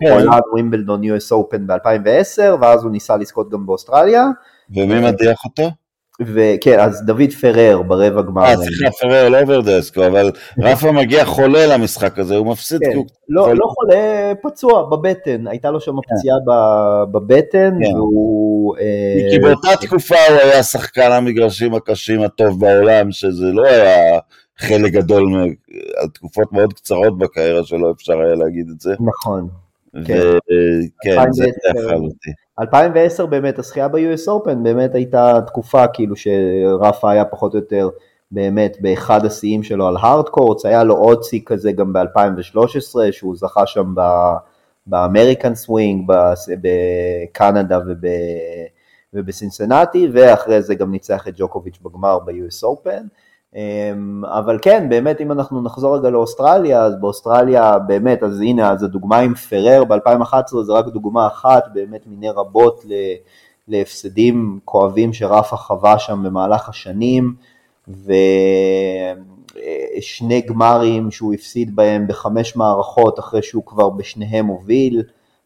בעולם 0.00 0.32
כן. 0.32 0.50
ווימבלדון 0.52 1.02
US 1.04 1.32
Open 1.32 1.60
ב-2010, 1.66 2.42
ואז 2.60 2.84
הוא 2.84 2.92
ניסה 2.92 3.16
לזכות 3.16 3.50
גם 3.50 3.66
באוסטרליה. 3.66 4.26
ומי 4.76 5.00
מדיח 5.00 5.44
אותו? 5.44 5.70
וכן, 6.26 6.80
אז 6.80 7.02
דוד 7.06 7.32
פרר 7.40 7.82
ברבע 7.82 8.22
גמר. 8.22 8.42
אה, 8.42 8.56
סליחה, 8.56 8.90
פרר 9.00 9.28
לא 9.28 9.38
ורדסקו, 9.46 10.06
אבל 10.06 10.30
רפה 10.58 10.92
מגיע 10.92 11.24
חולה 11.24 11.66
למשחק 11.66 12.18
הזה, 12.18 12.36
הוא 12.36 12.46
מפסיד. 12.46 12.80
כן, 12.80 12.98
לא, 13.28 13.54
לא 13.54 13.66
חולה, 13.66 14.32
פצוע 14.42 14.82
בבטן, 14.82 15.46
הייתה 15.46 15.70
לו 15.70 15.80
שם 15.80 15.92
כן. 15.92 16.14
פציעה 16.16 16.36
בבטן, 17.12 17.78
כן. 17.82 17.94
והוא... 17.94 18.76
כי 19.30 19.38
באותה 19.38 19.68
תקופה 19.80 20.14
הוא 20.28 20.38
היה 20.38 20.62
שחקן 20.62 21.12
המגרשים 21.12 21.74
הקשים 21.74 22.22
הטוב 22.22 22.60
בעולם, 22.60 23.12
שזה 23.12 23.46
לא 23.46 23.66
היה 23.66 24.18
חלק 24.60 24.92
גדול, 24.92 25.24
על 25.96 26.08
תקופות 26.08 26.52
מאוד 26.52 26.72
קצרות 26.72 27.18
בקריירה 27.18 27.64
שלו, 27.64 27.92
אפשר 27.92 28.20
היה 28.20 28.34
להגיד 28.34 28.68
את 28.74 28.80
זה. 28.80 28.94
נכון. 29.00 29.48
כן, 30.04 31.32
זה 31.32 31.44
אכל 31.70 31.94
אותי. 31.94 32.30
2010 32.60 33.26
באמת, 33.26 33.58
הזכייה 33.58 33.88
ב-US 33.88 34.28
Open 34.28 34.54
באמת 34.62 34.94
הייתה 34.94 35.40
תקופה 35.46 35.86
כאילו 35.86 36.14
שרפא 36.16 37.10
היה 37.10 37.24
פחות 37.24 37.54
או 37.54 37.58
יותר 37.58 37.88
באמת 38.30 38.76
באחד 38.80 39.26
השיאים 39.26 39.62
שלו 39.62 39.86
על 39.86 39.96
ה 40.00 40.05
hard 40.05 40.28
courts, 40.28 40.66
היה 40.66 40.84
לו 40.84 40.96
עוד 40.96 41.22
שיא 41.22 41.40
כזה 41.46 41.72
גם 41.72 41.92
ב-2013 41.92 42.58
שהוא 43.10 43.36
זכה 43.36 43.66
שם 43.66 43.94
ב 44.86 44.94
American 44.94 45.54
swing, 45.54 46.12
בקנדה 46.62 47.78
ובסינסנטי, 49.14 50.08
ואחרי 50.12 50.62
זה 50.62 50.74
גם 50.74 50.90
ניצח 50.90 51.28
את 51.28 51.34
ג'וקוביץ' 51.36 51.78
בגמר 51.82 52.18
ב-US 52.18 52.64
Open. 52.64 53.02
אמ, 53.56 54.24
אבל 54.24 54.58
כן, 54.62 54.88
באמת 54.88 55.20
אם 55.20 55.32
אנחנו 55.32 55.62
נחזור 55.62 55.96
רגע 55.96 56.10
לאוסטרליה, 56.10 56.82
אז 56.82 57.00
באוסטרליה 57.00 57.78
באמת, 57.78 58.22
אז 58.22 58.40
הנה, 58.40 58.70
אז 58.70 58.82
הדוגמה 58.82 59.18
עם 59.18 59.34
פרר 59.34 59.84
ב-2011 59.84 60.62
זה 60.62 60.72
רק 60.72 60.86
דוגמה 60.86 61.26
אחת 61.26 61.64
באמת 61.74 62.06
מיני 62.06 62.30
רבות 62.30 62.84
להפסדים 63.68 64.58
כואבים 64.64 65.12
שרפה 65.12 65.56
חווה 65.56 65.98
שם 65.98 66.22
במהלך 66.22 66.68
השנים, 66.68 67.34
ו... 67.88 68.12
שני 70.00 70.40
גמרים 70.40 71.10
שהוא 71.10 71.34
הפסיד 71.34 71.76
בהם 71.76 72.06
בחמש 72.06 72.56
מערכות 72.56 73.18
אחרי 73.18 73.42
שהוא 73.42 73.62
כבר 73.66 73.88
בשניהם 73.88 74.46
הוביל, 74.46 75.02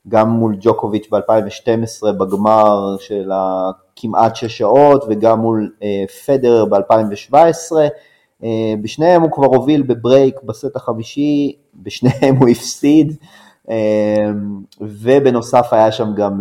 גם 0.09 0.31
מול 0.31 0.57
ג'וקוביץ' 0.61 1.09
ב-2012 1.11 2.13
בגמר 2.13 2.97
של 2.99 3.31
הכמעט 3.35 4.37
שש 4.37 4.59
שעות 4.59 5.05
וגם 5.09 5.41
מול 5.41 5.73
פדרר 6.27 6.65
ב-2017. 6.65 7.73
בשניהם 8.83 9.23
הוא 9.23 9.31
כבר 9.31 9.47
הוביל 9.47 9.83
בברייק 9.83 10.43
בסט 10.43 10.77
החמישי, 10.77 11.57
בשניהם 11.83 12.37
הוא 12.37 12.49
הפסיד. 12.49 13.17
ובנוסף 14.81 15.69
היה 15.73 15.93
שם 15.93 16.15
גם, 16.17 16.41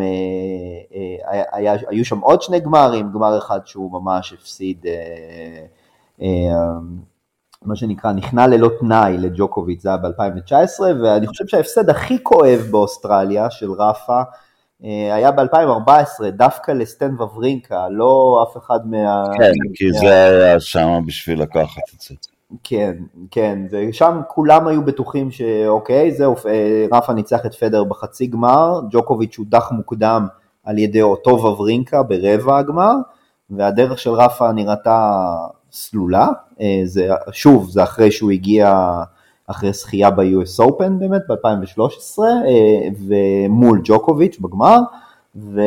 היה, 1.51 1.75
היו 1.89 2.05
שם 2.05 2.19
עוד 2.19 2.41
שני 2.41 2.59
גמרים, 2.59 3.11
גמר 3.13 3.37
אחד 3.37 3.59
שהוא 3.65 3.91
ממש 3.91 4.33
הפסיד 4.33 4.85
מה 7.65 7.75
שנקרא, 7.75 8.11
נכנע 8.11 8.47
ללא 8.47 8.69
תנאי 8.79 9.17
לג'וקוביץ', 9.17 9.81
זה 9.81 9.89
היה 9.89 9.97
ב-2019, 9.97 10.81
ואני 11.03 11.27
חושב 11.27 11.47
שההפסד 11.47 11.89
הכי 11.89 12.23
כואב 12.23 12.59
באוסטרליה 12.71 13.49
של 13.49 13.71
רפה 13.71 14.21
אה, 14.83 15.15
היה 15.15 15.31
ב-2014, 15.31 16.23
דווקא 16.31 16.71
לסטן 16.71 17.21
וברינקה, 17.21 17.89
לא 17.89 18.45
אף 18.49 18.57
אחד 18.57 18.79
מה... 18.85 19.23
כן, 19.37 19.51
כי 19.73 19.85
מה... 19.91 19.97
זה 19.99 20.25
היה 20.45 20.59
שם 20.59 21.01
בשביל 21.05 21.41
לקחת 21.41 21.81
את 21.95 22.01
זה. 22.01 22.15
כן, 22.63 22.93
כן, 23.31 23.59
ושם 23.71 24.21
כולם 24.27 24.67
היו 24.67 24.85
בטוחים 24.85 25.31
שאוקיי, 25.31 26.11
זהו, 26.11 26.35
אה, 26.45 26.85
רפה 26.91 27.13
ניצח 27.13 27.45
את 27.45 27.55
פדר 27.55 27.83
בחצי 27.83 28.27
גמר, 28.27 28.81
ג'וקוביץ' 28.91 29.37
הודח 29.37 29.71
מוקדם 29.71 30.27
על 30.63 30.77
ידי 30.77 31.01
אותו 31.01 31.29
וברינקה 31.29 32.03
ברבע 32.03 32.57
הגמר, 32.57 32.93
והדרך 33.49 33.99
של 33.99 34.09
רפה 34.09 34.51
נראתה 34.51 35.25
סלולה, 35.73 36.27
אה, 36.61 36.81
זה, 36.83 37.09
שוב, 37.31 37.69
זה 37.69 37.83
אחרי 37.83 38.11
שהוא 38.11 38.31
הגיע 38.31 38.93
אחרי 39.47 39.73
זכייה 39.73 40.09
ב-US 40.09 40.63
Open 40.63 40.91
באמת 40.99 41.21
ב-2013, 41.29 42.19
אה, 42.19 42.89
ומול 43.07 43.81
ג'וקוביץ' 43.83 44.37
בגמר, 44.39 44.79
ו... 45.35 45.61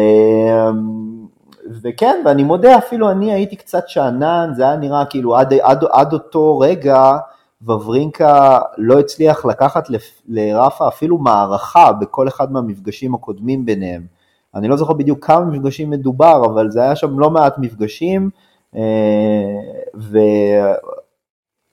וכן, 1.83 2.23
ואני 2.25 2.43
מודה, 2.43 2.79
אפילו 2.79 3.11
אני 3.11 3.33
הייתי 3.33 3.57
קצת 3.57 3.89
שאנן, 3.89 4.51
זה 4.57 4.63
היה 4.63 4.77
נראה 4.77 5.05
כאילו 5.05 5.37
עד, 5.37 5.55
עד, 5.55 5.85
עד 5.91 6.13
אותו 6.13 6.59
רגע, 6.59 7.17
וברינקה 7.63 8.59
לא 8.79 8.99
הצליח 8.99 9.45
לקחת 9.45 9.89
לרפה 10.29 10.89
אפילו 10.89 11.19
מערכה 11.19 11.93
בכל 11.93 12.29
אחד 12.29 12.53
מהמפגשים 12.53 13.15
הקודמים 13.15 13.67
ביניהם. 13.67 14.07
אני 14.55 14.69
לא 14.69 14.77
זוכר 14.77 14.93
בדיוק 14.93 15.27
כמה 15.27 15.45
מפגשים 15.45 15.91
מדובר, 15.91 16.43
אבל 16.45 16.71
זה 16.71 16.83
היה 16.83 16.97
שם 16.97 17.19
לא 17.19 17.31
מעט 17.31 17.59
מפגשים, 17.59 18.31
אה, 18.77 18.83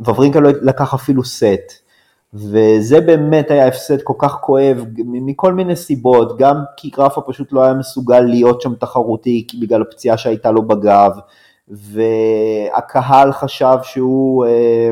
וברינקה 0.01 0.39
לא 0.39 0.49
לקח 0.61 0.93
אפילו 0.93 1.23
סט. 1.23 1.83
וזה 2.33 3.01
באמת 3.01 3.51
היה 3.51 3.67
הפסד 3.67 4.01
כל 4.01 4.13
כך 4.19 4.33
כואב 4.41 4.85
מכל 5.05 5.53
מיני 5.53 5.75
סיבות, 5.75 6.37
גם 6.37 6.55
כי 6.77 6.91
רפה 6.97 7.21
פשוט 7.21 7.53
לא 7.53 7.63
היה 7.63 7.73
מסוגל 7.73 8.19
להיות 8.19 8.61
שם 8.61 8.75
תחרותי 8.75 9.47
בגלל 9.61 9.81
הפציעה 9.81 10.17
שהייתה 10.17 10.51
לו 10.51 10.67
בגב, 10.67 11.11
והקהל 11.67 13.31
חשב 13.31 13.77
שהוא, 13.83 14.45
אה, 14.45 14.89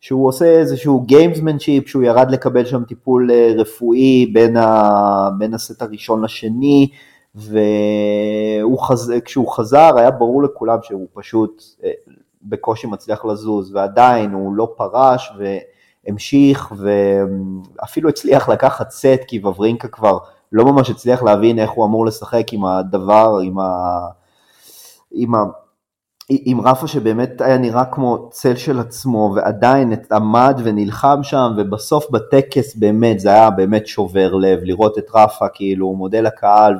שהוא 0.00 0.28
עושה 0.28 0.44
איזשהו 0.44 1.00
gamesmanship, 1.00 1.88
שהוא 1.88 2.02
ירד 2.02 2.30
לקבל 2.30 2.64
שם 2.64 2.84
טיפול 2.84 3.30
אה, 3.30 3.52
רפואי 3.56 4.26
בין, 4.32 4.56
ה, 4.56 5.28
בין 5.38 5.54
הסט 5.54 5.82
הראשון 5.82 6.24
לשני, 6.24 6.88
וכשהוא 7.34 9.52
חזר 9.52 9.96
היה 9.96 10.10
ברור 10.10 10.42
לכולם 10.42 10.78
שהוא 10.82 11.06
פשוט 11.14 11.62
אה, 11.84 11.90
בקושי 12.42 12.86
מצליח 12.86 13.24
לזוז, 13.24 13.74
ועדיין 13.74 14.32
הוא 14.32 14.54
לא 14.54 14.74
פרש 14.76 15.32
והמשיך 16.06 16.72
ואפילו 16.76 18.08
הצליח 18.08 18.48
לקחת 18.48 18.90
סט, 18.90 19.20
כי 19.26 19.40
וברינקה 19.44 19.88
כבר 19.88 20.18
לא 20.52 20.64
ממש 20.64 20.90
הצליח 20.90 21.22
להבין 21.22 21.58
איך 21.58 21.70
הוא 21.70 21.84
אמור 21.84 22.06
לשחק 22.06 22.52
עם 22.52 22.64
הדבר, 22.64 23.38
עם 23.44 23.58
ה... 23.58 23.98
עם 25.12 25.34
ה... 25.34 25.44
עם 26.30 26.60
רפה 26.60 26.86
שבאמת 26.86 27.40
היה 27.40 27.58
נראה 27.58 27.84
כמו 27.84 28.28
צל 28.30 28.56
של 28.56 28.80
עצמו 28.80 29.32
ועדיין 29.36 29.92
עמד 30.12 30.60
ונלחם 30.64 31.20
שם 31.22 31.52
ובסוף 31.56 32.10
בטקס 32.10 32.76
באמת 32.76 33.20
זה 33.20 33.28
היה 33.28 33.50
באמת 33.50 33.86
שובר 33.86 34.34
לב 34.34 34.58
לראות 34.62 34.98
את 34.98 35.06
רפה 35.14 35.48
כאילו 35.48 35.86
הוא 35.86 35.96
מודה 35.96 36.20
לקהל 36.20 36.74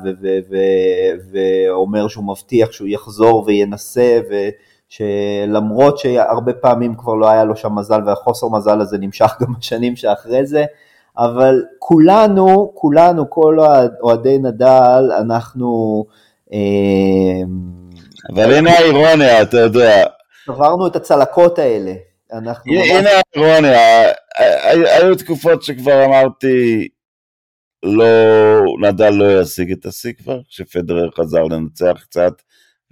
ואומר 1.31 2.09
שהוא 2.09 2.25
מבטיח 2.25 2.73
שהוא 2.73 2.89
יחזור 2.89 3.45
וינסה 3.47 4.21
ושלמרות 4.91 5.99
שהרבה 5.99 6.53
פעמים 6.53 6.95
כבר 6.95 7.15
לא 7.15 7.29
היה 7.29 7.45
לו 7.45 7.57
שם 7.57 7.75
מזל 7.75 8.01
והחוסר 8.07 8.49
מזל 8.49 8.81
הזה 8.81 8.99
נמשך 8.99 9.37
גם 9.41 9.55
בשנים 9.59 9.97
שאחרי 9.97 10.47
זה 10.47 10.65
אבל 11.19 11.65
כולנו, 11.79 12.71
כולנו, 12.75 13.31
כל 13.31 13.59
אוהדי 14.03 14.39
נדל, 14.39 15.11
אנחנו 15.21 16.05
אה, 16.53 16.59
אבל 18.29 18.55
הנה 18.55 18.71
האירוניה, 18.71 19.43
אתה 19.43 19.57
יודע. 19.57 20.07
עברנו 20.49 20.87
את 20.87 20.97
הצלקות 20.97 21.59
האלה. 21.59 21.93
אנחנו 22.33 22.73
הנה 22.73 23.11
האירוניה, 23.35 24.13
היו 24.99 25.17
תקופות 25.17 25.63
שכבר 25.63 26.05
אמרתי, 26.05 26.89
לא, 27.83 28.07
נדל 28.81 29.11
לא 29.11 29.41
ישיג 29.41 29.73
את 29.73 29.87
השיא 29.87 30.13
כבר, 30.13 30.41
כשפדרר 30.49 31.11
חזר 31.11 31.43
לנצח 31.43 31.97
קצת 32.03 32.33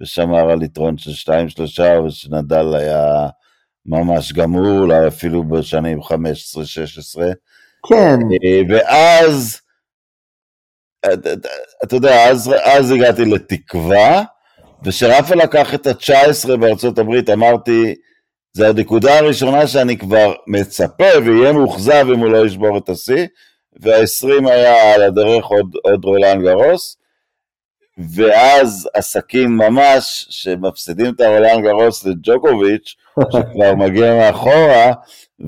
ושמר 0.00 0.50
על 0.50 0.62
יתרון 0.62 0.98
של 0.98 1.10
שתיים 1.10 1.48
שלושה 1.48 2.00
ושנדל 2.00 2.74
היה 2.74 3.28
ממש 3.86 4.32
גמור, 4.32 4.78
אולי 4.78 5.08
אפילו 5.08 5.44
בשנים 5.44 6.00
15-16. 6.00 6.04
כן. 7.88 8.18
אה, 8.44 8.60
ואז, 8.68 9.60
אתה 11.84 11.96
יודע, 11.96 12.30
אז, 12.30 12.50
אז 12.64 12.90
הגעתי 12.90 13.24
לתקווה, 13.24 14.24
וכשרפה 14.82 15.34
לקח 15.34 15.74
את 15.74 15.86
ה-19 15.86 16.56
בארצות 16.56 16.98
הברית, 16.98 17.30
אמרתי, 17.30 17.94
זה 18.52 18.68
הנקודה 18.68 19.18
הראשונה 19.18 19.66
שאני 19.66 19.98
כבר 19.98 20.32
מצפה 20.46 21.18
ויהיה 21.24 21.52
מאוכזב 21.52 22.06
אם 22.14 22.18
הוא 22.18 22.28
לא 22.28 22.46
ישבור 22.46 22.78
את 22.78 22.88
השיא, 22.88 23.26
וה-20 23.80 24.50
היה 24.50 24.94
על 24.94 25.02
הדרך 25.02 25.44
עוד, 25.44 25.74
עוד 25.82 26.04
רולן 26.04 26.42
גרוס, 26.42 26.96
ואז 28.14 28.88
עסקים 28.94 29.56
ממש 29.56 30.26
שמפסידים 30.30 31.14
את 31.14 31.20
הרולן 31.20 31.62
גרוס 31.62 32.06
לג'וקוביץ', 32.06 32.94
שכבר 33.32 33.74
מגיע 33.74 34.14
מאחורה, 34.14 34.92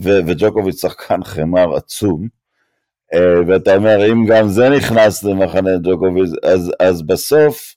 ו- 0.03 0.21
וג'וקוביץ' 0.27 0.81
שחקן 0.81 1.25
חמר 1.25 1.77
עצום, 1.77 2.29
אה, 3.15 3.41
ואתה 3.47 3.77
אומר, 3.77 4.13
אם 4.13 4.27
גם 4.27 4.49
זה 4.49 4.69
נכנס 4.69 5.25
למחנה 5.25 5.71
ג'וקוביץ', 5.83 6.31
אז, 6.43 6.73
אז 6.81 7.03
בסוף, 7.03 7.75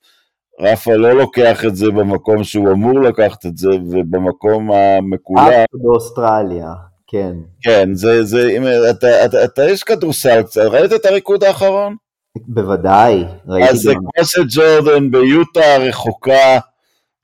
רפה 0.60 0.96
לא 0.96 1.14
לוקח 1.14 1.66
את 1.66 1.76
זה 1.76 1.92
במקום 1.92 2.44
שהוא 2.44 2.72
אמור 2.72 3.02
לקחת 3.02 3.46
את 3.46 3.58
זה, 3.58 3.70
ובמקום 3.70 4.72
המקולה... 4.72 5.64
אף 5.64 5.66
באוסטרליה, 5.74 6.74
כן. 7.08 7.36
כן, 7.62 7.94
זה, 7.94 8.24
זה, 8.24 8.50
אם, 8.58 8.64
אתה, 8.90 9.26
אתה, 9.26 9.44
אתה 9.44 9.66
איש 9.66 9.84
כדורסל 9.84 10.42
קצת, 10.42 10.62
ראית 10.62 10.94
את 10.94 11.06
הריקוד 11.06 11.44
האחרון? 11.44 11.96
בוודאי, 12.48 13.26
ראיתי 13.48 13.70
אז 13.70 13.78
זה 13.78 13.94
כמו 13.94 14.26
שג'ורדן 14.26 15.12
ביוטה 15.12 15.76
הרחוקה 15.76 16.60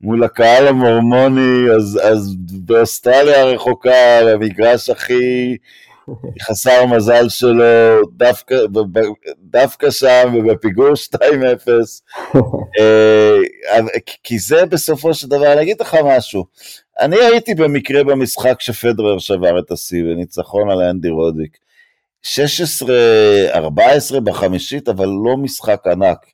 מול 0.02 0.24
הקהל 0.24 0.68
המורמוני, 0.68 1.72
אז, 1.76 2.00
אז 2.04 2.36
באוסטרליה 2.66 3.42
הרחוקה, 3.42 4.20
המגרש 4.34 4.90
הכי 4.90 5.58
חסר 6.42 6.86
מזל 6.86 7.30
שלו, 7.30 7.64
דווקא, 8.18 8.56
דווקא 9.40 9.92
שם 9.92 10.34
ובפיגור 10.36 10.94
2-0, 11.16 11.18
אה, 12.80 13.38
כי 14.24 14.40
זה 14.40 14.66
בסופו 14.66 15.14
של 15.14 15.28
דבר, 15.28 15.54
אני 15.54 15.62
אגיד 15.62 15.82
לך 15.82 15.98
משהו, 16.06 16.46
אני 17.00 17.16
הייתי 17.16 17.56
במקרה 17.56 18.04
במשחק 18.04 18.62
שפדרר 18.62 19.20
שבר 19.20 19.60
את 19.60 19.72
השיא 19.72 20.04
בניצחון 20.04 20.70
על 20.70 20.82
אנדי 20.82 21.10
רודיק, 21.10 21.58
16-14 22.26 24.20
בחמישית, 24.24 24.90
אבל 24.90 25.06
לא 25.06 25.38
משחק 25.38 25.88
ענק. 25.88 26.26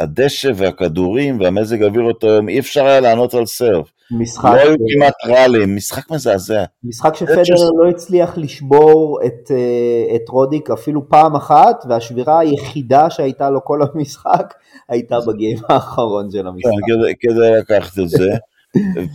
הדשא 0.00 0.50
והכדורים 0.56 1.40
והמזג 1.40 1.82
האוויר 1.82 2.02
אותו 2.02 2.26
יום, 2.26 2.48
אי 2.48 2.58
אפשר 2.58 2.86
היה 2.86 3.00
לענות 3.00 3.34
על 3.34 3.46
סרב. 3.46 3.84
משחק... 4.10 4.50
לא 4.54 4.60
היו 4.60 4.76
כמעט 4.94 5.14
ראלים, 5.26 5.76
משחק 5.76 6.10
מזעזע. 6.10 6.64
משחק 6.84 7.14
שפדרר 7.14 7.44
ש... 7.44 7.50
לא 7.50 7.88
הצליח 7.88 8.38
לשבור 8.38 9.20
את, 9.26 9.50
אה, 9.50 10.16
את 10.16 10.28
רודיק 10.28 10.70
אפילו 10.70 11.08
פעם 11.08 11.36
אחת, 11.36 11.84
והשבירה 11.88 12.38
היחידה 12.38 13.10
שהייתה 13.10 13.50
לו 13.50 13.64
כל 13.64 13.80
המשחק 13.82 14.54
הייתה 14.88 15.18
בגיים 15.26 15.58
האחרון 15.68 16.30
של 16.30 16.46
המשחק. 16.46 16.70
כן, 16.70 17.28
כדי 17.28 17.50
לקחת 17.58 17.98
את 17.98 18.08
זה. 18.08 18.30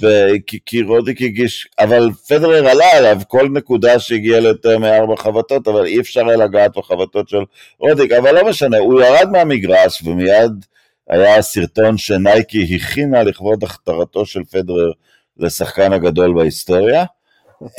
וכי, 0.01 0.59
כי 0.65 0.81
רודיק 0.81 1.21
הגיש, 1.21 1.67
אבל 1.79 2.09
פדרר 2.27 2.67
עלה 2.67 2.97
עליו 2.97 3.17
כל 3.27 3.49
נקודה 3.49 3.99
שהגיעה 3.99 4.39
ליותר 4.39 4.79
מארבע 4.79 5.15
חבטות, 5.15 5.67
אבל 5.67 5.85
אי 5.85 5.99
אפשר 5.99 6.27
היה 6.27 6.37
לגעת 6.37 6.77
בחבטות 6.77 7.29
של 7.29 7.43
רודיק, 7.79 8.11
אבל 8.11 8.35
לא 8.35 8.49
משנה, 8.49 8.77
הוא 8.77 9.01
ירד 9.01 9.29
מהמגרש 9.31 10.03
ומיד 10.05 10.65
היה 11.11 11.41
סרטון 11.41 11.97
שנייקי 11.97 12.75
הכינה 12.75 13.23
לכבוד 13.23 13.63
הכתרתו 13.63 14.25
של 14.25 14.43
פדרר 14.43 14.91
לשחקן 15.37 15.93
הגדול 15.93 16.33
בהיסטוריה, 16.33 17.05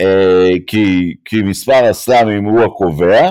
אה, 0.01 0.51
כי, 0.67 1.15
כי 1.25 1.43
מספר 1.43 1.85
הסלאמים 1.85 2.45
הוא 2.45 2.65
הקובע, 2.65 3.31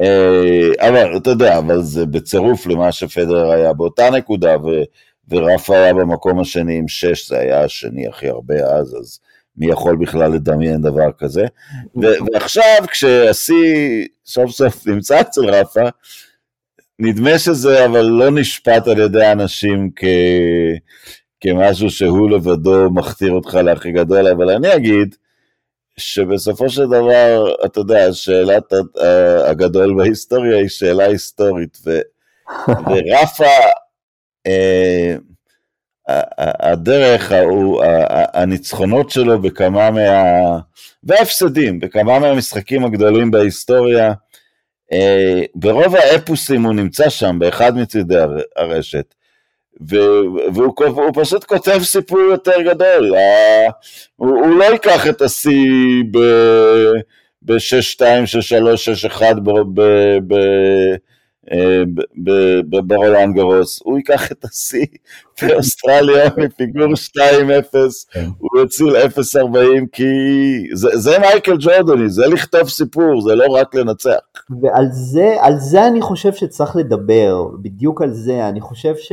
אה, 0.00 0.88
אבל 0.88 1.16
אתה 1.16 1.30
יודע, 1.30 1.58
אבל 1.58 1.82
זה 1.82 2.06
בצירוף 2.06 2.66
למה 2.66 2.92
שפדרר 2.92 3.50
היה 3.50 3.72
באותה 3.72 4.10
נקודה, 4.10 4.56
ו, 4.58 4.82
ורפה 5.28 5.76
היה 5.76 5.94
במקום 5.94 6.40
השני 6.40 6.78
עם 6.78 6.88
שש, 6.88 7.28
זה 7.28 7.38
היה 7.38 7.64
השני 7.64 8.08
הכי 8.08 8.28
הרבה 8.28 8.54
אז, 8.54 8.96
אז 9.00 9.20
מי 9.56 9.66
יכול 9.66 9.96
בכלל 9.96 10.32
לדמיין 10.32 10.82
דבר 10.82 11.12
כזה? 11.18 11.46
ועכשיו 11.94 12.84
כשהשיא 12.90 14.06
סוף 14.26 14.50
סוף 14.50 14.86
נמצא 14.86 15.20
אצל 15.20 15.50
רפה, 15.50 15.88
נדמה 16.98 17.38
שזה 17.38 17.84
אבל 17.84 18.02
לא 18.02 18.30
נשפט 18.30 18.88
על 18.88 18.98
ידי 18.98 19.32
אנשים 19.32 19.90
כ... 19.96 20.04
כמשהו 21.40 21.90
שהוא 21.90 22.30
לבדו 22.30 22.90
מכתיר 22.90 23.32
אותך 23.32 23.54
להכי 23.54 23.92
גדול, 23.92 24.26
אבל 24.26 24.50
אני 24.50 24.76
אגיד 24.76 25.14
שבסופו 25.96 26.70
של 26.70 26.86
דבר, 26.86 27.54
אתה 27.64 27.80
יודע, 27.80 28.12
שאלת 28.12 28.72
הגדול 29.46 29.94
בהיסטוריה 29.96 30.58
היא 30.58 30.68
שאלה 30.68 31.04
היסטורית, 31.04 31.78
ו... 31.86 31.98
ורפה, 32.86 33.44
אה, 34.46 35.16
הדרך, 36.38 37.32
הניצחונות 38.10 39.10
שלו 39.10 39.42
בכמה 39.42 39.90
מה... 39.90 40.58
וההפסדים, 41.04 41.80
בכמה 41.80 42.18
מהמשחקים 42.18 42.84
הגדולים 42.84 43.30
בהיסטוריה, 43.30 44.12
ברוב 45.54 45.94
האפוסים 45.96 46.62
הוא 46.62 46.74
נמצא 46.74 47.08
שם, 47.08 47.36
באחד 47.38 47.76
מצידי 47.76 48.16
הרשת, 48.56 49.14
והוא 49.80 51.12
פשוט 51.14 51.44
כותב 51.44 51.78
סיפור 51.82 52.18
יותר 52.18 52.62
גדול, 52.62 53.12
הוא, 54.16 54.28
הוא 54.28 54.58
לא 54.58 54.64
ייקח 54.64 55.06
את 55.08 55.22
השיא 55.22 56.02
ב-6-2, 56.10 58.00
6-3, 58.00 58.02
6-1 59.18 59.22
ברולנד 62.86 63.34
גרוס, 63.34 63.80
הוא 63.84 63.96
ייקח 63.96 64.32
את 64.32 64.44
השיא 64.44 64.86
באוסטרליה 65.42 66.30
מפיגור 66.36 66.92
2-0, 67.16 67.20
כן. 68.12 68.26
הוא 68.38 68.62
יציל 68.62 68.96
0-40, 68.96 69.86
כי 69.92 70.04
זה, 70.74 71.18
מייקל 71.18 71.56
ג'ורדני, 71.58 72.08
זה 72.08 72.26
לכתוב 72.26 72.68
סיפור, 72.68 73.20
זה 73.20 73.34
לא 73.34 73.44
רק 73.50 73.74
לנצח. 73.74 74.18
ועל 74.62 74.86
זה, 74.90 75.36
על 75.40 75.58
זה 75.58 75.86
אני 75.86 76.00
חושב 76.00 76.32
שצריך 76.32 76.76
לדבר, 76.76 77.44
בדיוק 77.62 78.02
על 78.02 78.12
זה, 78.12 78.48
אני 78.48 78.60
חושב 78.60 78.94
ש... 78.96 79.12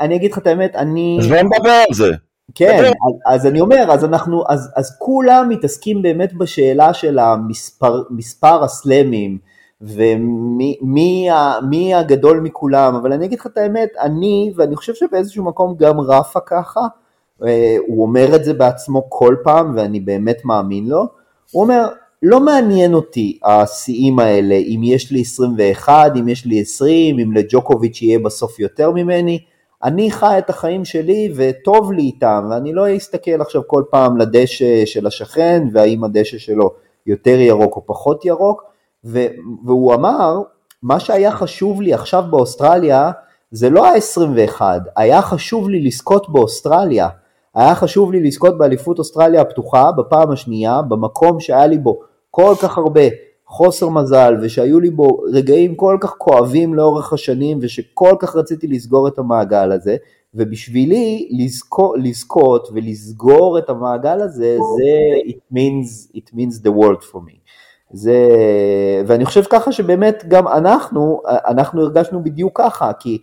אני, 0.00 0.16
אגיד 0.16 0.32
לך 0.32 0.38
את 0.38 0.46
האמת, 0.46 0.76
אני... 0.76 1.18
אז 1.20 1.26
בוא 1.26 1.36
נדבר 1.36 1.82
על 1.88 1.94
זה. 1.94 2.12
כן, 2.54 2.90
אז, 3.26 3.46
אני 3.46 3.60
אומר, 3.60 3.86
אז 3.90 4.04
אנחנו, 4.04 4.44
אז, 4.48 4.70
אז 4.76 4.96
כולם 4.98 5.48
מתעסקים 5.48 6.02
באמת 6.02 6.34
בשאלה 6.34 6.94
של 6.94 7.18
המספר, 7.18 8.02
מספר 8.10 8.64
הסלמים, 8.64 9.38
ומי 9.80 10.78
מי, 10.82 11.28
מי 11.68 11.94
הגדול 11.94 12.40
מכולם, 12.40 12.94
אבל 12.94 13.12
אני 13.12 13.26
אגיד 13.26 13.38
לך 13.38 13.46
את 13.46 13.58
האמת, 13.58 13.88
אני, 14.00 14.52
ואני 14.56 14.76
חושב 14.76 14.94
שבאיזשהו 14.94 15.44
מקום 15.44 15.74
גם 15.78 16.00
רפה 16.00 16.40
ככה, 16.40 16.80
אה, 17.44 17.76
הוא 17.86 18.02
אומר 18.02 18.36
את 18.36 18.44
זה 18.44 18.54
בעצמו 18.54 19.06
כל 19.08 19.36
פעם, 19.44 19.72
ואני 19.76 20.00
באמת 20.00 20.44
מאמין 20.44 20.86
לו, 20.86 21.06
הוא 21.50 21.62
אומר, 21.62 21.88
לא 22.22 22.40
מעניין 22.40 22.94
אותי 22.94 23.38
השיאים 23.44 24.18
האלה, 24.18 24.54
אם 24.54 24.80
יש 24.84 25.12
לי 25.12 25.20
21, 25.20 26.12
אם 26.16 26.28
יש 26.28 26.46
לי 26.46 26.60
20, 26.60 27.18
אם 27.18 27.32
לג'וקוביץ' 27.32 28.02
יהיה 28.02 28.18
בסוף 28.18 28.60
יותר 28.60 28.90
ממני, 28.90 29.38
אני 29.84 30.10
חי 30.10 30.34
את 30.38 30.50
החיים 30.50 30.84
שלי 30.84 31.32
וטוב 31.36 31.92
לי 31.92 32.02
איתם, 32.02 32.48
ואני 32.50 32.72
לא 32.72 32.96
אסתכל 32.96 33.40
עכשיו 33.40 33.62
כל 33.66 33.82
פעם 33.90 34.16
לדשא 34.16 34.84
של 34.84 35.06
השכן, 35.06 35.62
והאם 35.72 36.04
הדשא 36.04 36.38
שלו 36.38 36.70
יותר 37.06 37.40
ירוק 37.40 37.76
או 37.76 37.86
פחות 37.86 38.24
ירוק, 38.24 38.62
והוא 39.04 39.94
אמר, 39.94 40.42
מה 40.82 41.00
שהיה 41.00 41.32
חשוב 41.32 41.82
לי 41.82 41.94
עכשיו 41.94 42.24
באוסטרליה, 42.30 43.10
זה 43.50 43.70
לא 43.70 43.86
ה-21, 43.86 44.62
היה 44.96 45.22
חשוב 45.22 45.68
לי 45.68 45.80
לזכות 45.80 46.32
באוסטרליה. 46.32 47.08
היה 47.54 47.74
חשוב 47.74 48.12
לי 48.12 48.20
לזכות 48.20 48.58
באליפות 48.58 48.98
אוסטרליה 48.98 49.40
הפתוחה 49.40 49.92
בפעם 49.92 50.30
השנייה, 50.30 50.82
במקום 50.82 51.40
שהיה 51.40 51.66
לי 51.66 51.78
בו 51.78 52.00
כל 52.30 52.54
כך 52.62 52.78
הרבה 52.78 53.00
חוסר 53.46 53.88
מזל, 53.88 54.34
ושהיו 54.42 54.80
לי 54.80 54.90
בו 54.90 55.20
רגעים 55.32 55.74
כל 55.74 55.98
כך 56.00 56.14
כואבים 56.18 56.74
לאורך 56.74 57.12
השנים, 57.12 57.58
ושכל 57.62 58.16
כך 58.18 58.36
רציתי 58.36 58.66
לסגור 58.66 59.08
את 59.08 59.18
המעגל 59.18 59.72
הזה, 59.72 59.96
ובשבילי 60.34 61.28
לזכות, 61.30 61.96
לזכות 62.02 62.68
ולסגור 62.72 63.58
את 63.58 63.70
המעגל 63.70 64.20
הזה, 64.20 64.58
זה 64.76 65.30
it 65.30 65.54
means, 65.54 66.16
it 66.16 66.34
means 66.34 66.62
the 66.62 66.70
world 66.70 67.02
for 67.12 67.18
me. 67.18 67.37
זה, 67.92 68.16
ואני 69.06 69.24
חושב 69.24 69.42
ככה 69.50 69.72
שבאמת 69.72 70.24
גם 70.28 70.48
אנחנו, 70.48 71.22
אנחנו 71.26 71.82
הרגשנו 71.82 72.24
בדיוק 72.24 72.60
ככה, 72.60 72.92
כי 72.92 73.18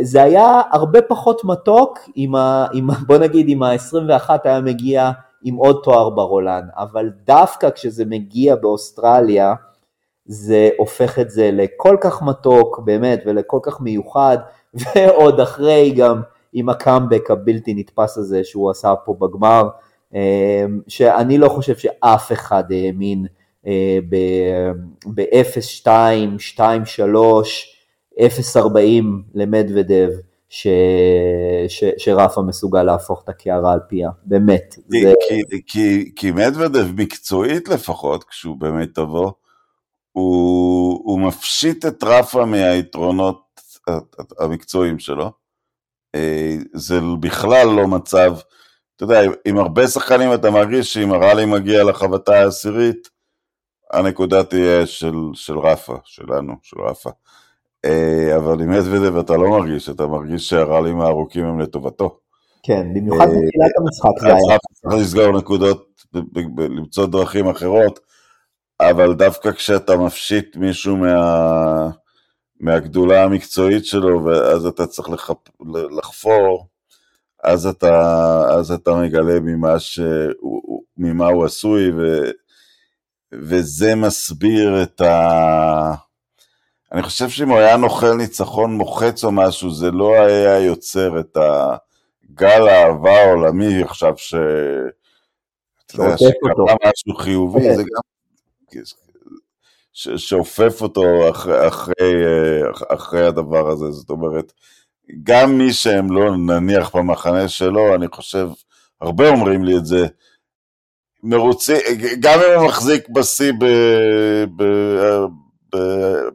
זה 0.00 0.22
היה 0.22 0.62
הרבה 0.70 1.02
פחות 1.02 1.44
מתוק 1.44 1.98
אם, 2.16 2.34
ה, 2.34 2.66
אם 2.74 2.86
בוא 3.06 3.18
נגיד 3.18 3.48
אם 3.48 3.62
ה-21 3.62 4.30
היה 4.44 4.60
מגיע 4.60 5.10
עם 5.42 5.54
עוד 5.54 5.80
תואר 5.82 6.10
ברולן, 6.10 6.62
אבל 6.76 7.10
דווקא 7.24 7.70
כשזה 7.70 8.04
מגיע 8.04 8.56
באוסטרליה, 8.56 9.54
זה 10.26 10.70
הופך 10.78 11.18
את 11.18 11.30
זה 11.30 11.50
לכל 11.52 11.96
כך 12.00 12.22
מתוק 12.22 12.78
באמת 12.78 13.22
ולכל 13.26 13.58
כך 13.62 13.80
מיוחד, 13.80 14.38
ועוד 14.80 15.40
אחרי 15.40 15.90
גם 15.90 16.22
עם 16.52 16.68
הקאמבק 16.68 17.30
הבלתי 17.30 17.74
נתפס 17.74 18.18
הזה 18.18 18.44
שהוא 18.44 18.70
עשה 18.70 18.94
פה 19.04 19.14
בגמר, 19.18 19.68
אה, 20.14 20.64
שאני 20.88 21.38
לא 21.38 21.48
חושב 21.48 21.76
שאף 21.76 22.32
אחד 22.32 22.64
האמין 22.72 23.26
ב-0-2, 25.14 25.86
2-3, 26.58 26.60
0-40 28.18 28.20
למדוודב, 29.34 30.08
ש... 30.48 30.66
ש... 31.68 31.84
שרפה 31.98 32.42
מסוגל 32.42 32.82
להפוך 32.82 33.22
את 33.24 33.28
הקערה 33.28 33.72
על 33.72 33.80
פיה, 33.88 34.10
באמת. 34.24 34.74
כי, 34.92 35.02
זה... 35.02 35.12
כי, 35.28 35.62
כי, 35.66 36.12
כי 36.16 36.30
מדוודב 36.30 36.86
מקצועית 36.96 37.68
לפחות, 37.68 38.24
כשהוא 38.24 38.56
באמת 38.56 38.94
תבוא, 38.94 39.30
הוא, 40.12 41.02
הוא 41.04 41.20
מפשיט 41.20 41.86
את 41.86 42.04
רפה 42.04 42.44
מהיתרונות 42.44 43.44
המקצועיים 44.38 44.98
שלו. 44.98 45.30
אה, 46.14 46.56
זה 46.74 47.00
בכלל 47.20 47.66
לא 47.66 47.86
מצב, 47.88 48.36
אתה 48.96 49.04
יודע, 49.04 49.20
עם 49.44 49.58
הרבה 49.58 49.86
שחקנים 49.86 50.34
אתה 50.34 50.50
מרגיש 50.50 50.94
שאם 50.94 51.12
הראלי 51.12 51.44
מגיע 51.44 51.84
לחבטה 51.84 52.34
העשירית, 52.34 53.08
הנקודה 53.94 54.44
תהיה 54.44 54.86
של, 54.86 55.14
של 55.34 55.58
רפה, 55.58 55.96
שלנו, 56.04 56.54
של 56.62 56.80
רפה. 56.80 57.10
אה, 57.84 58.36
אבל 58.36 58.60
עם 58.60 58.70
מדוודב 58.70 59.16
אתה 59.16 59.36
לא 59.36 59.50
מרגיש, 59.50 59.90
אתה 59.90 60.06
מרגיש 60.06 60.48
שהרעלים 60.48 61.00
הארוכים 61.00 61.44
הם 61.44 61.60
לטובתו. 61.60 62.18
כן, 62.62 62.94
במיוחד 62.94 63.20
אה, 63.20 63.26
בתחילת 63.26 63.70
המשחק 63.78 64.20
זה 64.20 64.26
היה. 64.26 64.58
צריך 64.72 64.94
לסגור 64.94 65.38
נקודות, 65.38 66.04
למצוא 66.58 67.06
דרכים 67.06 67.48
אחרות, 67.48 68.00
אבל 68.80 69.14
דווקא 69.14 69.52
כשאתה 69.52 69.96
מפשיט 69.96 70.56
מישהו 70.56 70.96
מה... 70.96 71.90
מהגדולה 72.60 73.24
המקצועית 73.24 73.86
שלו, 73.86 74.24
ואז 74.24 74.66
אתה 74.66 74.86
צריך 74.86 75.10
לחפ... 75.10 75.36
לחפור, 75.98 76.66
אז 77.44 77.66
אתה, 77.66 78.42
אז 78.50 78.72
אתה 78.72 78.94
מגלה 78.94 79.40
ממה, 79.40 79.78
ש... 79.78 80.00
ממה 80.98 81.26
הוא 81.26 81.44
עשוי, 81.44 81.90
ו... 81.90 82.30
וזה 83.40 83.94
מסביר 83.94 84.82
את 84.82 85.00
ה... 85.00 85.94
אני 86.92 87.02
חושב 87.02 87.28
שאם 87.28 87.48
הוא 87.48 87.58
היה 87.58 87.76
נוכל 87.76 88.14
ניצחון 88.14 88.74
מוחץ 88.74 89.24
או 89.24 89.32
משהו, 89.32 89.70
זה 89.70 89.90
לא 89.90 90.14
היה 90.14 90.58
יוצר 90.58 91.20
את 91.20 91.36
הגל 91.36 92.68
האהבה 92.68 93.22
העולמי 93.22 93.82
עכשיו 93.82 94.14
ש... 94.16 94.34
אתה 95.86 96.02
יודע, 96.02 96.16
שקרה 96.16 96.76
משהו 96.84 97.14
חיובי, 97.18 97.60
כן. 97.60 97.74
זה 97.74 97.82
גם... 97.82 98.80
ש... 99.92 100.08
שאופף 100.08 100.82
אותו 100.82 101.30
אחרי, 101.30 101.68
אחרי, 101.68 102.24
אחרי 102.88 103.26
הדבר 103.26 103.70
הזה, 103.70 103.90
זאת 103.90 104.10
אומרת, 104.10 104.52
גם 105.22 105.58
מי 105.58 105.72
שהם 105.72 106.12
לא 106.12 106.36
נניח 106.36 106.96
במחנה 106.96 107.48
שלו, 107.48 107.94
אני 107.94 108.06
חושב, 108.12 108.48
הרבה 109.00 109.28
אומרים 109.28 109.64
לי 109.64 109.76
את 109.76 109.86
זה, 109.86 110.06
מרוצים, 111.24 111.76
גם 112.20 112.40
אם 112.40 112.58
הוא 112.58 112.66
מחזיק 112.68 113.08
בשיא 113.08 113.52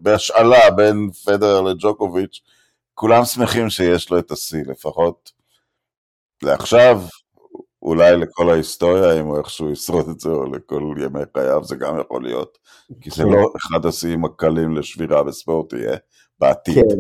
בהשאלה 0.01 0.71
בין 0.75 1.09
פדר 1.25 1.61
לג'וקוביץ', 1.61 2.41
כולם 2.93 3.25
שמחים 3.25 3.69
שיש 3.69 4.11
לו 4.11 4.19
את 4.19 4.31
השיא, 4.31 4.63
לפחות 4.67 5.31
לעכשיו, 6.43 7.01
אולי 7.81 8.17
לכל 8.17 8.49
ההיסטוריה, 8.49 9.19
אם 9.19 9.25
הוא 9.25 9.37
איכשהו 9.37 9.71
ישרוד 9.71 10.09
את 10.09 10.19
זה, 10.19 10.29
או 10.29 10.45
לכל 10.45 10.93
ימי 10.97 11.19
חייו, 11.37 11.63
זה 11.63 11.75
גם 11.75 11.99
יכול 11.99 12.23
להיות, 12.23 12.57
כי 13.01 13.09
זה. 13.09 13.23
לא 13.23 13.51
אחד 13.57 13.85
השיאים 13.85 14.25
הקלים 14.25 14.75
לשבירה 14.75 15.23
בספורט 15.23 15.73
יהיה 15.73 15.97
בעתיד. 16.39 16.75
כן. 16.75 16.95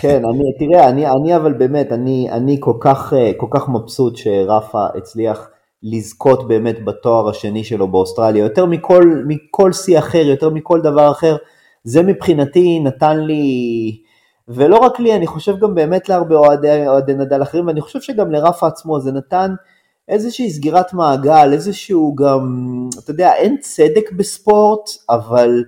כן, 0.00 0.22
אני, 0.24 0.44
תראה, 0.58 0.88
אני, 0.88 1.06
אני 1.06 1.36
אבל 1.36 1.52
באמת, 1.52 1.92
אני, 1.92 2.28
אני 2.30 2.56
כל, 2.60 2.74
כך, 2.80 3.12
אה, 3.16 3.30
כל 3.36 3.46
כך 3.50 3.68
מבסוט 3.68 4.16
שרפה 4.16 4.86
הצליח 4.94 5.50
לזכות 5.82 6.48
באמת 6.48 6.84
בתואר 6.84 7.28
השני 7.28 7.64
שלו 7.64 7.88
באוסטרליה, 7.88 8.44
יותר 8.44 8.66
מכל, 8.66 9.22
מכל 9.26 9.72
שיא 9.72 9.98
אחר, 9.98 10.18
יותר 10.18 10.50
מכל 10.50 10.80
דבר 10.80 11.10
אחר, 11.10 11.36
זה 11.84 12.02
מבחינתי 12.02 12.80
נתן 12.80 13.20
לי, 13.20 14.02
ולא 14.48 14.76
רק 14.76 15.00
לי, 15.00 15.16
אני 15.16 15.26
חושב 15.26 15.58
גם 15.58 15.74
באמת 15.74 16.08
להרבה 16.08 16.36
אוהדי, 16.36 16.86
אוהדי 16.88 17.14
נדל 17.14 17.42
אחרים, 17.42 17.66
ואני 17.66 17.80
חושב 17.80 18.00
שגם 18.00 18.32
לרפה 18.32 18.66
עצמו 18.66 19.00
זה 19.00 19.12
נתן 19.12 19.54
איזושהי 20.08 20.50
סגירת 20.50 20.92
מעגל, 20.92 21.52
איזשהו 21.52 22.14
גם, 22.14 22.66
אתה 22.98 23.10
יודע, 23.10 23.32
אין 23.34 23.56
צדק 23.60 24.12
בספורט, 24.16 24.90
אבל 25.10 25.64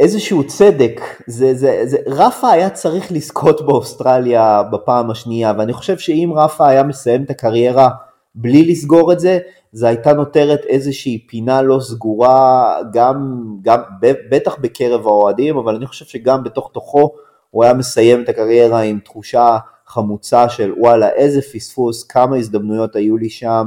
איזשהו 0.00 0.46
צדק, 0.46 1.00
זה, 1.26 1.54
זה, 1.54 1.82
זה, 1.84 1.98
רפה 2.06 2.50
היה 2.50 2.70
צריך 2.70 3.12
לזכות 3.12 3.66
באוסטרליה 3.66 4.62
בפעם 4.72 5.10
השנייה, 5.10 5.52
ואני 5.58 5.72
חושב 5.72 5.98
שאם 5.98 6.32
רפה 6.36 6.68
היה 6.68 6.82
מסיים 6.82 7.24
את 7.24 7.30
הקריירה 7.30 7.88
בלי 8.36 8.64
לסגור 8.64 9.12
את 9.12 9.20
זה, 9.20 9.38
זה 9.72 9.88
הייתה 9.88 10.12
נותרת 10.12 10.60
איזושהי 10.64 11.26
פינה 11.28 11.62
לא 11.62 11.80
סגורה, 11.80 12.78
גם, 12.92 13.44
גם 13.62 13.80
בטח 14.30 14.56
בקרב 14.60 15.06
האוהדים, 15.06 15.56
אבל 15.56 15.74
אני 15.74 15.86
חושב 15.86 16.04
שגם 16.04 16.44
בתוך 16.44 16.70
תוכו 16.74 17.12
הוא 17.50 17.64
היה 17.64 17.74
מסיים 17.74 18.22
את 18.22 18.28
הקריירה 18.28 18.80
עם 18.80 18.98
תחושה 18.98 19.58
חמוצה 19.86 20.48
של 20.48 20.72
וואלה 20.78 21.08
איזה 21.08 21.40
פספוס, 21.42 22.04
כמה 22.04 22.36
הזדמנויות 22.36 22.96
היו 22.96 23.16
לי 23.16 23.30
שם, 23.30 23.66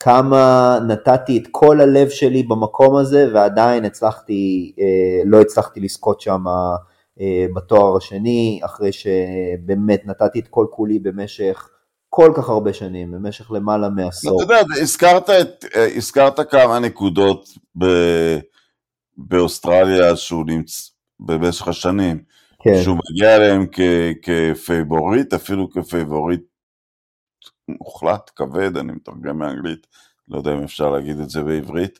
כמה 0.00 0.78
נתתי 0.88 1.38
את 1.38 1.48
כל 1.50 1.80
הלב 1.80 2.08
שלי 2.08 2.42
במקום 2.42 2.96
הזה 2.96 3.30
ועדיין 3.34 3.84
הצלחתי, 3.84 4.72
אה, 4.78 5.22
לא 5.24 5.40
הצלחתי 5.40 5.80
לזכות 5.80 6.20
שם 6.20 6.44
אה, 7.20 7.46
בתואר 7.56 7.96
השני, 7.96 8.60
אחרי 8.64 8.92
שבאמת 8.92 10.02
נתתי 10.06 10.40
את 10.40 10.48
כל 10.48 10.66
כולי 10.70 10.98
במשך 10.98 11.68
כל 12.08 12.32
כך 12.36 12.48
הרבה 12.48 12.72
שנים, 12.72 13.10
במשך 13.12 13.50
למעלה 13.50 13.88
מעשור. 13.88 14.42
אתה 14.42 14.52
יודע, 14.52 14.62
הזכרת, 14.82 15.30
את, 15.30 15.64
אה, 15.76 15.96
הזכרת 15.96 16.50
כמה 16.50 16.78
נקודות 16.78 17.48
ב, 17.78 17.86
באוסטרליה 19.16 20.16
שהוא 20.16 20.46
נמצא 20.46 20.82
במשך 21.20 21.68
השנים, 21.68 22.22
כן. 22.62 22.82
שהוא 22.82 22.96
מגיע 23.10 23.36
אליהם 23.36 23.66
כ, 23.72 23.80
כפייבוריט, 24.22 25.34
אפילו 25.34 25.70
כפייבוריט 25.70 26.42
מוחלט, 27.68 28.30
כבד, 28.36 28.76
אני 28.76 28.92
מתרגם 28.92 29.38
מאנגלית, 29.38 29.86
לא 30.28 30.38
יודע 30.38 30.52
אם 30.52 30.62
אפשר 30.62 30.90
להגיד 30.90 31.20
את 31.20 31.30
זה 31.30 31.42
בעברית. 31.42 31.98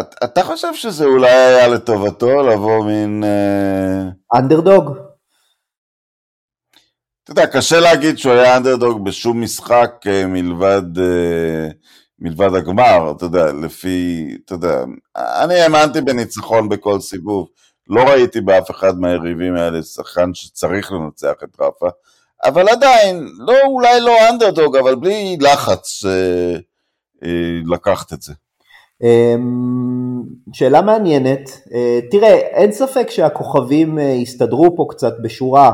את, 0.00 0.14
אתה 0.24 0.44
חושב 0.44 0.74
שזה 0.74 1.04
אולי 1.04 1.30
היה 1.30 1.68
לטובתו 1.68 2.42
לבוא 2.42 2.84
מין... 2.84 3.24
אנדרדוג? 4.34 4.88
Uh... 4.88 5.07
אתה 7.30 7.40
יודע, 7.40 7.52
קשה 7.52 7.80
להגיד 7.80 8.18
שהוא 8.18 8.32
היה 8.32 8.56
אנדרדוג 8.56 9.04
בשום 9.04 9.40
משחק 9.40 9.92
uh, 10.04 10.26
מלבד, 10.26 10.82
uh, 10.96 11.72
מלבד 12.18 12.54
הגמר, 12.54 13.12
אתה 13.16 13.24
יודע, 13.24 13.52
לפי, 13.52 14.28
אתה 14.44 14.54
יודע, 14.54 14.84
אני 15.16 15.54
האמנתי 15.54 16.00
בניצחון 16.00 16.68
בכל 16.68 17.00
סיבוב. 17.00 17.48
לא 17.88 18.02
ראיתי 18.02 18.40
באף 18.40 18.70
אחד 18.70 19.00
מהיריבים 19.00 19.56
האלה 19.56 19.82
שחקן 19.82 20.34
שצריך 20.34 20.92
לנצח 20.92 21.32
את 21.44 21.60
רפה. 21.60 21.88
אבל 22.44 22.68
עדיין, 22.68 23.28
לא, 23.38 23.54
אולי 23.66 24.00
לא 24.00 24.28
אנדרדוג, 24.30 24.76
אבל 24.76 24.94
בלי 24.94 25.36
לחץ 25.40 26.04
אה, 26.04 26.56
אה, 27.24 27.60
לקחת 27.66 28.12
את 28.12 28.22
זה. 28.22 28.32
אמ, 29.02 30.22
שאלה 30.52 30.82
מעניינת, 30.82 31.50
אה, 31.74 31.98
תראה, 32.10 32.34
אין 32.34 32.72
ספק 32.72 33.10
שהכוכבים 33.10 33.98
אה, 33.98 34.14
הסתדרו 34.22 34.76
פה 34.76 34.86
קצת 34.90 35.14
בשורה 35.22 35.72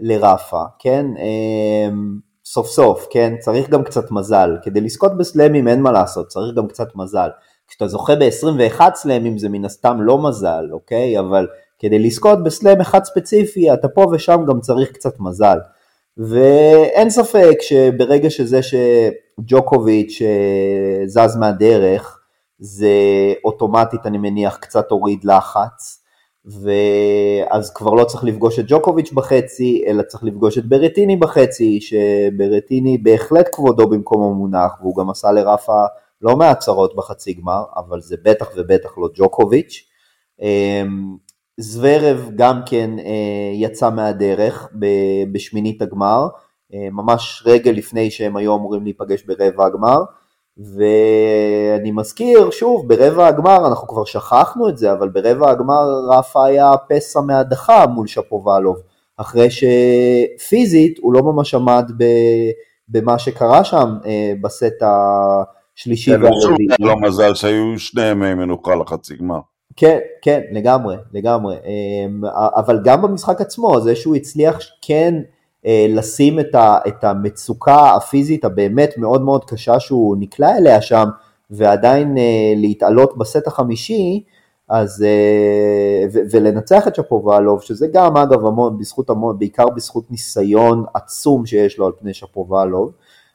לרפה, 0.00 0.62
כן? 0.78 1.06
אמ, 1.16 2.18
סוף 2.44 2.66
סוף, 2.66 3.06
כן? 3.10 3.34
צריך 3.40 3.68
גם 3.68 3.84
קצת 3.84 4.10
מזל. 4.10 4.56
כדי 4.62 4.80
לזכות 4.80 5.16
בסלאמים 5.16 5.68
אין 5.68 5.82
מה 5.82 5.92
לעשות, 5.92 6.26
צריך 6.26 6.56
גם 6.56 6.68
קצת 6.68 6.96
מזל. 6.96 7.28
כשאתה 7.68 7.86
זוכה 7.86 8.16
ב-21 8.16 8.80
סלאמים 8.94 9.38
זה 9.38 9.48
מן 9.48 9.64
הסתם 9.64 10.02
לא 10.02 10.18
מזל, 10.22 10.68
אוקיי? 10.72 11.18
אבל 11.18 11.46
כדי 11.78 11.98
לזכות 11.98 12.44
בסלאם 12.44 12.80
אחד 12.80 13.04
ספציפי, 13.04 13.72
אתה 13.72 13.88
פה 13.88 14.06
ושם 14.12 14.44
גם 14.48 14.60
צריך 14.60 14.92
קצת 14.92 15.20
מזל. 15.20 15.58
ואין 16.16 17.10
ספק 17.10 17.56
שברגע 17.60 18.30
שזה 18.30 18.60
שג'וקוביץ' 18.62 20.22
זז 21.06 21.36
מהדרך, 21.36 22.18
זה 22.58 22.88
אוטומטית 23.44 24.06
אני 24.06 24.18
מניח 24.18 24.56
קצת 24.56 24.90
הוריד 24.90 25.24
לחץ, 25.24 25.99
ואז 26.50 27.72
כבר 27.72 27.94
לא 27.94 28.04
צריך 28.04 28.24
לפגוש 28.24 28.58
את 28.58 28.64
ג'וקוביץ' 28.68 29.12
בחצי, 29.12 29.84
אלא 29.86 30.02
צריך 30.02 30.24
לפגוש 30.24 30.58
את 30.58 30.66
ברטיני 30.66 31.16
בחצי, 31.16 31.80
שברטיני 31.80 32.98
בהחלט 32.98 33.48
כבודו 33.52 33.88
במקום 33.88 34.22
המונח, 34.22 34.72
והוא 34.80 34.96
גם 34.96 35.10
עשה 35.10 35.32
לרפה 35.32 35.84
לא 36.22 36.36
מעט 36.36 36.58
צרות 36.58 36.96
בחצי 36.96 37.32
גמר, 37.32 37.62
אבל 37.76 38.00
זה 38.00 38.16
בטח 38.22 38.50
ובטח 38.56 38.98
לא 38.98 39.08
ג'וקוביץ'. 39.14 39.86
אמ, 40.40 41.16
זוורב 41.56 42.30
גם 42.36 42.60
כן 42.66 42.98
אה, 42.98 43.52
יצא 43.54 43.90
מהדרך 43.90 44.68
בשמינית 45.32 45.82
הגמר, 45.82 46.28
אה, 46.74 46.88
ממש 46.92 47.42
רגע 47.46 47.72
לפני 47.72 48.10
שהם 48.10 48.36
היו 48.36 48.56
אמורים 48.56 48.84
להיפגש 48.84 49.22
ברבע 49.22 49.66
הגמר, 49.66 49.98
ואני 50.60 51.90
מזכיר, 51.90 52.50
שוב, 52.50 52.88
ברבע 52.88 53.26
הגמר, 53.26 53.66
אנחנו 53.66 53.88
כבר 53.88 54.04
שכחנו 54.04 54.68
את 54.68 54.78
זה, 54.78 54.92
אבל 54.92 55.08
ברבע 55.08 55.50
הגמר 55.50 55.84
רפה 56.08 56.46
היה 56.46 56.72
פסע 56.88 57.20
מהדחה 57.20 57.86
מול 57.86 58.06
שפובלוב, 58.06 58.76
אחרי 59.16 59.48
שפיזית 59.50 60.98
הוא 61.00 61.14
לא 61.14 61.22
ממש 61.22 61.54
עמד 61.54 61.92
במה 62.88 63.18
שקרה 63.18 63.64
שם 63.64 63.96
אה, 64.06 64.32
בסט 64.42 64.82
השלישי 64.82 66.10
כן, 66.10 66.22
והרביעי. 66.22 66.68
לו 66.80 67.00
מזל 67.00 67.34
שהיו 67.34 67.78
שני 67.78 68.06
ימי 68.06 68.34
מנוחה 68.34 68.74
לחצי 68.74 69.16
גמר. 69.16 69.40
כן, 69.76 69.98
כן, 70.22 70.40
לגמרי, 70.52 70.96
לגמרי. 71.12 71.56
אמ, 71.56 72.22
אבל 72.56 72.80
גם 72.84 73.02
במשחק 73.02 73.40
עצמו, 73.40 73.80
זה 73.80 73.96
שהוא 73.96 74.16
הצליח 74.16 74.58
כן 74.82 75.14
אה, 75.16 75.22
לשים 75.88 76.40
את, 76.40 76.54
ה, 76.54 76.78
את 76.88 77.04
המצוקה 77.04 77.94
הפיזית 77.94 78.44
הבאמת 78.44 78.94
מאוד 78.98 79.22
מאוד 79.22 79.44
קשה 79.44 79.80
שהוא 79.80 80.16
נקלע 80.20 80.56
אליה 80.56 80.82
שם, 80.82 81.08
ועדיין 81.50 82.18
אה, 82.18 82.52
להתעלות 82.56 83.18
בסט 83.18 83.46
החמישי, 83.46 84.24
אז, 84.68 85.02
אה, 85.02 86.06
ו, 86.12 86.18
ולנצח 86.30 86.88
את 86.88 86.94
שפובלוב, 86.94 87.62
שזה 87.62 87.86
גם 87.92 88.16
אגב 88.16 88.46
המון, 88.46 88.78
בזכות 88.78 89.10
המון, 89.10 89.38
בעיקר 89.38 89.68
בזכות 89.68 90.10
ניסיון 90.10 90.84
עצום 90.94 91.46
שיש 91.46 91.78
לו 91.78 91.86
על 91.86 91.92
פני 91.98 92.14
שפובלוב. 92.14 92.92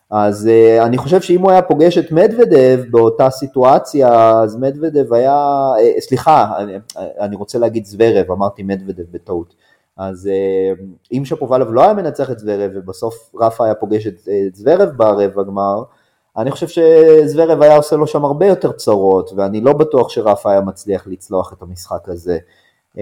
אז 0.09 0.49
uh, 0.49 0.85
אני 0.85 0.97
חושב 0.97 1.21
שאם 1.21 1.41
הוא 1.41 1.51
היה 1.51 1.61
פוגש 1.61 1.97
את 1.97 2.11
מדוודב 2.11 2.83
באותה 2.91 3.29
סיטואציה, 3.29 4.31
אז 4.41 4.55
מדוודב 4.55 5.13
היה, 5.13 5.71
uh, 5.77 6.01
סליחה, 6.01 6.57
אני, 6.57 6.73
אני 7.19 7.35
רוצה 7.35 7.59
להגיד 7.59 7.85
זוורב, 7.85 8.31
אמרתי 8.31 8.63
מדוודב 8.63 9.03
בטעות. 9.11 9.55
אז 9.97 10.29
uh, 10.29 10.81
אם 11.11 11.25
שפובלוב 11.25 11.73
לא 11.73 11.81
היה 11.81 11.93
מנצח 11.93 12.31
את 12.31 12.39
זוורב 12.39 12.71
ובסוף 12.75 13.31
רפה 13.39 13.65
היה 13.65 13.75
פוגש 13.75 14.07
את, 14.07 14.27
את 14.47 14.55
זוורב 14.55 14.89
ברבע 14.89 15.43
גמר, 15.43 15.83
אני 16.37 16.51
חושב 16.51 16.67
שזוורב 16.67 17.61
היה 17.61 17.77
עושה 17.77 17.95
לו 17.95 18.07
שם 18.07 18.25
הרבה 18.25 18.45
יותר 18.45 18.71
צרות, 18.71 19.31
ואני 19.35 19.61
לא 19.61 19.73
בטוח 19.73 20.09
שרפה 20.09 20.51
היה 20.51 20.61
מצליח 20.61 21.07
לצלוח 21.07 21.53
את 21.53 21.61
המשחק 21.61 22.09
הזה. 22.09 22.37
Um, 22.95 22.99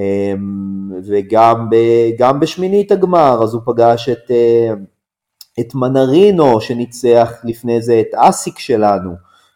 וגם 1.04 2.40
בשמינית 2.40 2.92
הגמר, 2.92 3.44
אז 3.44 3.54
הוא 3.54 3.62
פגש 3.66 4.10
את... 4.10 4.32
Uh, 4.32 4.94
את 5.60 5.76
מנרינו 5.76 6.62
שניצח 6.62 7.42
לפני 7.44 7.82
זה 7.82 8.00
את 8.00 8.16
אסיק 8.16 8.60
שלנו, 8.60 9.12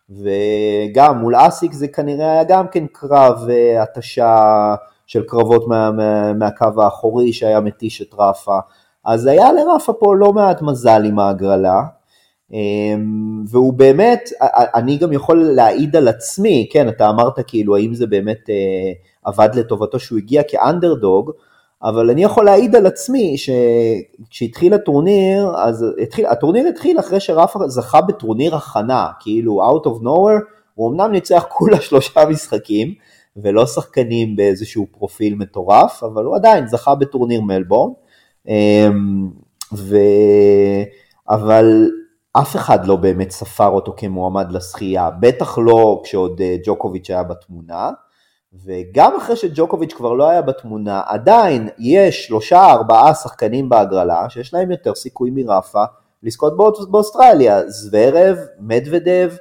וגם 0.10 1.18
מול 1.18 1.36
אסיק 1.36 1.74
זה 1.74 1.88
כנראה 1.88 2.32
היה 2.32 2.44
גם 2.44 2.68
כן 2.68 2.86
קרב 2.92 3.50
אה, 3.50 3.84
התשה 3.84 4.76
של 5.08 5.24
קרבות 5.24 5.68
מה, 5.68 5.91
מה, 5.91 6.34
מהקו 6.34 6.84
האחורי 6.84 7.34
שהיה 7.34 7.60
מתיש 7.60 8.01
את 8.01 8.14
רפה, 8.20 8.60
אז 9.05 9.26
היה 9.26 9.51
לרפה 9.51 9.93
פה 9.93 10.16
לא 10.16 10.34
מעט 10.34 10.62
מזל 10.62 11.05
עם 11.05 11.20
ההגרלה, 11.20 11.82
אמ, 12.51 13.43
והוא 13.49 13.74
באמת, 13.74 14.30
אני 14.76 14.97
גם 14.97 15.14
יכול 15.14 15.43
להעיד 15.43 15.95
על 15.95 16.08
עצמי, 16.08 16.68
כן, 16.72 16.89
אתה 16.89 17.10
אמרת 17.10 17.34
כאילו 17.47 17.76
האם 17.76 17.93
זה 17.93 18.08
באמת 18.08 18.49
אה, 18.49 18.91
עבד 19.26 19.49
לטובתו 19.55 19.99
שהוא 19.99 20.18
הגיע 20.18 20.43
כאנדרדוג, 20.47 21.32
אבל 21.84 22.10
אני 22.10 22.24
יכול 22.24 22.45
להעיד 22.45 22.76
על 22.76 22.86
עצמי 22.86 23.36
שכשהתחיל 23.38 24.74
הטורניר, 24.74 25.51
אז 25.58 25.86
התחיל, 26.01 26.26
הטורניר 26.26 26.68
התחיל 26.68 26.99
אחרי 26.99 27.20
שרפה 27.20 27.68
זכה 27.68 28.01
בטורניר 28.01 28.55
הכנה, 28.55 29.08
כאילו 29.20 29.70
out 29.70 29.86
of 29.86 30.03
nowhere, 30.03 30.43
הוא 30.76 30.91
אמנם 30.91 31.12
ניצח 31.12 31.45
כולה 31.49 31.82
שלושה 31.82 32.26
משחקים, 32.30 32.93
ולא 33.44 33.66
שחקנים 33.66 34.36
באיזשהו 34.36 34.88
פרופיל 34.92 35.36
מטורף, 35.36 36.04
אבל 36.04 36.26
הוא 36.26 36.36
עדיין 36.36 36.68
זכה 36.68 36.96
בטורניר 36.96 37.42
מלבורן, 37.42 37.92
אמ, 38.48 39.30
ו... 39.74 39.98
אבל 41.30 41.90
אף 42.34 42.56
אחד 42.56 42.88
לא 42.88 42.96
באמת 42.96 43.32
ספר 43.32 43.68
אותו 43.68 43.94
כמועמד 43.98 44.52
לשחייה, 44.52 45.10
בטח 45.20 45.58
לא 45.58 46.02
כשעוד 46.04 46.42
אה, 46.42 46.56
ג'וקוביץ' 46.66 47.10
היה 47.10 47.24
בתמונה. 47.24 47.92
וגם 48.66 49.16
אחרי 49.18 49.36
שג'וקוביץ' 49.36 49.94
כבר 49.94 50.14
לא 50.14 50.30
היה 50.30 50.42
בתמונה, 50.42 51.02
עדיין 51.06 51.70
יש 51.80 52.26
שלושה 52.26 52.72
ארבעה 52.72 53.14
שחקנים 53.14 53.70
בהגרלה 53.70 54.30
שיש 54.30 54.54
להם 54.54 54.72
יותר 54.72 54.96
סיכוי 54.96 55.32
מרפה 55.32 55.84
לזכות 56.24 56.54
באוסטרליה, 56.92 57.70
זוורב, 57.70 58.38
מדוודב, 58.60 59.32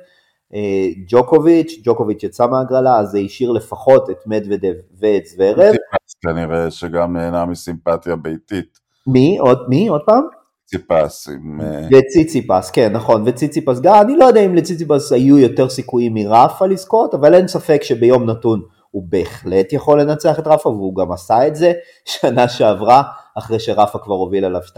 ג'וקוביץ', 1.08 1.80
ג'וקוביץ' 1.84 2.22
יצא 2.22 2.46
מהגרלה, 2.46 2.98
אז 2.98 3.08
זה 3.08 3.18
השאיר 3.18 3.50
לפחות 3.50 4.10
את 4.10 4.26
מדוודב 4.26 4.74
ואת 5.00 5.26
זוורב. 5.26 5.74
כנראה 6.20 6.70
שגם 6.70 7.16
נהנה 7.16 7.46
מסימפתיה 7.46 8.16
ביתית. 8.16 8.78
מי? 9.06 9.38
עוד 9.38 9.58
מי? 9.68 9.88
עוד 9.88 10.00
פעם? 10.06 10.22
ציציפס 10.66 11.28
עם... 11.28 11.60
אה, 11.60 11.88
וציציפס, 11.92 12.70
כן, 12.70 12.92
נכון, 12.92 13.22
וציציפס 13.26 13.80
גם, 13.80 14.00
אני 14.00 14.16
לא 14.16 14.24
יודע 14.24 14.40
אם 14.40 14.54
לציציפס 14.54 15.12
היו 15.12 15.38
יותר 15.38 15.68
סיכויים 15.68 16.14
מרפה 16.14 16.66
לזכות, 16.66 17.14
אבל 17.14 17.34
אין 17.34 17.48
ספק 17.48 17.82
שביום 17.82 18.30
נתון 18.30 18.62
הוא 18.90 19.04
בהחלט 19.08 19.72
יכול 19.72 20.00
לנצח 20.00 20.38
את 20.38 20.46
רפה, 20.46 20.68
והוא 20.68 20.96
גם 20.96 21.12
עשה 21.12 21.46
את 21.46 21.56
זה 21.56 21.72
שנה 22.20 22.48
שעברה, 22.48 23.02
אחרי 23.38 23.58
שרפה 23.58 23.98
כבר 23.98 24.14
הוביל 24.14 24.44
עליו 24.44 24.60
2-0, 24.60 24.74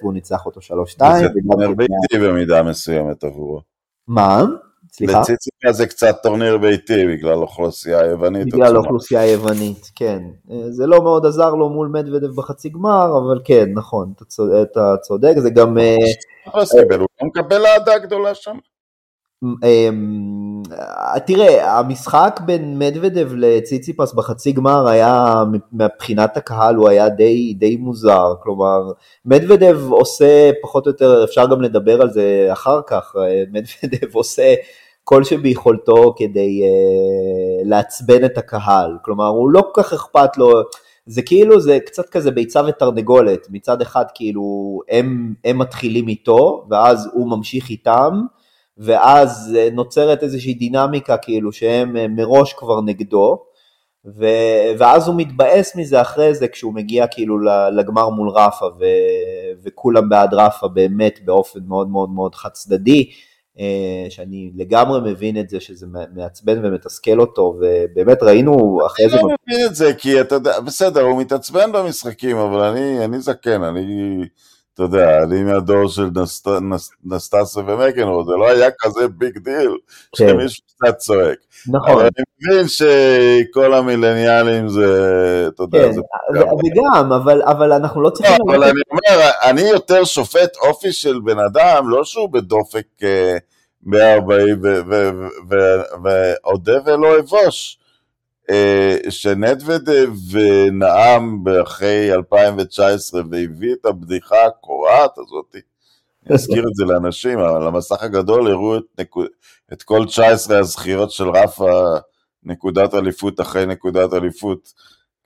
והוא 0.00 0.12
ניצח 0.12 0.46
אותו 0.46 0.60
3-2. 0.60 0.64
זה 0.98 1.28
ביתי 1.76 2.26
במידה 2.26 2.62
מסוימת 2.62 3.24
עבורו. 3.24 3.60
מה? 4.08 4.44
סליחה? 4.96 5.20
לציציקה 5.20 5.72
זה 5.72 5.86
קצת 5.86 6.16
טורניר 6.22 6.58
ביתי 6.58 7.06
בגלל 7.06 7.38
אוכלוסייה 7.38 8.06
יוונית. 8.06 8.46
בגלל 8.46 8.76
אוכלוסייה 8.76 9.26
יוונית, 9.26 9.90
כן. 9.94 10.22
זה 10.70 10.86
לא 10.86 11.02
מאוד 11.02 11.26
עזר 11.26 11.54
לו 11.54 11.68
מול 11.68 11.88
מדוודב 11.88 12.34
בחצי 12.34 12.68
גמר, 12.68 13.18
אבל 13.18 13.40
כן, 13.44 13.68
נכון, 13.74 14.12
אתה 14.62 14.94
צודק, 15.02 15.34
זה 15.38 15.50
גם... 15.50 15.78
אה, 15.78 15.96
הוא 16.44 16.62
לא 17.20 17.26
מקבל 17.26 17.66
אהדה 17.66 17.98
גדולה 17.98 18.34
שם. 18.34 18.56
אמ, 19.64 20.62
תראה, 21.26 21.78
המשחק 21.78 22.40
בין 22.46 22.78
מדוודב 22.78 23.28
לציציפס 23.34 24.12
בחצי 24.12 24.52
גמר 24.52 24.86
היה, 24.88 25.44
מבחינת 25.72 26.36
הקהל 26.36 26.74
הוא 26.74 26.88
היה 26.88 27.08
די, 27.08 27.54
די 27.58 27.76
מוזר, 27.76 28.34
כלומר, 28.42 28.92
מדוודב 29.24 29.78
עושה 29.90 30.50
פחות 30.62 30.86
או 30.86 30.90
יותר, 30.90 31.24
אפשר 31.24 31.46
גם 31.46 31.62
לדבר 31.62 32.02
על 32.02 32.10
זה 32.10 32.48
אחר 32.52 32.80
כך, 32.86 33.14
מדוודב 33.52 34.14
עושה 34.14 34.54
כל 35.04 35.24
שביכולתו 35.24 36.14
כדי 36.16 36.62
uh, 36.62 37.68
לעצבן 37.68 38.24
את 38.24 38.38
הקהל, 38.38 38.96
כלומר, 39.04 39.26
הוא 39.26 39.50
לא 39.50 39.62
כל 39.72 39.82
כך 39.82 39.92
אכפת 39.92 40.36
לו, 40.36 40.52
זה 41.06 41.22
כאילו, 41.22 41.60
זה 41.60 41.78
קצת 41.86 42.08
כזה 42.08 42.30
ביצה 42.30 42.62
ותרנגולת, 42.68 43.46
מצד 43.50 43.82
אחד 43.82 44.04
כאילו 44.14 44.80
הם, 44.88 45.34
הם 45.44 45.58
מתחילים 45.58 46.08
איתו, 46.08 46.66
ואז 46.70 47.10
הוא 47.12 47.30
ממשיך 47.30 47.70
איתם, 47.70 48.20
ואז 48.78 49.56
אה, 49.58 49.68
נוצרת 49.72 50.22
איזושהי 50.22 50.54
דינמיקה 50.54 51.16
כאילו 51.16 51.52
שהם 51.52 51.96
אה, 51.96 52.08
מראש 52.08 52.52
כבר 52.52 52.80
נגדו, 52.80 53.44
ו... 54.06 54.26
ואז 54.78 55.08
הוא 55.08 55.16
מתבאס 55.16 55.76
מזה 55.76 56.00
אחרי 56.00 56.34
זה 56.34 56.48
כשהוא 56.48 56.74
מגיע 56.74 57.06
כאילו 57.06 57.38
לגמר 57.72 58.08
מול 58.08 58.28
רפה 58.28 58.66
ו... 58.66 58.84
וכולם 59.64 60.08
בעד 60.08 60.34
רפה 60.34 60.68
באמת 60.68 61.18
באופן 61.24 61.60
מאוד 61.68 61.88
מאוד 61.88 62.10
מאוד 62.10 62.34
חד 62.34 62.50
צדדי, 62.50 63.10
שאני 64.08 64.50
לגמרי 64.56 65.12
מבין 65.12 65.40
את 65.40 65.48
זה 65.48 65.60
שזה 65.60 65.86
מעצבן 66.14 66.64
ומתסכל 66.64 67.20
אותו 67.20 67.58
ובאמת 67.60 68.22
ראינו 68.22 68.80
אחרי 68.86 69.08
זה... 69.08 69.14
אני 69.14 69.22
לא 69.22 69.28
מבין 69.48 69.66
את 69.66 69.74
זה 69.74 69.94
כי 69.94 70.20
אתה 70.20 70.34
יודע, 70.34 70.60
בסדר 70.60 71.02
הוא 71.02 71.20
מתעצבן 71.20 71.72
במשחקים 71.72 72.36
אבל 72.36 72.60
אני, 72.60 73.04
אני 73.04 73.20
זקן, 73.20 73.62
אני 73.62 73.84
אתה 74.74 74.82
יודע, 74.82 75.22
אני 75.22 75.42
מהדור 75.42 75.88
של 75.88 76.08
נסט, 76.14 76.48
נס, 76.48 76.90
נסטסיה 77.04 77.62
ומקנרו, 77.66 78.24
זה 78.24 78.32
לא 78.32 78.48
היה 78.48 78.70
כזה 78.78 79.08
big 79.08 79.38
deal 79.38 79.76
כן. 80.16 80.28
שמישהו 80.28 80.62
קצת 80.66 80.96
צועק. 80.96 81.38
נכון. 81.68 81.92
אבל 81.92 82.02
אני 82.02 82.24
מבין 82.40 82.68
שכל 82.68 83.74
המילניאלים 83.74 84.68
זה, 84.68 85.48
אתה 85.54 85.62
יודע, 85.62 85.78
כן, 85.78 85.92
זה... 85.92 86.00
וגם, 86.34 87.12
אבל, 87.12 87.42
אבל 87.42 87.72
אנחנו 87.72 88.02
לא 88.02 88.10
צריכים... 88.10 88.36
לא, 88.46 88.54
אבל 88.54 88.64
אני 88.64 88.80
אומר, 88.90 89.30
אני 89.42 89.60
יותר 89.60 90.04
שופט 90.04 90.56
אופי 90.56 90.92
של 90.92 91.20
בן 91.24 91.38
אדם, 91.38 91.88
לא 91.88 92.04
שהוא 92.04 92.28
בדופק 92.32 92.86
140 93.82 94.62
ואודה 96.02 96.78
ולא 96.84 97.18
אבוש. 97.18 97.78
אה, 98.50 98.96
שמדוודב 99.10 100.10
נאם 100.72 101.44
אחרי 101.62 102.12
2019 102.12 103.22
והביא 103.30 103.72
את 103.72 103.86
הבדיחה 103.86 104.46
הקורעת 104.46 105.18
הזאת, 105.18 105.56
אני 106.26 106.34
אזכיר 106.34 106.64
את 106.68 106.74
זה 106.74 106.84
לאנשים, 106.84 107.38
אבל 107.38 107.66
המסך 107.66 108.02
הגדול 108.02 108.50
הראו 108.50 108.76
את, 108.76 108.82
נקוד, 108.98 109.26
את 109.72 109.82
כל 109.82 110.04
19 110.06 110.58
הזכיות 110.58 111.10
של 111.10 111.28
רפה 111.28 111.94
נקודת 112.44 112.94
אליפות 112.94 113.40
אחרי 113.40 113.66
נקודת 113.66 114.14
אליפות, 114.14 114.72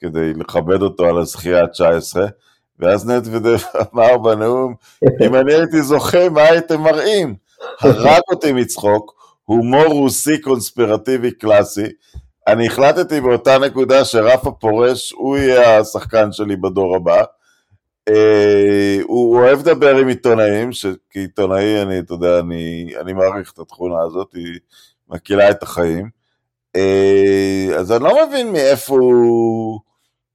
כדי 0.01 0.35
לכבד 0.35 0.83
אותו 0.83 1.07
על 1.07 1.19
הזכייה 1.19 1.63
ה-19, 1.63 2.17
ואז 2.79 3.09
נדוודב 3.09 3.59
אמר 3.95 4.19
בנאום, 4.19 4.75
אם 5.27 5.35
אני 5.35 5.55
הייתי 5.55 5.83
זוכה, 5.83 6.29
מה 6.29 6.43
הייתם 6.43 6.81
מראים? 6.81 7.35
הרג 7.81 8.23
אותי 8.31 8.53
מצחוק, 8.53 9.15
הומור 9.45 9.85
רוסי 9.87 10.41
קונספירטיבי 10.41 11.31
קלאסי, 11.31 11.87
אני 12.49 12.67
החלטתי 12.67 13.21
באותה 13.21 13.59
נקודה 13.59 14.05
שרפה 14.05 14.51
פורש, 14.51 15.13
הוא 15.13 15.37
יהיה 15.37 15.79
השחקן 15.79 16.33
שלי 16.33 16.57
בדור 16.57 16.97
הבא. 16.97 17.23
Uh, 18.11 18.13
הוא 19.03 19.37
אוהב 19.37 19.59
לדבר 19.59 19.97
עם 19.97 20.09
עיתונאים, 20.09 20.73
שכעיתונאי 20.73 21.83
אני, 21.83 21.99
אתה 21.99 22.15
יודע, 22.15 22.39
אני, 22.39 22.93
אני 23.01 23.13
מעריך 23.13 23.53
את 23.53 23.59
התכונה 23.59 24.03
הזאת, 24.07 24.33
היא 24.35 24.59
מקהילה 25.09 25.51
את 25.51 25.63
החיים. 25.63 26.09
Uh, 26.77 27.75
אז 27.77 27.93
אני 27.93 28.05
לא 28.05 28.27
מבין 28.27 28.53
מאיפה 28.53 28.95
הוא 28.95 29.81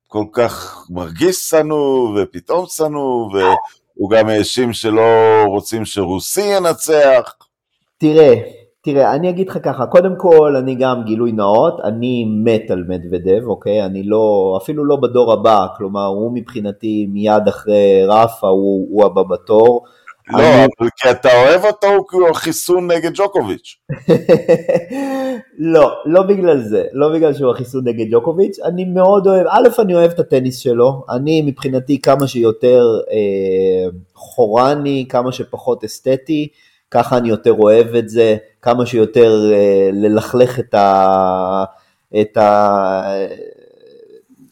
כל 0.07 0.25
כך 0.31 0.85
מרגיש 0.89 1.35
שנוא, 1.35 2.21
ופתאום 2.21 2.65
שנוא, 2.67 3.29
והוא 3.33 4.09
גם 4.09 4.29
האשים 4.29 4.73
שלא 4.73 5.43
רוצים 5.45 5.85
שרוסי 5.85 6.41
ינצח. 6.41 7.33
תראה, 7.97 8.33
תראה, 8.85 9.15
אני 9.15 9.29
אגיד 9.29 9.49
לך 9.49 9.57
ככה, 9.63 9.85
קודם 9.85 10.13
כל 10.17 10.55
אני 10.55 10.75
גם 10.75 11.03
גילוי 11.05 11.31
נאות, 11.31 11.79
אני 11.83 12.25
מת 12.43 12.71
על 12.71 12.83
מדוודב, 12.87 13.41
אוקיי? 13.47 13.85
אני 13.85 14.03
לא, 14.03 14.57
אפילו 14.63 14.85
לא 14.85 14.95
בדור 14.95 15.33
הבא, 15.33 15.65
כלומר 15.77 16.05
הוא 16.05 16.31
מבחינתי 16.33 17.07
מיד 17.09 17.47
אחרי 17.47 18.05
רפה, 18.07 18.47
הוא, 18.47 18.87
הוא 18.89 19.05
הבא 19.05 19.23
בתור. 19.23 19.85
לא, 20.29 20.37
אני... 20.37 20.65
אבל 20.65 20.89
כי 20.97 21.11
אתה 21.11 21.29
אוהב 21.33 21.65
אותו, 21.65 21.87
הוא 22.11 22.33
חיסון 22.33 22.91
נגד 22.91 23.11
ג'וקוביץ'. 23.15 23.77
לא, 25.73 25.91
לא 26.05 26.23
בגלל 26.23 26.59
זה, 26.59 26.83
לא 26.93 27.13
בגלל 27.13 27.33
שהוא 27.33 27.51
החיסון 27.51 27.87
נגד 27.87 28.05
ג'וקוביץ', 28.11 28.59
אני 28.59 28.85
מאוד 28.85 29.27
אוהב, 29.27 29.47
א', 29.49 29.67
אני 29.79 29.95
אוהב 29.95 30.11
את 30.11 30.19
הטניס 30.19 30.59
שלו, 30.59 31.03
אני 31.09 31.41
מבחינתי 31.41 32.01
כמה 32.01 32.27
שיותר 32.27 32.85
אה, 33.11 33.89
חורני, 34.15 35.05
כמה 35.09 35.31
שפחות 35.31 35.83
אסתטי, 35.83 36.47
ככה 36.93 37.17
אני 37.17 37.29
יותר 37.29 37.53
אוהב 37.53 37.95
את 37.95 38.09
זה, 38.09 38.37
כמה 38.61 38.85
שיותר 38.85 39.51
אה, 39.53 39.89
ללכלך 39.93 40.59
את 40.59 40.73
ה... 40.73 41.63
את 42.21 42.37
ה... 42.37 43.01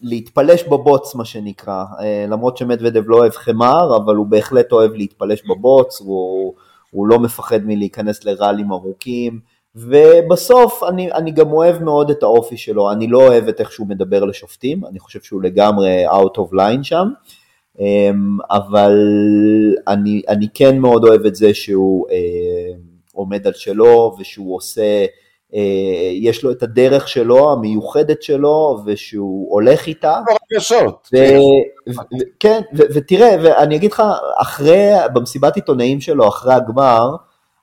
להתפלש 0.02 0.64
בבוץ 0.64 1.16
מה 1.16 1.26
שנקרא, 1.26 1.84
אה, 2.00 2.26
למרות 2.30 2.58
שמדוודב 2.58 3.04
לא 3.06 3.18
אוהב 3.18 3.32
חמר, 3.32 3.98
אבל 3.98 4.16
הוא 4.16 4.28
בהחלט 4.28 4.72
אוהב 4.72 4.94
להתפלש 4.94 5.44
בבוץ, 5.50 6.02
הוא, 6.02 6.54
הוא 6.92 7.08
לא 7.08 7.20
מפחד 7.20 7.60
מלהיכנס 7.66 8.26
לראלים 8.26 8.72
ארוכים, 8.72 9.40
ובסוף 9.76 10.84
אני, 10.90 11.12
אני 11.12 11.32
גם 11.32 11.52
אוהב 11.52 11.84
מאוד 11.84 12.10
את 12.10 12.24
האופי 12.24 12.58
שלו, 12.58 12.92
אני 12.92 13.08
לא 13.08 13.28
אוהב 13.28 13.48
את 13.48 13.60
איך 13.60 13.72
שהוא 13.72 13.88
מדבר 13.88 14.26
לשופטים, 14.26 14.86
אני 14.86 15.00
חושב 15.00 15.22
שהוא 15.22 15.44
לגמרי 15.44 16.08
out 16.08 16.38
of 16.38 16.54
line 16.54 16.84
שם, 16.84 17.08
אבל 18.52 18.96
אני, 19.88 20.22
אני 20.30 20.48
כן 20.54 20.78
מאוד 20.78 21.06
אוהב 21.06 21.26
את 21.26 21.36
זה 21.36 21.54
שהוא 21.54 22.08
אה, 22.12 22.74
עומד 23.14 23.48
על 23.48 23.54
שלו 23.54 24.16
ושהוא 24.20 24.56
עושה, 24.56 25.06
אה, 25.56 26.12
יש 26.14 26.44
לו 26.44 26.52
את 26.52 26.64
הדרך 26.64 27.08
שלו, 27.08 27.52
המיוחדת 27.52 28.22
שלו, 28.22 28.80
ושהוא 28.86 29.52
הולך 29.52 29.88
איתה. 29.88 30.20
רגשות. 30.54 31.10
כן, 32.40 32.62
ותראה, 32.74 33.36
ואני 33.44 33.76
אגיד 33.76 33.92
לך, 33.92 34.04
אחרי, 34.38 34.90
במסיבת 35.14 35.56
עיתונאים 35.56 36.02
שלו, 36.02 36.28
אחרי 36.28 36.54
הגמר, 36.54 37.16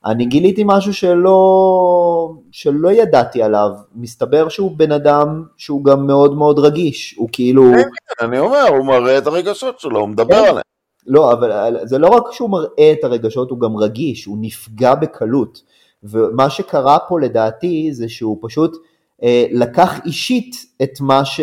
אני 0.06 0.26
גיליתי 0.26 0.62
משהו 0.66 0.94
שלא, 0.94 2.34
שלא 2.52 2.92
ידעתי 2.92 3.42
עליו, 3.42 3.70
מסתבר 3.94 4.48
שהוא 4.48 4.70
בן 4.76 4.92
אדם 4.92 5.44
שהוא 5.56 5.84
גם 5.84 6.06
מאוד 6.06 6.34
מאוד 6.34 6.58
רגיש, 6.58 7.14
הוא 7.18 7.28
כאילו... 7.32 7.62
כן, 7.62 7.82
כן, 7.82 8.26
אני 8.26 8.38
אומר, 8.38 8.68
הוא 8.68 8.86
מראה 8.86 9.18
את 9.18 9.26
הרגשות 9.26 9.80
שלו, 9.80 10.00
הוא 10.00 10.08
מדבר 10.08 10.42
כן. 10.42 10.48
עליהם. 10.48 10.62
לא, 11.06 11.32
אבל 11.32 11.76
זה 11.84 11.98
לא 11.98 12.08
רק 12.08 12.32
שהוא 12.32 12.50
מראה 12.50 12.92
את 12.92 13.04
הרגשות, 13.04 13.50
הוא 13.50 13.60
גם 13.60 13.76
רגיש, 13.76 14.24
הוא 14.24 14.38
נפגע 14.40 14.94
בקלות. 14.94 15.62
ומה 16.02 16.50
שקרה 16.50 16.98
פה 17.08 17.20
לדעתי 17.20 17.88
זה 17.92 18.08
שהוא 18.08 18.38
פשוט 18.42 18.76
אה, 19.22 19.46
לקח 19.50 20.00
אישית 20.06 20.56
את 20.82 21.00
מה, 21.00 21.24
ש... 21.24 21.40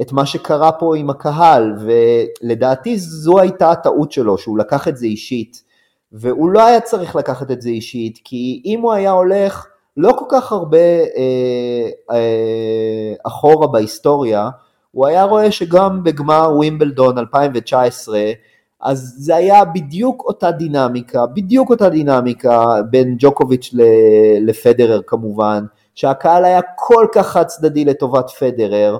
את 0.00 0.12
מה 0.12 0.26
שקרה 0.26 0.72
פה 0.72 0.96
עם 0.96 1.10
הקהל, 1.10 1.72
ולדעתי 1.78 2.98
זו 2.98 3.40
הייתה 3.40 3.70
הטעות 3.70 4.12
שלו, 4.12 4.38
שהוא 4.38 4.58
לקח 4.58 4.88
את 4.88 4.96
זה 4.96 5.06
אישית. 5.06 5.62
והוא 6.12 6.50
לא 6.50 6.66
היה 6.66 6.80
צריך 6.80 7.16
לקחת 7.16 7.50
את 7.50 7.62
זה 7.62 7.68
אישית, 7.68 8.18
כי 8.24 8.62
אם 8.64 8.80
הוא 8.80 8.92
היה 8.92 9.10
הולך 9.10 9.66
לא 9.96 10.12
כל 10.18 10.24
כך 10.28 10.52
הרבה 10.52 10.78
אה, 11.16 11.88
אה, 12.10 13.14
אחורה 13.26 13.66
בהיסטוריה, 13.66 14.50
הוא 14.90 15.06
היה 15.06 15.24
רואה 15.24 15.52
שגם 15.52 16.04
בגמר 16.04 16.52
ווימבלדון 16.54 17.18
2019, 17.18 18.20
אז 18.82 19.14
זה 19.18 19.36
היה 19.36 19.64
בדיוק 19.64 20.22
אותה 20.26 20.50
דינמיקה, 20.50 21.26
בדיוק 21.26 21.70
אותה 21.70 21.88
דינמיקה 21.88 22.66
בין 22.90 23.16
ג'וקוביץ' 23.18 23.74
לפדרר 24.40 25.00
כמובן, 25.06 25.64
שהקהל 25.94 26.44
היה 26.44 26.60
כל 26.76 27.06
כך 27.14 27.26
חד 27.26 27.44
צדדי 27.46 27.84
לטובת 27.84 28.30
פדרר, 28.30 28.98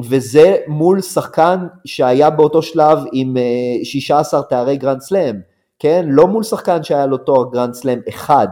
וזה 0.00 0.56
מול 0.68 1.00
שחקן 1.00 1.66
שהיה 1.84 2.30
באותו 2.30 2.62
שלב 2.62 2.98
עם 3.12 3.36
16 3.82 4.40
אה, 4.40 4.46
תארי 4.46 4.76
גרנד 4.76 5.00
סלאם, 5.00 5.36
כן? 5.78 6.04
לא 6.08 6.26
מול 6.26 6.42
שחקן 6.42 6.82
שהיה 6.82 7.06
לו 7.06 7.16
תואר 7.18 7.50
גרנד 7.52 7.74
סלאם 7.74 8.00
אחד, 8.08 8.48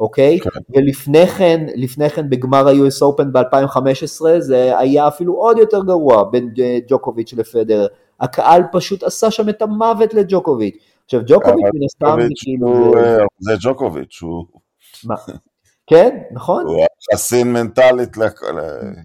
אוקיי? 0.00 0.40
כן. 0.40 0.50
ולפני 0.76 1.26
כן, 1.26 1.66
לפני 1.74 2.10
כן 2.10 2.30
בגמר 2.30 2.68
ה-US 2.68 3.02
Open 3.02 3.24
ב-2015 3.32 4.38
זה 4.38 4.78
היה 4.78 5.08
אפילו 5.08 5.34
עוד 5.34 5.58
יותר 5.58 5.84
גרוע 5.84 6.24
בין 6.24 6.50
אה, 6.60 6.78
ג'וקוביץ' 6.88 7.32
לפדרר. 7.32 7.86
הקהל 8.20 8.62
פשוט 8.72 9.02
עשה 9.02 9.30
שם 9.30 9.48
את 9.48 9.62
המוות 9.62 10.14
לג'וקוביץ'. 10.14 10.76
עכשיו 11.04 11.20
ג'וקוביץ' 11.26 11.64
מן 11.74 11.84
הסתם 11.84 12.28
כאילו... 12.36 12.96
אה, 12.96 13.18
זה 13.38 13.52
ג'וקוביץ', 13.60 14.18
הוא... 14.22 14.44
מה? 15.04 15.14
כן, 15.86 16.18
נכון. 16.32 16.66
הוא 16.66 16.84
חסין 17.14 17.52
מנטלית 17.52 18.16
לכל... 18.16 18.46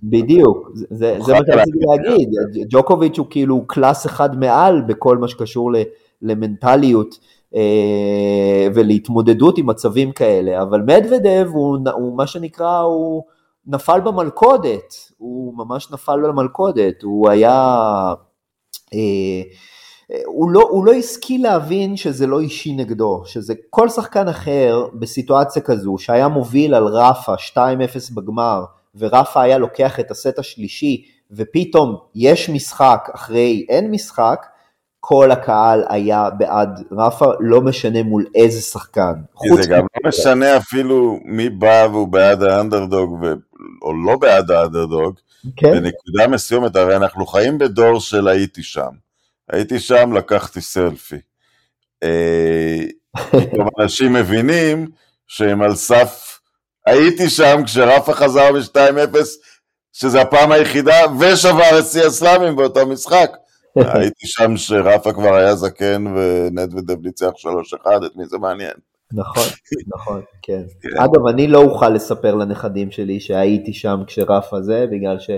בדיוק, 0.03 0.71
זה, 0.75 1.17
זה 1.25 1.33
מה 1.33 1.39
שרציתי 1.45 1.77
להגיד, 1.87 2.29
ג'וקוביץ' 2.69 3.17
הוא 3.17 3.27
כאילו 3.29 3.67
קלאס 3.67 4.05
אחד 4.05 4.39
מעל 4.39 4.81
בכל 4.81 5.17
מה 5.17 5.27
שקשור 5.27 5.71
למנטליות 6.21 7.19
ולהתמודדות 8.73 9.57
עם 9.57 9.65
מצבים 9.65 10.11
כאלה, 10.11 10.61
אבל 10.61 10.81
מדוודב 10.81 11.47
הוא, 11.53 11.77
הוא 11.93 12.17
מה 12.17 12.27
שנקרא, 12.27 12.79
הוא 12.79 13.23
נפל 13.67 13.99
במלכודת, 13.99 14.95
הוא 15.17 15.53
ממש 15.57 15.91
נפל 15.91 16.21
במלכודת, 16.21 17.03
הוא 17.03 17.29
היה... 17.29 17.77
אה, 18.93 19.41
הוא 20.25 20.49
לא, 20.51 20.61
הוא 20.69 20.85
לא 20.85 20.93
השכיל 20.93 21.43
להבין 21.43 21.97
שזה 21.97 22.27
לא 22.27 22.39
אישי 22.39 22.75
נגדו, 22.75 23.21
שזה 23.25 23.53
כל 23.69 23.89
שחקן 23.89 24.27
אחר 24.27 24.87
בסיטואציה 24.93 25.61
כזו 25.61 25.95
שהיה 25.97 26.27
מוביל 26.27 26.75
על 26.75 26.83
רפה 26.83 27.33
2-0 27.33 27.57
בגמר 28.15 28.63
ורפה 28.95 29.41
היה 29.41 29.57
לוקח 29.57 29.99
את 29.99 30.11
הסט 30.11 30.39
השלישי 30.39 31.05
ופתאום 31.31 31.95
יש 32.15 32.49
משחק 32.49 33.09
אחרי 33.13 33.65
אין 33.69 33.91
משחק, 33.91 34.45
כל 35.07 35.31
הקהל 35.31 35.83
היה 35.89 36.29
בעד 36.29 36.83
רפה, 36.91 37.25
לא 37.39 37.61
משנה 37.61 38.03
מול 38.03 38.25
איזה 38.35 38.61
שחקן. 38.61 39.13
זה 39.55 39.69
גם 39.69 39.79
לא 39.79 40.09
משנה 40.09 40.57
אפילו 40.57 41.19
מי 41.25 41.49
בא 41.49 41.87
והוא 41.91 42.07
בעד 42.07 42.43
האנדרדוג 42.43 43.11
ו... 43.11 43.33
או 43.81 43.93
לא 44.05 44.15
בעד 44.17 44.51
האנדרדוג, 44.51 45.15
כן. 45.55 45.71
בנקודה 45.71 46.27
מסוימת, 46.27 46.75
הרי 46.75 46.95
אנחנו 46.95 47.25
חיים 47.25 47.57
בדור 47.57 47.99
של 47.99 48.27
הייתי 48.27 48.63
שם. 48.63 48.89
הייתי 49.51 49.79
שם, 49.79 50.13
לקחתי 50.13 50.61
סלפי. 50.61 51.19
אה, 52.03 52.83
אנשים 53.79 54.13
מבינים 54.13 54.87
שהם 55.27 55.61
על 55.61 55.75
סף, 55.75 56.39
הייתי 56.85 57.29
שם 57.29 57.61
כשרפה 57.65 58.13
חזר 58.13 58.51
ב-2-0, 58.51 59.17
שזו 59.93 60.19
הפעם 60.19 60.51
היחידה, 60.51 60.97
ושבר 61.19 61.79
את 61.79 61.85
שיא 61.85 62.03
הסלאמים 62.03 62.55
באותו 62.55 62.85
משחק. 62.85 63.31
הייתי 63.75 64.27
שם 64.27 64.57
שרפה 64.57 65.13
כבר 65.13 65.33
היה 65.33 65.55
זקן 65.55 66.05
ונדוודב 66.07 67.05
ניצח 67.05 67.31
3-1, 67.85 68.05
את 68.05 68.15
מי 68.15 68.25
זה 68.25 68.37
מעניין. 68.37 68.73
נכון, 69.13 69.43
נכון, 69.87 70.21
כן. 70.41 70.61
כן. 70.81 70.97
אגב, 70.97 71.27
אני 71.27 71.47
לא 71.47 71.63
אוכל 71.63 71.89
לספר 71.89 72.35
לנכדים 72.35 72.91
שלי 72.91 73.19
שהייתי 73.19 73.73
שם 73.73 74.03
כשרפה 74.07 74.61
זה, 74.61 74.85
בגלל 74.91 75.19
ש... 75.19 75.29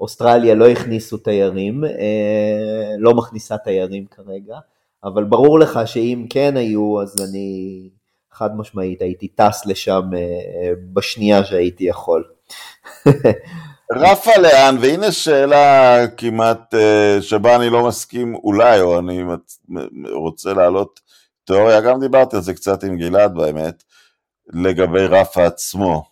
אוסטרליה 0.00 0.54
לא 0.54 0.68
הכניסו 0.68 1.16
תיירים, 1.16 1.84
אה, 1.84 2.94
לא 2.98 3.14
מכניסה 3.14 3.58
תיירים 3.58 4.06
כרגע, 4.06 4.58
אבל 5.04 5.24
ברור 5.24 5.58
לך 5.58 5.80
שאם 5.84 6.26
כן 6.30 6.56
היו, 6.56 7.02
אז 7.02 7.28
אני 7.28 7.88
חד 8.32 8.56
משמעית 8.56 9.02
הייתי 9.02 9.28
טס 9.28 9.66
לשם 9.66 10.02
אה, 10.16 10.72
בשנייה 10.92 11.44
שהייתי 11.44 11.84
יכול. 11.84 12.24
רפה 13.92 14.36
לאן, 14.36 14.76
והנה 14.80 15.12
שאלה 15.12 15.96
כמעט 16.16 16.74
אה, 16.74 17.18
שבה 17.20 17.56
אני 17.56 17.70
לא 17.70 17.86
מסכים 17.88 18.34
אולי, 18.34 18.80
או 18.80 18.98
אני 18.98 19.22
רוצה 20.12 20.52
להעלות 20.52 21.00
תיאוריה, 21.44 21.80
גם 21.80 22.00
דיברתי 22.00 22.36
על 22.36 22.42
זה 22.42 22.54
קצת 22.54 22.84
עם 22.84 22.96
גלעד 22.96 23.34
באמת, 23.34 23.82
לגבי 24.52 25.06
רפה 25.06 25.46
עצמו. 25.46 26.04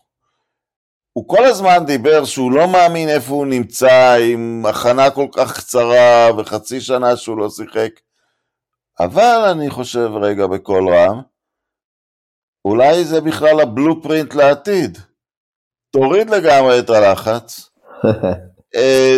הוא 1.13 1.29
כל 1.29 1.45
הזמן 1.45 1.87
דיבר 1.87 2.25
שהוא 2.25 2.53
לא 2.53 2.69
מאמין 2.69 3.09
איפה 3.09 3.33
הוא 3.33 3.47
נמצא 3.47 4.17
עם 4.33 4.65
הכנה 4.69 5.11
כל 5.11 5.27
כך 5.33 5.57
קצרה 5.57 6.31
וחצי 6.39 6.81
שנה 6.81 7.17
שהוא 7.17 7.39
לא 7.39 7.51
שיחק. 7.51 7.91
אבל 9.01 9.49
אני 9.51 9.71
חושב 9.71 10.11
רגע 10.23 10.47
בקול 10.47 10.89
רם, 10.89 11.23
אולי 12.65 13.05
זה 13.05 13.21
בכלל 13.21 13.61
הבלופרינט 13.61 14.35
לעתיד. 14.35 14.99
תוריד 15.95 16.31
לגמרי 16.31 16.79
את 16.79 16.91
הלחץ. 16.91 17.71
אה, 18.77 19.17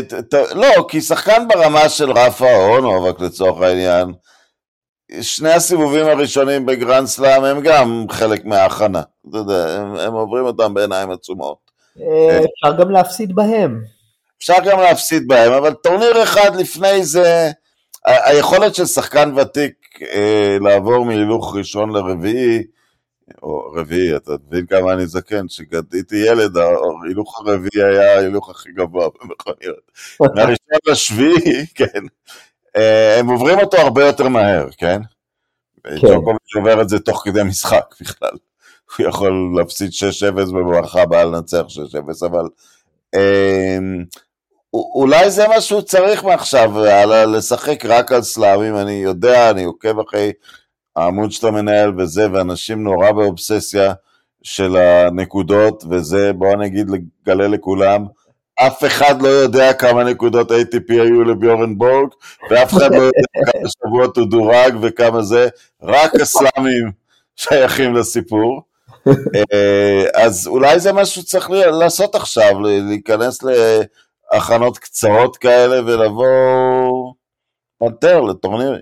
לא, 0.54 0.86
כי 0.88 1.00
שחקן 1.00 1.48
ברמה 1.48 1.88
של 1.88 2.10
רפה 2.10 2.54
אורנוב, 2.54 3.22
לצורך 3.22 3.62
העניין, 3.62 4.12
שני 5.20 5.52
הסיבובים 5.52 6.06
הראשונים 6.06 6.66
בגרנד 6.66 7.06
סלאם 7.06 7.44
הם 7.44 7.60
גם 7.60 8.06
חלק 8.10 8.44
מההכנה. 8.44 9.02
אתה 9.28 9.38
יודע, 9.38 9.78
הם, 9.78 9.96
הם 9.96 10.12
עוברים 10.12 10.44
אותם 10.44 10.74
בעיניים 10.74 11.10
עצומות. 11.10 11.58
אה, 12.00 12.38
אפשר 12.38 12.82
גם 12.82 12.90
להפסיד 12.90 13.34
בהם. 13.34 13.80
אפשר 14.38 14.56
גם 14.64 14.80
להפסיד 14.80 15.28
בהם, 15.28 15.52
אבל 15.52 15.74
טורניר 15.74 16.22
אחד 16.22 16.56
לפני 16.56 17.04
זה, 17.04 17.50
היכולת 18.06 18.74
של 18.74 18.86
שחקן 18.86 19.32
ותיק 19.36 19.74
אה, 20.14 20.56
לעבור 20.60 21.04
מהילוך 21.04 21.56
ראשון 21.56 21.90
לרביעי, 21.90 22.62
או 23.42 23.72
רביעי, 23.74 24.16
אתה 24.16 24.32
מבין 24.48 24.66
כמה 24.66 24.92
אני 24.92 25.06
זקן, 25.06 25.46
כשגדיתי 25.46 26.16
ילד, 26.16 26.56
ההילוך 26.56 27.40
הרביעי 27.40 27.84
היה 27.84 28.14
ההילוך 28.16 28.50
הכי 28.50 28.72
גבוה 28.72 29.08
במכוניות. 29.08 29.90
מהראשון 30.36 30.78
לשביעי, 30.86 31.66
כן, 31.74 32.02
אה, 32.76 33.18
הם 33.18 33.28
עוברים 33.28 33.58
אותו 33.58 33.76
הרבה 33.76 34.06
יותר 34.06 34.28
מהר, 34.28 34.68
כן? 34.78 35.00
כן. 35.84 35.96
ג'וקוביץ' 35.96 36.56
עובר 36.56 36.82
את 36.82 36.88
זה 36.88 36.98
תוך 36.98 37.22
כדי 37.24 37.42
משחק 37.42 37.94
בכלל. 38.00 38.36
הוא 38.98 39.06
יכול 39.06 39.54
להפסיד 39.56 39.90
6-0 39.90 40.34
בברכה 40.34 41.02
הבאה 41.02 41.24
לנצח 41.24 41.62
6-0, 41.68 42.26
אבל 42.26 42.44
אה, 43.14 43.78
אולי 44.74 45.30
זה 45.30 45.48
מה 45.48 45.60
שהוא 45.60 45.82
צריך 45.82 46.24
מעכשיו, 46.24 46.72
לשחק 47.26 47.84
רק 47.84 48.12
על 48.12 48.22
סלאמים, 48.22 48.76
אני 48.76 48.92
יודע, 48.92 49.50
אני 49.50 49.64
עוקב 49.64 50.00
אחרי 50.00 50.32
העמוד 50.96 51.32
שאתה 51.32 51.50
מנהל 51.50 52.00
וזה, 52.00 52.26
ואנשים 52.32 52.84
נורא 52.84 53.12
באובססיה 53.12 53.92
של 54.42 54.76
הנקודות, 54.76 55.84
וזה, 55.90 56.32
בוא 56.32 56.56
נגיד, 56.56 56.90
לגלה 56.90 57.48
לכולם, 57.48 58.06
אף 58.60 58.84
אחד 58.84 59.22
לא 59.22 59.28
יודע 59.28 59.72
כמה 59.72 60.04
נקודות 60.04 60.50
ATP 60.50 60.88
היו 60.88 61.24
לביורנבורג, 61.24 62.08
ואף 62.50 62.74
אחד 62.74 62.94
לא 62.94 63.00
יודע 63.02 63.20
כמה 63.52 63.68
שבועות 63.68 64.16
הוא 64.16 64.26
דורג 64.30 64.76
וכמה 64.82 65.22
זה, 65.22 65.48
רק 65.82 66.14
הסלאמים 66.14 66.92
שייכים 67.36 67.94
לסיפור. 67.94 68.62
אה, 69.52 70.04
אז 70.14 70.46
אולי 70.46 70.80
זה 70.80 70.92
משהו 70.92 71.22
שצריך 71.22 71.50
לעשות 71.50 72.14
עכשיו, 72.14 72.60
להיכנס 72.60 73.38
להכנות 74.32 74.78
קצרות 74.78 75.36
כאלה 75.36 75.80
ולבוא 75.86 77.12
פנתר 77.78 78.20
לטורנירים. 78.20 78.80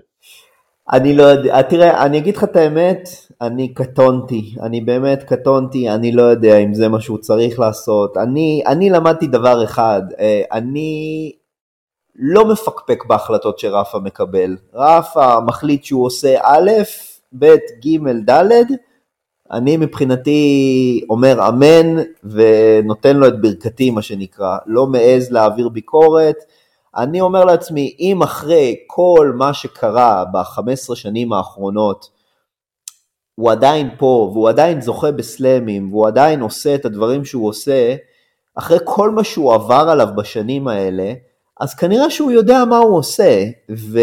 אני 0.91 1.15
לא 1.15 1.23
יודע, 1.23 1.61
תראה, 1.61 2.05
אני 2.05 2.17
אגיד 2.17 2.37
לך 2.37 2.43
את 2.43 2.55
האמת, 2.55 3.09
אני 3.41 3.73
קטונתי, 3.73 4.55
אני 4.61 4.81
באמת 4.81 5.23
קטונתי, 5.23 5.89
אני 5.89 6.11
לא 6.11 6.21
יודע 6.21 6.57
אם 6.57 6.73
זה 6.73 6.87
מה 6.87 7.01
שהוא 7.01 7.17
צריך 7.17 7.59
לעשות. 7.59 8.17
אני, 8.17 8.63
אני 8.67 8.89
למדתי 8.89 9.27
דבר 9.27 9.63
אחד, 9.63 10.01
אה, 10.19 10.41
אני 10.51 11.31
לא 12.15 12.45
מפקפק 12.45 13.03
בהחלטות 13.07 13.59
שרפה 13.59 13.99
מקבל. 13.99 14.57
רפה 14.73 15.39
מחליט 15.39 15.83
שהוא 15.83 16.05
עושה 16.05 16.37
א', 16.43 16.71
ב', 17.39 17.45
ג', 17.85 18.29
ד', 18.29 18.51
אני 19.51 19.77
מבחינתי 19.77 21.05
אומר 21.09 21.47
אמן 21.47 22.03
ונותן 22.23 23.17
לו 23.17 23.27
את 23.27 23.41
ברכתי 23.41 23.91
מה 23.91 24.01
שנקרא, 24.01 24.57
לא 24.65 24.87
מעז 24.87 25.31
להעביר 25.31 25.69
ביקורת. 25.69 26.35
אני 26.97 27.21
אומר 27.21 27.45
לעצמי, 27.45 27.95
אם 27.99 28.23
אחרי 28.23 28.75
כל 28.87 29.33
מה 29.37 29.53
שקרה 29.53 30.25
ב-15 30.33 30.95
שנים 30.95 31.33
האחרונות, 31.33 32.09
הוא 33.35 33.51
עדיין 33.51 33.89
פה 33.97 34.29
והוא 34.33 34.49
עדיין 34.49 34.81
זוכה 34.81 35.11
בסלאמים 35.11 35.93
והוא 35.93 36.07
עדיין 36.07 36.41
עושה 36.41 36.75
את 36.75 36.85
הדברים 36.85 37.25
שהוא 37.25 37.47
עושה, 37.47 37.95
אחרי 38.55 38.77
כל 38.83 39.09
מה 39.09 39.23
שהוא 39.23 39.53
עבר 39.53 39.85
עליו 39.89 40.07
בשנים 40.17 40.67
האלה, 40.67 41.13
אז 41.59 41.73
כנראה 41.73 42.09
שהוא 42.09 42.31
יודע 42.31 42.65
מה 42.65 42.77
הוא 42.77 42.97
עושה. 42.97 43.45
ו... 43.77 43.99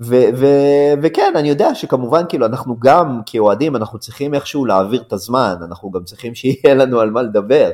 ו- 0.00 0.28
ו- 0.36 0.94
וכן, 1.02 1.32
אני 1.36 1.48
יודע 1.48 1.74
שכמובן, 1.74 2.22
כאילו, 2.28 2.46
אנחנו 2.46 2.76
גם 2.78 3.20
כאוהדים, 3.26 3.76
אנחנו 3.76 3.98
צריכים 3.98 4.34
איכשהו 4.34 4.64
להעביר 4.64 5.02
את 5.02 5.12
הזמן, 5.12 5.54
אנחנו 5.62 5.90
גם 5.90 6.04
צריכים 6.04 6.34
שיהיה 6.34 6.74
לנו 6.74 7.00
על 7.00 7.10
מה 7.10 7.22
לדבר. 7.22 7.70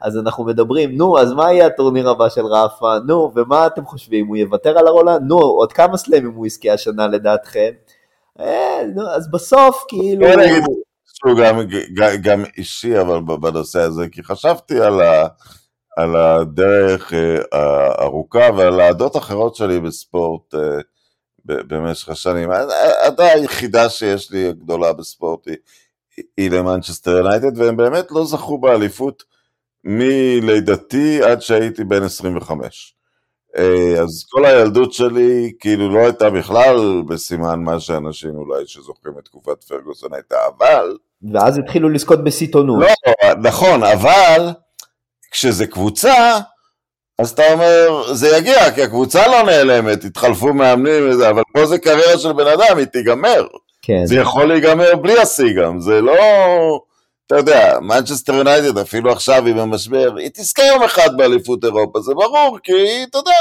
אז 0.00 0.18
אנחנו 0.18 0.44
מדברים, 0.44 0.96
נו, 0.96 1.18
אז 1.18 1.32
מה 1.32 1.52
יהיה 1.52 1.66
הטורניר 1.66 2.10
הבא 2.10 2.28
של 2.28 2.44
רפה? 2.46 2.94
נו, 3.06 3.32
ומה 3.34 3.66
אתם 3.66 3.84
חושבים, 3.84 4.26
הוא 4.26 4.36
יוותר 4.36 4.78
על 4.78 4.86
הרולנד? 4.86 5.22
נו, 5.26 5.38
עוד 5.38 5.72
כמה 5.72 5.96
סלאמים 5.96 6.32
הוא 6.32 6.46
יזכה 6.46 6.72
השנה 6.72 7.06
לדעתכם? 7.06 7.70
אה, 8.40 8.80
נו, 8.94 9.08
אז 9.08 9.30
בסוף, 9.30 9.84
כאילו... 9.88 10.26
בוא 10.26 10.36
נגיד 10.36 10.62
שהוא 11.04 11.38
גם, 11.38 11.60
גם, 11.94 12.10
גם 12.22 12.42
אישי, 12.56 13.00
אבל 13.00 13.20
בנושא 13.20 13.80
הזה, 13.80 14.08
כי 14.08 14.22
חשבתי 14.22 14.80
על, 14.80 15.00
ה, 15.00 15.26
על 15.96 16.16
הדרך 16.16 17.12
אה, 17.12 17.38
הארוכה 17.52 18.48
ועל 18.56 18.80
העדות 18.80 19.16
אחרות 19.16 19.54
שלי 19.54 19.80
בספורט. 19.80 20.54
אה, 21.50 21.56
במשך 21.66 22.08
השנים. 22.08 22.50
העדה 22.50 23.32
היחידה 23.32 23.88
שיש 23.88 24.30
לי 24.30 24.48
הגדולה 24.48 24.92
בספורט 24.92 25.48
היא, 25.48 25.56
היא 26.36 26.50
למנצ'סטר 26.50 27.10
יונייטד, 27.10 27.58
והם 27.58 27.76
באמת 27.76 28.10
לא 28.10 28.24
זכו 28.24 28.58
באליפות 28.58 29.24
מלידתי 29.84 31.22
עד 31.22 31.42
שהייתי 31.42 31.84
בן 31.84 32.02
25. 32.02 32.94
אה, 33.56 34.02
אז 34.02 34.24
כל 34.30 34.44
הילדות 34.44 34.92
שלי 34.92 35.52
כאילו 35.60 35.94
לא 35.94 35.98
הייתה 35.98 36.30
בכלל 36.30 37.02
בסימן 37.08 37.60
מה 37.60 37.80
שאנשים 37.80 38.36
אולי 38.36 38.66
שזוכרים 38.66 39.18
את 39.18 39.24
תקופת 39.24 39.64
פרגוסון 39.64 40.14
הייתה, 40.14 40.36
אבל... 40.58 40.96
ואז 41.32 41.58
התחילו 41.58 41.88
לזכות 41.88 42.24
בסיטונות. 42.24 42.82
לא, 42.82 43.34
נכון, 43.42 43.82
אבל 43.82 44.50
כשזה 45.30 45.66
קבוצה, 45.66 46.38
אז 47.18 47.30
אתה 47.30 47.52
אומר, 47.52 48.12
זה 48.12 48.36
יגיע, 48.36 48.70
כי 48.70 48.82
הקבוצה 48.82 49.28
לא 49.28 49.42
נעלמת, 49.42 50.04
התחלפו 50.04 50.52
מאמנים 50.52 51.10
וזה, 51.10 51.30
אבל 51.30 51.42
פה 51.52 51.66
זה 51.66 51.78
קריירה 51.78 52.18
של 52.18 52.32
בן 52.32 52.46
אדם, 52.46 52.78
היא 52.78 52.86
תיגמר. 52.86 53.46
כן. 53.82 54.06
זה 54.06 54.16
יכול 54.16 54.44
להיגמר 54.44 54.96
בלי 54.96 55.18
השיא 55.18 55.52
גם, 55.62 55.80
זה 55.80 56.00
לא... 56.00 56.14
אתה 57.26 57.36
יודע, 57.36 57.78
מנצ'סטר 57.80 58.34
יונייטד, 58.34 58.78
אפילו 58.78 59.12
עכשיו 59.12 59.46
היא 59.46 59.54
במשבר, 59.54 60.16
היא 60.16 60.30
תזכה 60.34 60.62
יום 60.62 60.82
אחד 60.82 61.16
באליפות 61.16 61.64
אירופה, 61.64 62.00
זה 62.00 62.14
ברור, 62.14 62.58
כי 62.62 63.04
אתה 63.10 63.18
יודע, 63.18 63.32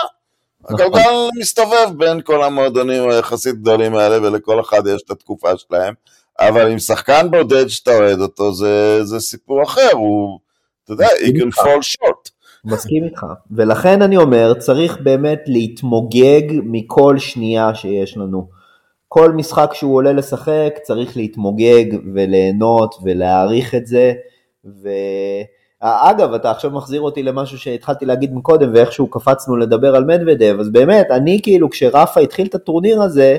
נכון. 0.61 0.81
הגלגל 0.81 1.29
מסתובב 1.39 1.89
בין 1.97 2.21
כל 2.21 2.43
המועדונים 2.43 3.09
היחסית 3.09 3.55
גדולים 3.55 3.95
האלה, 3.95 4.21
ולכל 4.21 4.59
אחד 4.61 4.87
יש 4.87 5.01
את 5.05 5.11
התקופה 5.11 5.57
שלהם, 5.57 5.93
אבל 6.39 6.71
עם 6.71 6.79
שחקן 6.79 7.31
בודד 7.31 7.67
שאתה 7.67 7.91
אוהד 7.91 8.19
אותו, 8.19 8.53
זה, 8.53 9.03
זה 9.03 9.19
סיפור 9.19 9.63
אחר, 9.63 9.89
הוא, 9.91 10.39
אתה 10.83 10.93
יודע, 10.93 11.07
he 11.07 11.29
can 11.29 11.61
fall 11.61 11.81
short. 11.81 12.32
מסכים 12.65 13.03
איתך, 13.03 13.25
ולכן 13.51 14.01
אני 14.01 14.17
אומר, 14.17 14.53
צריך 14.53 15.01
באמת 15.01 15.41
להתמוגג 15.47 16.41
מכל 16.63 17.17
שנייה 17.17 17.75
שיש 17.75 18.17
לנו. 18.17 18.47
כל 19.07 19.31
משחק 19.31 19.71
שהוא 19.73 19.95
עולה 19.95 20.13
לשחק 20.13 20.79
צריך 20.81 21.17
להתמוגג 21.17 21.85
וליהנות 22.13 22.95
ולהעריך 23.03 23.75
את 23.75 23.87
זה. 23.87 24.13
ואגב, 25.83 26.33
אתה 26.33 26.51
עכשיו 26.51 26.71
מחזיר 26.71 27.01
אותי 27.01 27.23
למשהו 27.23 27.57
שהתחלתי 27.57 28.05
להגיד 28.05 28.33
מקודם 28.33 28.71
ואיכשהו 28.73 29.07
קפצנו 29.07 29.57
לדבר 29.57 29.95
על 29.95 30.05
מדוודב, 30.05 30.55
אז 30.59 30.69
באמת, 30.69 31.07
אני 31.11 31.39
כאילו 31.43 31.69
כשרפה 31.69 32.19
התחיל 32.19 32.47
את 32.47 32.55
הטורניר 32.55 33.01
הזה, 33.01 33.37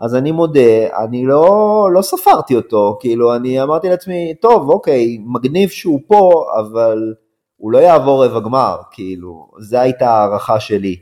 אז 0.00 0.14
אני 0.14 0.32
מודה, 0.32 1.04
אני 1.04 1.26
לא, 1.26 1.88
לא 1.92 2.02
ספרתי 2.02 2.56
אותו, 2.56 2.96
כאילו 3.00 3.36
אני 3.36 3.62
אמרתי 3.62 3.88
לעצמי, 3.88 4.34
טוב, 4.40 4.70
אוקיי, 4.70 5.18
מגניב 5.26 5.68
שהוא 5.68 6.00
פה, 6.06 6.44
אבל 6.60 7.14
הוא 7.64 7.72
לא 7.72 7.78
יעבור 7.78 8.24
רבע 8.24 8.40
גמר, 8.40 8.76
כאילו, 8.90 9.48
זו 9.58 9.78
הייתה 9.78 10.10
הערכה 10.10 10.60
שלי. 10.60 10.96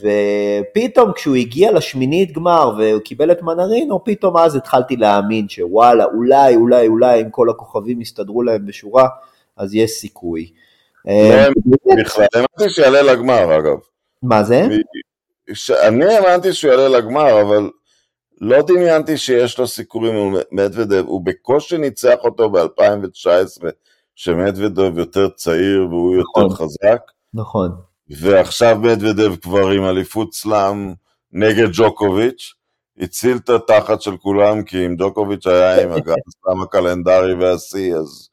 ופתאום 0.00 1.12
כשהוא 1.12 1.36
הגיע 1.36 1.72
לשמינית 1.72 2.32
גמר 2.32 2.72
והוא 2.78 3.00
קיבל 3.00 3.32
את 3.32 3.42
מנרינו, 3.42 4.04
פתאום 4.04 4.36
אז 4.36 4.56
התחלתי 4.56 4.96
להאמין 4.96 5.48
שוואלה, 5.48 6.04
אולי, 6.04 6.56
אולי, 6.56 6.86
אולי 6.86 7.20
אם 7.20 7.30
כל 7.30 7.50
הכוכבים 7.50 8.00
יסתדרו 8.00 8.42
להם 8.42 8.66
בשורה, 8.66 9.08
אז 9.56 9.74
יש 9.74 9.90
סיכוי. 9.90 10.50
אה, 11.08 11.48
בכלל, 11.98 12.26
האמנתי 12.34 12.74
שיעלה 12.74 13.02
לגמר 13.02 13.58
אגב. 13.58 13.78
מה 14.22 14.44
זה? 14.44 14.66
אני 15.88 16.04
האמנתי 16.04 16.52
שהוא 16.52 16.70
יעלה 16.70 16.88
לגמר, 16.88 17.40
אבל 17.40 17.70
לא 18.40 18.62
דמיינתי 18.62 19.16
שיש 19.16 19.58
לו 19.58 19.66
סיכויים 19.66 20.14
מול 20.14 20.40
מדוודב, 20.52 21.04
הוא 21.06 21.20
בקושי 21.24 21.78
ניצח 21.78 22.16
אותו 22.24 22.50
ב-2019 22.50 23.64
שמדוודב 24.14 24.98
יותר 24.98 25.28
צעיר 25.28 25.86
והוא 25.90 26.16
יותר 26.16 26.46
נכון, 26.46 26.50
חזק. 26.50 27.02
נכון. 27.34 27.70
ועכשיו 28.10 28.78
מדוודב 28.78 29.36
כבר 29.36 29.68
עם 29.68 29.84
אליפות 29.84 30.34
סלאם 30.34 30.94
נגד 31.32 31.68
ג'וקוביץ', 31.72 32.54
הציל 32.98 33.36
את 33.36 33.50
התחת 33.50 34.02
של 34.02 34.16
כולם, 34.16 34.62
כי 34.62 34.86
אם 34.86 34.96
ג'וקוביץ' 34.98 35.46
היה 35.46 35.82
עם 35.82 35.90
הסלאם 35.96 36.62
הקלנדרי 36.62 37.34
והשיא, 37.34 37.94
אז 37.94 38.28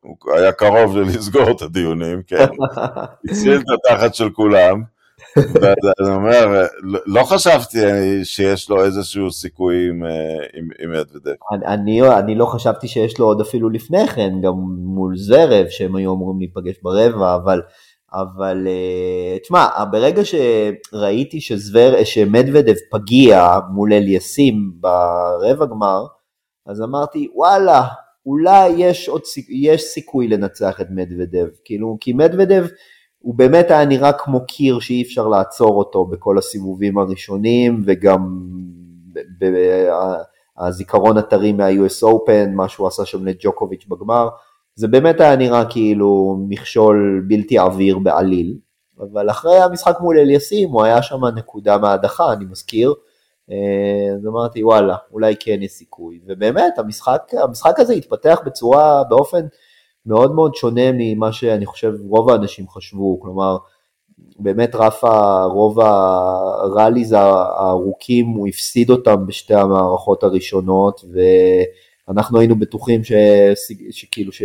הוא 0.00 0.16
היה 0.34 0.52
קרוב 0.52 0.96
לסגור 0.96 1.50
את 1.50 1.62
הדיונים, 1.62 2.22
כן. 2.26 2.46
הציל 3.30 3.60
את 3.60 3.64
התחת 3.74 4.14
של 4.14 4.30
כולם. 4.30 4.95
ואני 5.36 6.14
אומר, 6.14 6.66
לא 7.06 7.24
חשבתי 7.24 7.78
שיש 8.24 8.70
לו 8.70 8.84
איזשהו 8.84 9.30
סיכוי 9.30 9.88
עם, 9.88 10.02
מדוודב. 10.90 11.34
אני, 11.66 12.02
אני 12.02 12.34
לא 12.34 12.46
חשבתי 12.46 12.88
שיש 12.88 13.18
לו 13.18 13.26
עוד 13.26 13.40
אפילו 13.40 13.70
לפני 13.70 14.06
כן, 14.06 14.32
גם 14.42 14.52
מול 14.78 15.16
זרב, 15.16 15.66
שהם 15.68 15.96
היו 15.96 16.14
אמורים 16.14 16.38
להיפגש 16.38 16.74
ברבע, 16.82 17.34
אבל, 17.34 17.62
אבל 18.12 18.66
אה, 18.66 19.38
תשמע, 19.38 19.68
ברגע 19.90 20.22
שראיתי 20.24 21.40
שזבר, 21.40 22.04
שמדוודב 22.04 22.74
פגיע 22.90 23.58
מול 23.72 23.92
אליסים 23.92 24.72
ברבע 24.80 25.66
גמר, 25.66 26.06
אז 26.66 26.82
אמרתי, 26.82 27.28
וואלה, 27.34 27.82
אולי 28.26 28.68
יש, 28.68 29.08
עוד, 29.08 29.22
יש 29.48 29.82
סיכוי 29.82 30.28
לנצח 30.28 30.80
את 30.80 30.86
מדוודב, 30.90 31.46
כאילו, 31.64 31.96
כי 32.00 32.12
מדוודב, 32.12 32.66
הוא 33.18 33.34
באמת 33.34 33.70
היה 33.70 33.84
נראה 33.84 34.12
כמו 34.12 34.46
קיר 34.46 34.80
שאי 34.80 35.02
אפשר 35.02 35.28
לעצור 35.28 35.78
אותו 35.78 36.04
בכל 36.04 36.38
הסיבובים 36.38 36.98
הראשונים 36.98 37.82
וגם 37.86 38.48
הזיכרון 40.58 41.18
הטרי 41.18 41.52
מה-US 41.52 42.02
Open, 42.02 42.48
מה 42.54 42.68
שהוא 42.68 42.86
עשה 42.86 43.04
שם 43.04 43.24
לג'וקוביץ' 43.24 43.86
בגמר, 43.88 44.28
זה 44.74 44.88
באמת 44.88 45.20
היה 45.20 45.36
נראה 45.36 45.64
כאילו 45.64 46.38
מכשול 46.48 47.24
בלתי 47.28 47.58
עביר 47.58 47.98
בעליל, 47.98 48.56
אבל 49.00 49.30
אחרי 49.30 49.56
המשחק 49.56 49.96
מול 50.00 50.18
אליסים 50.18 50.70
הוא 50.70 50.82
היה 50.82 51.02
שם 51.02 51.24
נקודה 51.24 51.78
מהדחה, 51.78 52.32
אני 52.32 52.44
מזכיר, 52.44 52.94
אז 54.14 54.26
אמרתי 54.26 54.64
וואלה, 54.64 54.96
אולי 55.12 55.34
כן 55.40 55.58
יש 55.62 55.70
סיכוי, 55.70 56.20
ובאמת 56.26 56.78
המשחק, 56.78 57.22
המשחק 57.42 57.80
הזה 57.80 57.92
התפתח 57.92 58.40
בצורה, 58.46 59.04
באופן 59.04 59.46
מאוד 60.06 60.34
מאוד 60.34 60.54
שונה 60.54 60.90
ממה 60.94 61.32
שאני 61.32 61.66
חושב 61.66 61.92
רוב 62.08 62.30
האנשים 62.30 62.68
חשבו, 62.68 63.20
כלומר, 63.20 63.56
באמת 64.38 64.74
רפה, 64.74 65.44
רוב 65.44 65.80
הראליז 65.80 67.12
הארוכים, 67.12 68.26
הוא 68.26 68.48
הפסיד 68.48 68.90
אותם 68.90 69.26
בשתי 69.26 69.54
המערכות 69.54 70.22
הראשונות, 70.22 71.04
ואנחנו 72.08 72.38
היינו 72.38 72.58
בטוחים 72.58 73.04
ש... 73.04 73.12
שכאילו, 73.90 74.32
ש... 74.32 74.42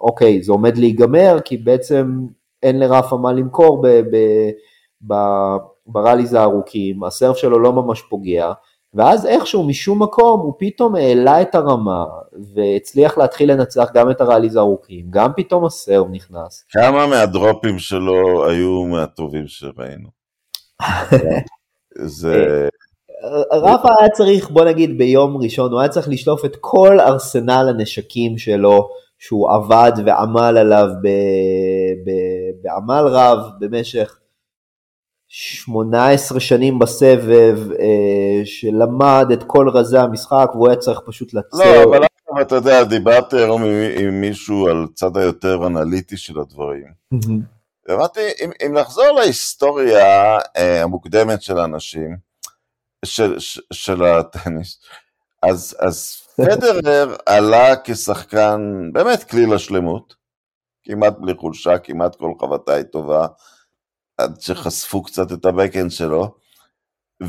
אוקיי, 0.00 0.42
זה 0.42 0.52
עומד 0.52 0.76
להיגמר, 0.76 1.38
כי 1.44 1.56
בעצם 1.56 2.26
אין 2.62 2.78
לרפה 2.78 3.16
מה 3.16 3.32
למכור 3.32 3.82
ב... 3.82 3.86
ב... 3.86 4.16
ב... 5.06 5.14
בראליז 5.86 6.34
הארוכים, 6.34 7.04
הסרף 7.04 7.36
שלו 7.36 7.58
לא 7.58 7.72
ממש 7.72 8.02
פוגע, 8.02 8.52
ואז 8.94 9.26
איכשהו 9.26 9.62
משום 9.62 10.02
מקום 10.02 10.40
הוא 10.40 10.52
פתאום 10.58 10.94
העלה 10.94 11.42
את 11.42 11.54
הרמה 11.54 12.04
והצליח 12.54 13.18
להתחיל 13.18 13.52
לנצח 13.52 13.90
גם 13.94 14.10
את 14.10 14.20
הראליז 14.20 14.56
הארוכים, 14.56 15.06
גם 15.10 15.30
פתאום 15.36 15.64
הסרב 15.64 16.06
נכנס. 16.10 16.64
כמה 16.70 17.06
מהדרופים 17.06 17.78
שלו 17.78 18.48
היו 18.48 18.82
מהטובים 18.84 19.46
שראינו? 19.46 20.08
זה... 22.18 22.68
רפה 23.52 23.88
היה 24.00 24.08
צריך, 24.10 24.50
בוא 24.50 24.64
נגיד 24.64 24.98
ביום 24.98 25.36
ראשון, 25.42 25.72
הוא 25.72 25.80
היה 25.80 25.88
צריך 25.88 26.08
לשלוף 26.08 26.44
את 26.44 26.56
כל 26.60 27.00
ארסנל 27.00 27.66
הנשקים 27.68 28.38
שלו, 28.38 28.88
שהוא 29.18 29.50
עבד 29.50 29.92
ועמל 30.06 30.58
עליו 30.58 30.88
בעמל 32.62 33.04
רב 33.06 33.38
במשך 33.60 34.18
18 35.36 36.40
שנים 36.40 36.78
בסבב, 36.78 37.58
אה, 37.72 38.44
שלמד 38.44 39.26
את 39.32 39.42
כל 39.46 39.68
רזי 39.68 39.98
המשחק 39.98 40.50
והוא 40.54 40.68
היה 40.68 40.76
צריך 40.76 41.00
פשוט 41.06 41.34
לצאת. 41.34 41.60
לא, 41.60 41.84
אבל 41.84 42.04
אתה 42.42 42.54
יודע, 42.54 42.84
דיברתי 42.84 43.36
היום 43.36 43.62
עם 43.98 44.20
מישהו 44.20 44.68
על 44.68 44.86
צד 44.94 45.16
היותר 45.16 45.66
אנליטי 45.66 46.16
של 46.16 46.40
הדברים. 46.40 46.86
אמרתי, 47.90 48.20
אם, 48.44 48.50
אם 48.66 48.74
נחזור 48.78 49.10
להיסטוריה 49.10 50.38
אה, 50.56 50.82
המוקדמת 50.82 51.42
של 51.42 51.58
האנשים, 51.58 52.16
של, 53.04 53.38
של, 53.38 53.60
של 53.72 54.04
הטניס, 54.04 54.78
אז, 55.42 55.76
אז 55.80 56.16
פדרר 56.36 57.16
עלה 57.26 57.74
כשחקן 57.84 58.90
באמת 58.92 59.24
כליל 59.24 59.54
השלמות, 59.54 60.14
כמעט 60.84 61.14
בלי 61.18 61.34
חולשה, 61.38 61.78
כמעט 61.78 62.16
כל 62.16 62.32
חבטה 62.40 62.74
היא 62.74 62.84
טובה. 62.84 63.26
עד 64.18 64.40
שחשפו 64.40 65.02
קצת 65.02 65.32
את 65.32 65.44
הבקהנד 65.44 65.90
שלו, 65.90 66.34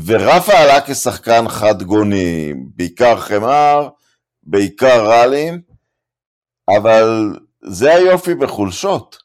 ורפה 0.04 0.52
עלה 0.52 0.80
כשחקן 0.80 1.48
חד 1.48 1.82
גוני, 1.82 2.52
בעיקר 2.74 3.20
חימר, 3.20 3.88
בעיקר 4.42 5.10
ראלים, 5.10 5.60
אבל 6.68 7.36
זה 7.62 7.94
היופי 7.94 8.34
בחולשות. 8.34 9.16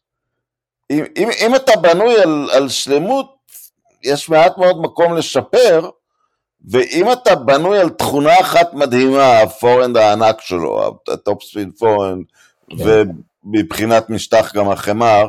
אם, 0.92 1.04
אם, 1.18 1.30
אם 1.46 1.56
אתה 1.56 1.76
בנוי 1.76 2.22
על, 2.22 2.50
על 2.54 2.70
שלמות, 2.70 3.36
יש 4.04 4.30
מעט 4.30 4.58
מאוד 4.58 4.82
מקום 4.82 5.18
לשפר, 5.18 5.90
ואם 6.70 7.12
אתה 7.12 7.36
בנוי 7.36 7.80
על 7.80 7.90
תכונה 7.90 8.40
אחת 8.40 8.74
מדהימה, 8.74 9.40
הפורהנד 9.40 9.98
הענק 9.98 10.42
שלו, 10.42 11.00
ה 11.08 11.44
topspin 11.44 11.70
forehand, 11.80 12.26
כן. 12.70 12.76
ומבחינת 13.46 14.10
משטח 14.10 14.56
גם 14.56 14.70
החמר, 14.70 15.28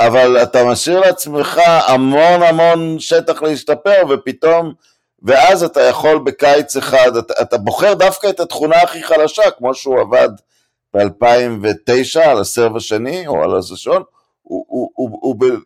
אבל 0.00 0.42
אתה 0.42 0.64
משאיר 0.64 1.00
לעצמך 1.00 1.60
המון 1.86 2.42
המון 2.42 2.98
שטח 2.98 3.42
להשתפר, 3.42 4.02
ופתאום, 4.10 4.72
ואז 5.22 5.62
אתה 5.62 5.80
יכול 5.80 6.18
בקיץ 6.18 6.76
אחד, 6.76 7.16
אתה, 7.16 7.34
אתה 7.42 7.58
בוחר 7.58 7.94
דווקא 7.94 8.26
את 8.26 8.40
התכונה 8.40 8.76
הכי 8.76 9.02
חלשה, 9.02 9.50
כמו 9.50 9.74
שהוא 9.74 10.00
עבד 10.00 10.28
ב-2009 10.94 12.20
על 12.20 12.40
הסרב 12.40 12.76
השני, 12.76 13.26
או 13.26 13.42
על 13.42 13.56
הזשון, 13.56 14.02
הוא, 14.42 14.64
הוא, 14.68 14.90
הוא, 14.94 15.18
הוא, 15.22 15.36
הוא, 15.40 15.58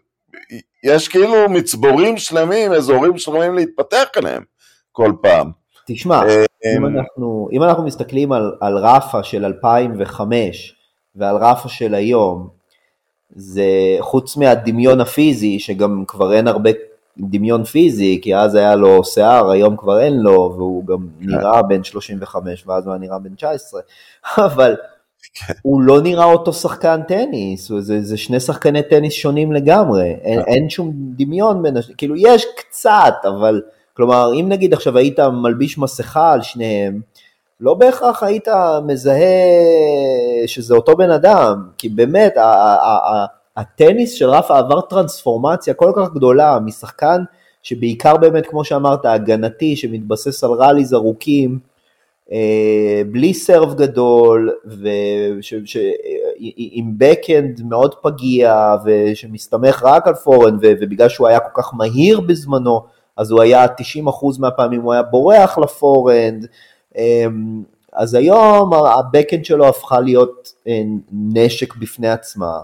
יש 0.84 1.08
כאילו 1.08 1.48
מצבורים 1.48 2.18
שלמים, 2.18 2.72
אזורים 2.72 3.18
שלמים 3.18 3.54
להתפתח 3.54 4.04
אליהם 4.16 4.42
כל 4.92 5.12
פעם. 5.22 5.50
תשמע, 5.86 6.22
אה, 6.28 6.44
אם 6.76 6.84
אה, 6.84 6.90
אנחנו, 6.90 7.48
אם 7.52 7.62
אנחנו 7.62 7.84
מסתכלים 7.84 8.32
על, 8.32 8.52
על 8.60 8.76
רפה 8.78 9.22
של 9.22 9.44
2005 9.44 10.74
ועל 11.16 11.36
רפה 11.36 11.68
של 11.68 11.94
היום, 11.94 12.57
זה 13.39 13.97
חוץ 14.01 14.36
מהדמיון 14.36 15.01
הפיזי, 15.01 15.59
שגם 15.59 16.05
כבר 16.06 16.32
אין 16.32 16.48
הרבה 16.48 16.70
דמיון 17.19 17.65
פיזי, 17.65 18.19
כי 18.23 18.36
אז 18.36 18.55
היה 18.55 18.77
לו 18.77 19.05
שיער, 19.05 19.51
היום 19.51 19.77
כבר 19.77 20.01
אין 20.01 20.20
לו, 20.20 20.55
והוא 20.56 20.86
גם 20.86 21.06
כן. 21.20 21.27
נראה 21.27 21.62
בן 21.62 21.85
35 21.85 22.65
ואז 22.66 22.86
הוא 22.86 22.93
היה 22.93 23.01
נראה 23.01 23.19
בן 23.19 23.35
19, 23.35 23.81
אבל. 24.47 24.77
הוא 25.62 25.82
לא 25.82 26.01
נראה 26.01 26.24
אותו 26.24 26.52
שחקן 26.52 27.01
טניס, 27.09 27.73
זה, 27.78 28.02
זה 28.02 28.16
שני 28.16 28.40
שחקני 28.40 28.82
טניס 28.82 29.12
שונים 29.12 29.52
לגמרי, 29.52 30.16
אין, 30.23 30.43
כן. 30.43 30.48
אין 30.48 30.70
שום 30.70 30.93
דמיון 30.94 31.62
בין 31.62 31.77
השני, 31.77 31.94
כאילו 31.97 32.15
יש 32.16 32.47
קצת, 32.56 33.15
אבל 33.24 33.60
כלומר 33.94 34.31
אם 34.40 34.48
נגיד 34.48 34.73
עכשיו 34.73 34.98
היית 34.98 35.20
מלביש 35.20 35.78
מסכה 35.78 36.32
על 36.32 36.43
שניהם, 36.43 37.01
לא 37.60 37.74
בהכרח 37.74 38.22
היית 38.22 38.48
מזהה 38.86 39.26
שזה 40.47 40.74
אותו 40.74 40.97
בן 40.97 41.10
אדם, 41.10 41.68
כי 41.78 41.89
באמת 41.89 42.35
הטניס 43.56 44.12
של 44.12 44.30
רפה 44.30 44.59
עבר 44.59 44.80
טרנספורמציה 44.80 45.74
כל 45.74 45.93
כך 45.97 46.14
גדולה 46.14 46.59
משחקן 46.64 47.22
שבעיקר 47.62 48.16
באמת 48.16 48.47
כמו 48.47 48.64
שאמרת 48.64 49.05
הגנתי 49.05 49.76
שמתבסס 49.76 50.44
על 50.44 50.51
ראליז 50.51 50.94
ארוכים 50.94 51.59
אה, 52.32 53.02
בלי 53.12 53.35
סרב 53.35 53.74
גדול 53.74 54.51
ועם 54.64 55.40
בקאנד 56.98 57.60
מאוד 57.68 57.94
פגיע 57.94 58.76
ושמסתמך 58.85 59.82
רק 59.86 60.06
על 60.06 60.14
פורן 60.14 60.56
ובגלל 60.60 61.09
שהוא 61.09 61.28
היה 61.28 61.40
כל 61.40 61.62
כך 61.62 61.74
מהיר 61.74 62.20
בזמנו 62.20 62.80
אז 63.16 63.30
הוא 63.30 63.43
היה 63.43 63.64
90% 63.64 63.68
מהפעמים 64.39 64.80
הוא 64.80 64.93
היה 64.93 65.02
בורח 65.02 65.59
לפורנד 65.59 66.47
אז 67.92 68.14
היום 68.14 68.74
הבקאנד 68.74 69.44
שלו 69.44 69.68
הפכה 69.68 70.00
להיות 70.00 70.52
אה, 70.68 70.82
נשק 71.12 71.76
בפני 71.76 72.08
עצמה, 72.08 72.58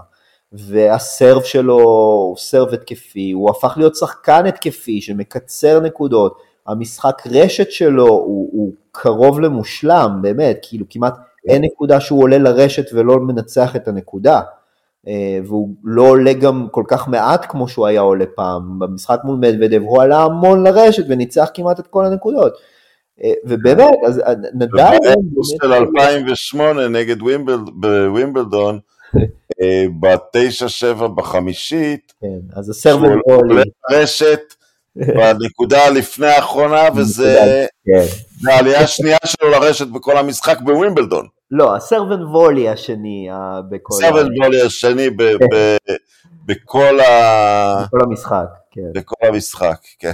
והסרב 0.52 1.42
שלו 1.42 1.80
הוא 1.80 2.36
סרב 2.36 2.74
התקפי, 2.74 3.32
הוא 3.32 3.50
הפך 3.50 3.74
להיות 3.76 3.96
שחקן 3.96 4.46
התקפי 4.46 5.00
שמקצר 5.00 5.80
נקודות, 5.80 6.38
המשחק 6.66 7.22
רשת 7.30 7.70
שלו 7.70 8.08
הוא, 8.08 8.48
הוא 8.52 8.72
קרוב 8.92 9.40
למושלם, 9.40 10.18
באמת, 10.22 10.58
כאילו 10.62 10.86
כמעט 10.90 11.14
אין 11.48 11.62
נקודה 11.64 12.00
שהוא 12.00 12.22
עולה 12.22 12.38
לרשת 12.38 12.92
ולא 12.92 13.18
מנצח 13.18 13.76
את 13.76 13.88
הנקודה. 13.88 14.40
אה, 15.08 15.38
והוא 15.44 15.68
לא 15.84 16.02
עולה 16.02 16.32
גם 16.32 16.66
כל 16.70 16.84
כך 16.88 17.08
מעט 17.08 17.46
כמו 17.48 17.68
שהוא 17.68 17.86
היה 17.86 18.00
עולה 18.00 18.24
פעם. 18.34 18.78
במשחק 18.78 19.20
מול 19.24 19.36
מדוודב 19.36 19.80
הוא 19.82 20.02
עלה 20.02 20.22
המון 20.22 20.64
לרשת 20.64 21.04
וניצח 21.08 21.50
כמעט 21.54 21.80
את 21.80 21.86
כל 21.86 22.04
הנקודות. 22.04 22.52
אה, 23.22 23.32
ובאמת, 23.44 23.94
אז 24.06 24.18
אה, 24.18 24.32
נדל... 24.54 24.78
של 25.62 25.72
2008 25.72 26.88
נגד 26.88 27.16
בווימבלדון, 27.74 28.78
אה, 29.62 29.84
ב-9-7 30.00 31.06
בחמישית, 31.08 32.12
כן, 32.20 32.58
אז 32.58 32.70
הסרבר 32.70 33.14
עולה 33.24 33.62
רשת 33.90 34.54
בנקודה 34.96 35.90
לפני 35.90 36.26
האחרונה, 36.26 36.82
וזה 36.96 37.66
כן. 37.84 38.06
העלייה 38.50 38.80
השנייה 38.80 39.18
שלו 39.24 39.50
לרשת 39.50 39.86
בכל 39.86 40.16
המשחק 40.16 40.60
בווימבלדון. 40.60 41.26
לא, 41.50 41.76
הסרבן 41.76 42.22
וולי 42.22 42.68
השני 42.68 43.28
בכל... 43.70 43.94
הסרבן 43.94 44.26
וולי 44.38 44.62
השני 44.62 45.10
בכל 46.46 46.98
המשחק, 48.02 48.46
כן. 48.70 48.92
בכל 48.94 49.26
המשחק, 49.26 49.78
כן. 49.98 50.12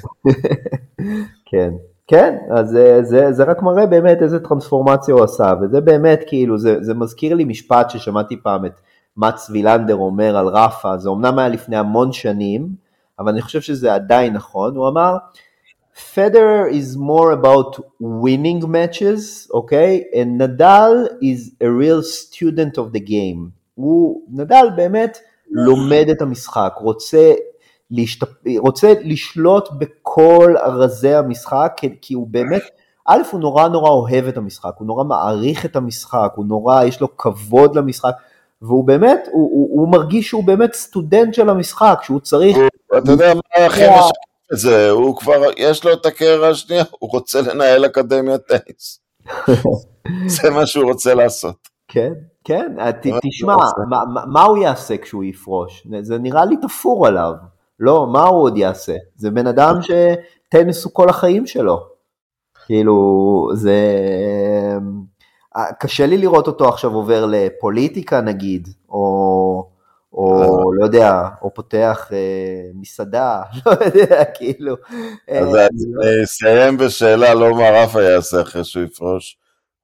כן. 1.50 1.70
כן, 2.10 2.36
אז 2.50 2.68
זה, 2.68 3.02
זה, 3.02 3.32
זה 3.32 3.44
רק 3.44 3.62
מראה 3.62 3.86
באמת 3.86 4.22
איזה 4.22 4.40
טרנספורמציה 4.40 5.14
הוא 5.14 5.24
עשה, 5.24 5.52
וזה 5.60 5.80
באמת 5.80 6.20
כאילו, 6.26 6.58
זה, 6.58 6.76
זה 6.80 6.94
מזכיר 6.94 7.34
לי 7.34 7.44
משפט 7.44 7.90
ששמעתי 7.90 8.36
פעם 8.42 8.66
את 8.66 8.72
מקס 9.16 9.50
וילנדר 9.50 9.94
אומר 9.94 10.36
על 10.36 10.46
רפה, 10.46 10.98
זה 10.98 11.10
אמנם 11.10 11.38
היה 11.38 11.48
לפני 11.48 11.76
המון 11.76 12.12
שנים, 12.12 12.68
אבל 13.18 13.32
אני 13.32 13.42
חושב 13.42 13.60
שזה 13.60 13.94
עדיין 13.94 14.32
נכון, 14.32 14.76
הוא 14.76 14.88
אמר, 14.88 15.16
Federer 16.14 16.72
is 16.72 16.96
more 16.96 17.32
about 17.32 17.80
winning 18.02 18.64
matches, 18.64 19.50
אוקיי? 19.54 20.02
Okay? 20.02 20.16
and 20.16 20.40
Nadal 20.40 21.08
is 21.22 21.50
a 21.62 21.70
real 21.82 22.02
student 22.02 22.78
of 22.78 22.96
the 22.96 23.08
game. 23.08 23.50
הוא, 23.74 24.22
נדל 24.28 24.66
באמת 24.76 25.18
לומד 25.50 26.06
את 26.10 26.22
המשחק, 26.22 26.72
רוצה 26.76 27.32
להשתפ... 27.90 28.28
רוצה 28.58 28.92
לשלוט 29.04 29.68
בכל 29.78 30.54
ארזי 30.56 31.14
המשחק, 31.14 31.80
כי 32.00 32.14
הוא 32.14 32.26
באמת, 32.30 32.62
א', 33.06 33.22
הוא 33.30 33.40
נורא 33.40 33.68
נורא 33.68 33.90
אוהב 33.90 34.28
את 34.28 34.36
המשחק, 34.36 34.72
הוא 34.78 34.86
נורא 34.86 35.04
מעריך 35.04 35.64
את 35.64 35.76
המשחק, 35.76 36.32
הוא 36.34 36.46
נורא, 36.46 36.84
יש 36.84 37.00
לו 37.00 37.16
כבוד 37.16 37.76
למשחק, 37.76 38.12
והוא 38.62 38.84
באמת, 38.84 39.28
הוא, 39.32 39.50
הוא, 39.52 39.80
הוא 39.80 39.88
מרגיש 39.88 40.28
שהוא 40.28 40.44
באמת 40.44 40.74
סטודנט 40.74 41.34
של 41.34 41.50
המשחק, 41.50 42.00
שהוא 42.02 42.20
צריך... 42.20 42.56
אתה 42.98 43.10
יודע 43.10 43.34
מה 43.34 43.66
הכי 43.66 43.80
משקף 43.80 44.52
את 44.52 44.58
זה, 44.58 44.90
הוא 44.90 45.16
כבר, 45.16 45.42
יש 45.56 45.84
לו 45.84 45.92
את 45.92 46.06
הקרע 46.06 46.48
השנייה, 46.48 46.84
הוא 46.98 47.10
רוצה 47.10 47.40
לנהל 47.42 47.86
אקדמיית 47.86 48.40
טניס. 48.40 49.00
זה 50.42 50.50
מה 50.50 50.66
שהוא 50.66 50.84
רוצה 50.84 51.14
לעשות. 51.14 51.68
כן, 51.88 52.12
כן, 52.44 52.66
תשמע, 53.22 53.54
מה 54.26 54.42
הוא 54.42 54.58
יעשה 54.58 54.96
כשהוא 54.96 55.24
יפרוש? 55.24 55.86
זה 56.00 56.18
נראה 56.18 56.44
לי 56.44 56.56
תפור 56.56 57.06
עליו. 57.06 57.32
לא, 57.80 58.06
מה 58.06 58.24
הוא 58.24 58.42
עוד 58.42 58.56
יעשה? 58.56 58.96
זה 59.16 59.30
בן 59.30 59.46
אדם 59.46 59.74
שטניס 59.82 60.84
הוא 60.84 60.92
כל 60.92 61.08
החיים 61.08 61.46
שלו. 61.46 61.80
כאילו, 62.66 63.48
זה... 63.54 63.74
אה, 65.56 65.72
קשה 65.72 66.06
לי 66.06 66.18
לראות 66.18 66.46
אותו 66.46 66.68
עכשיו 66.68 66.94
עובר 66.94 67.26
לפוליטיקה 67.26 68.20
נגיד, 68.20 68.68
או, 68.88 69.70
או 70.12 70.72
לא 70.74 70.84
יודע, 70.84 71.28
או 71.42 71.54
פותח 71.54 72.08
אה, 72.12 72.70
מסעדה, 72.74 73.42
לא 73.66 73.72
יודע, 73.84 74.24
כאילו. 74.24 74.76
אז 75.28 75.54
אה, 75.54 75.66
אני 75.66 76.24
אסיים 76.24 76.76
בשאלה 76.76 77.34
לא 77.34 77.54
מה 77.54 77.70
רפה 77.70 78.02
יעשה 78.02 78.40
אחרי 78.40 78.64
שהוא 78.64 78.84
יפרוש, 78.84 79.38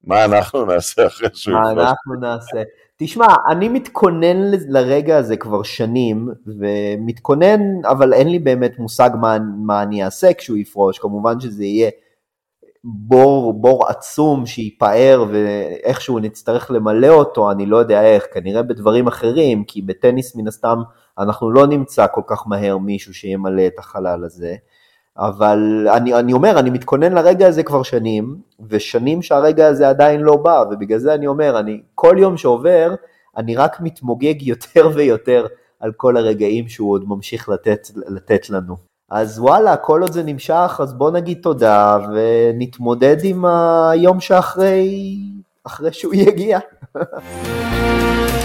מה 0.04 0.24
אנחנו 0.24 0.64
נעשה 0.64 1.06
אחרי 1.06 1.28
שהוא 1.32 1.54
יפרוש. 1.58 1.74
מה 1.76 1.82
אנחנו 1.82 2.14
נעשה. 2.20 2.62
תשמע, 2.98 3.26
אני 3.50 3.68
מתכונן 3.68 4.36
לרגע 4.68 5.16
הזה 5.16 5.36
כבר 5.36 5.62
שנים, 5.62 6.28
ומתכונן, 6.46 7.60
אבל 7.84 8.12
אין 8.12 8.28
לי 8.28 8.38
באמת 8.38 8.78
מושג 8.78 9.10
מה, 9.20 9.36
מה 9.66 9.82
אני 9.82 10.04
אעשה 10.04 10.34
כשהוא 10.34 10.58
יפרוש, 10.58 10.98
כמובן 10.98 11.40
שזה 11.40 11.64
יהיה 11.64 11.90
בור, 12.84 13.52
בור 13.52 13.86
עצום 13.88 14.46
שייפער 14.46 15.24
ואיכשהו 15.30 16.18
נצטרך 16.18 16.70
למלא 16.70 17.08
אותו, 17.08 17.50
אני 17.50 17.66
לא 17.66 17.76
יודע 17.76 18.02
איך, 18.02 18.26
כנראה 18.34 18.62
בדברים 18.62 19.06
אחרים, 19.06 19.64
כי 19.64 19.82
בטניס 19.82 20.36
מן 20.36 20.48
הסתם 20.48 20.78
אנחנו 21.18 21.50
לא 21.50 21.66
נמצא 21.66 22.06
כל 22.14 22.22
כך 22.26 22.46
מהר 22.46 22.78
מישהו 22.78 23.14
שימלא 23.14 23.66
את 23.66 23.78
החלל 23.78 24.24
הזה. 24.24 24.54
אבל 25.18 25.88
אני, 25.92 26.14
אני 26.14 26.32
אומר, 26.32 26.58
אני 26.58 26.70
מתכונן 26.70 27.12
לרגע 27.12 27.48
הזה 27.48 27.62
כבר 27.62 27.82
שנים, 27.82 28.36
ושנים 28.68 29.22
שהרגע 29.22 29.66
הזה 29.66 29.88
עדיין 29.88 30.20
לא 30.20 30.36
בא, 30.36 30.64
ובגלל 30.70 30.98
זה 30.98 31.14
אני 31.14 31.26
אומר, 31.26 31.60
אני, 31.60 31.80
כל 31.94 32.16
יום 32.18 32.36
שעובר, 32.36 32.94
אני 33.36 33.56
רק 33.56 33.80
מתמוגג 33.80 34.42
יותר 34.52 34.90
ויותר 34.94 35.46
על 35.80 35.92
כל 35.92 36.16
הרגעים 36.16 36.68
שהוא 36.68 36.92
עוד 36.92 37.04
ממשיך 37.08 37.48
לתת, 37.48 37.88
לתת 38.08 38.50
לנו. 38.50 38.76
אז 39.10 39.38
וואלה, 39.38 39.76
כל 39.76 40.02
עוד 40.02 40.12
זה 40.12 40.22
נמשך, 40.22 40.80
אז 40.82 40.92
בוא 40.92 41.10
נגיד 41.10 41.38
תודה, 41.42 41.98
ונתמודד 42.14 43.16
עם 43.22 43.44
היום 43.44 44.20
שאחרי, 44.20 45.18
אחרי 45.64 45.92
שהוא 45.92 46.14
יגיע. 46.14 46.58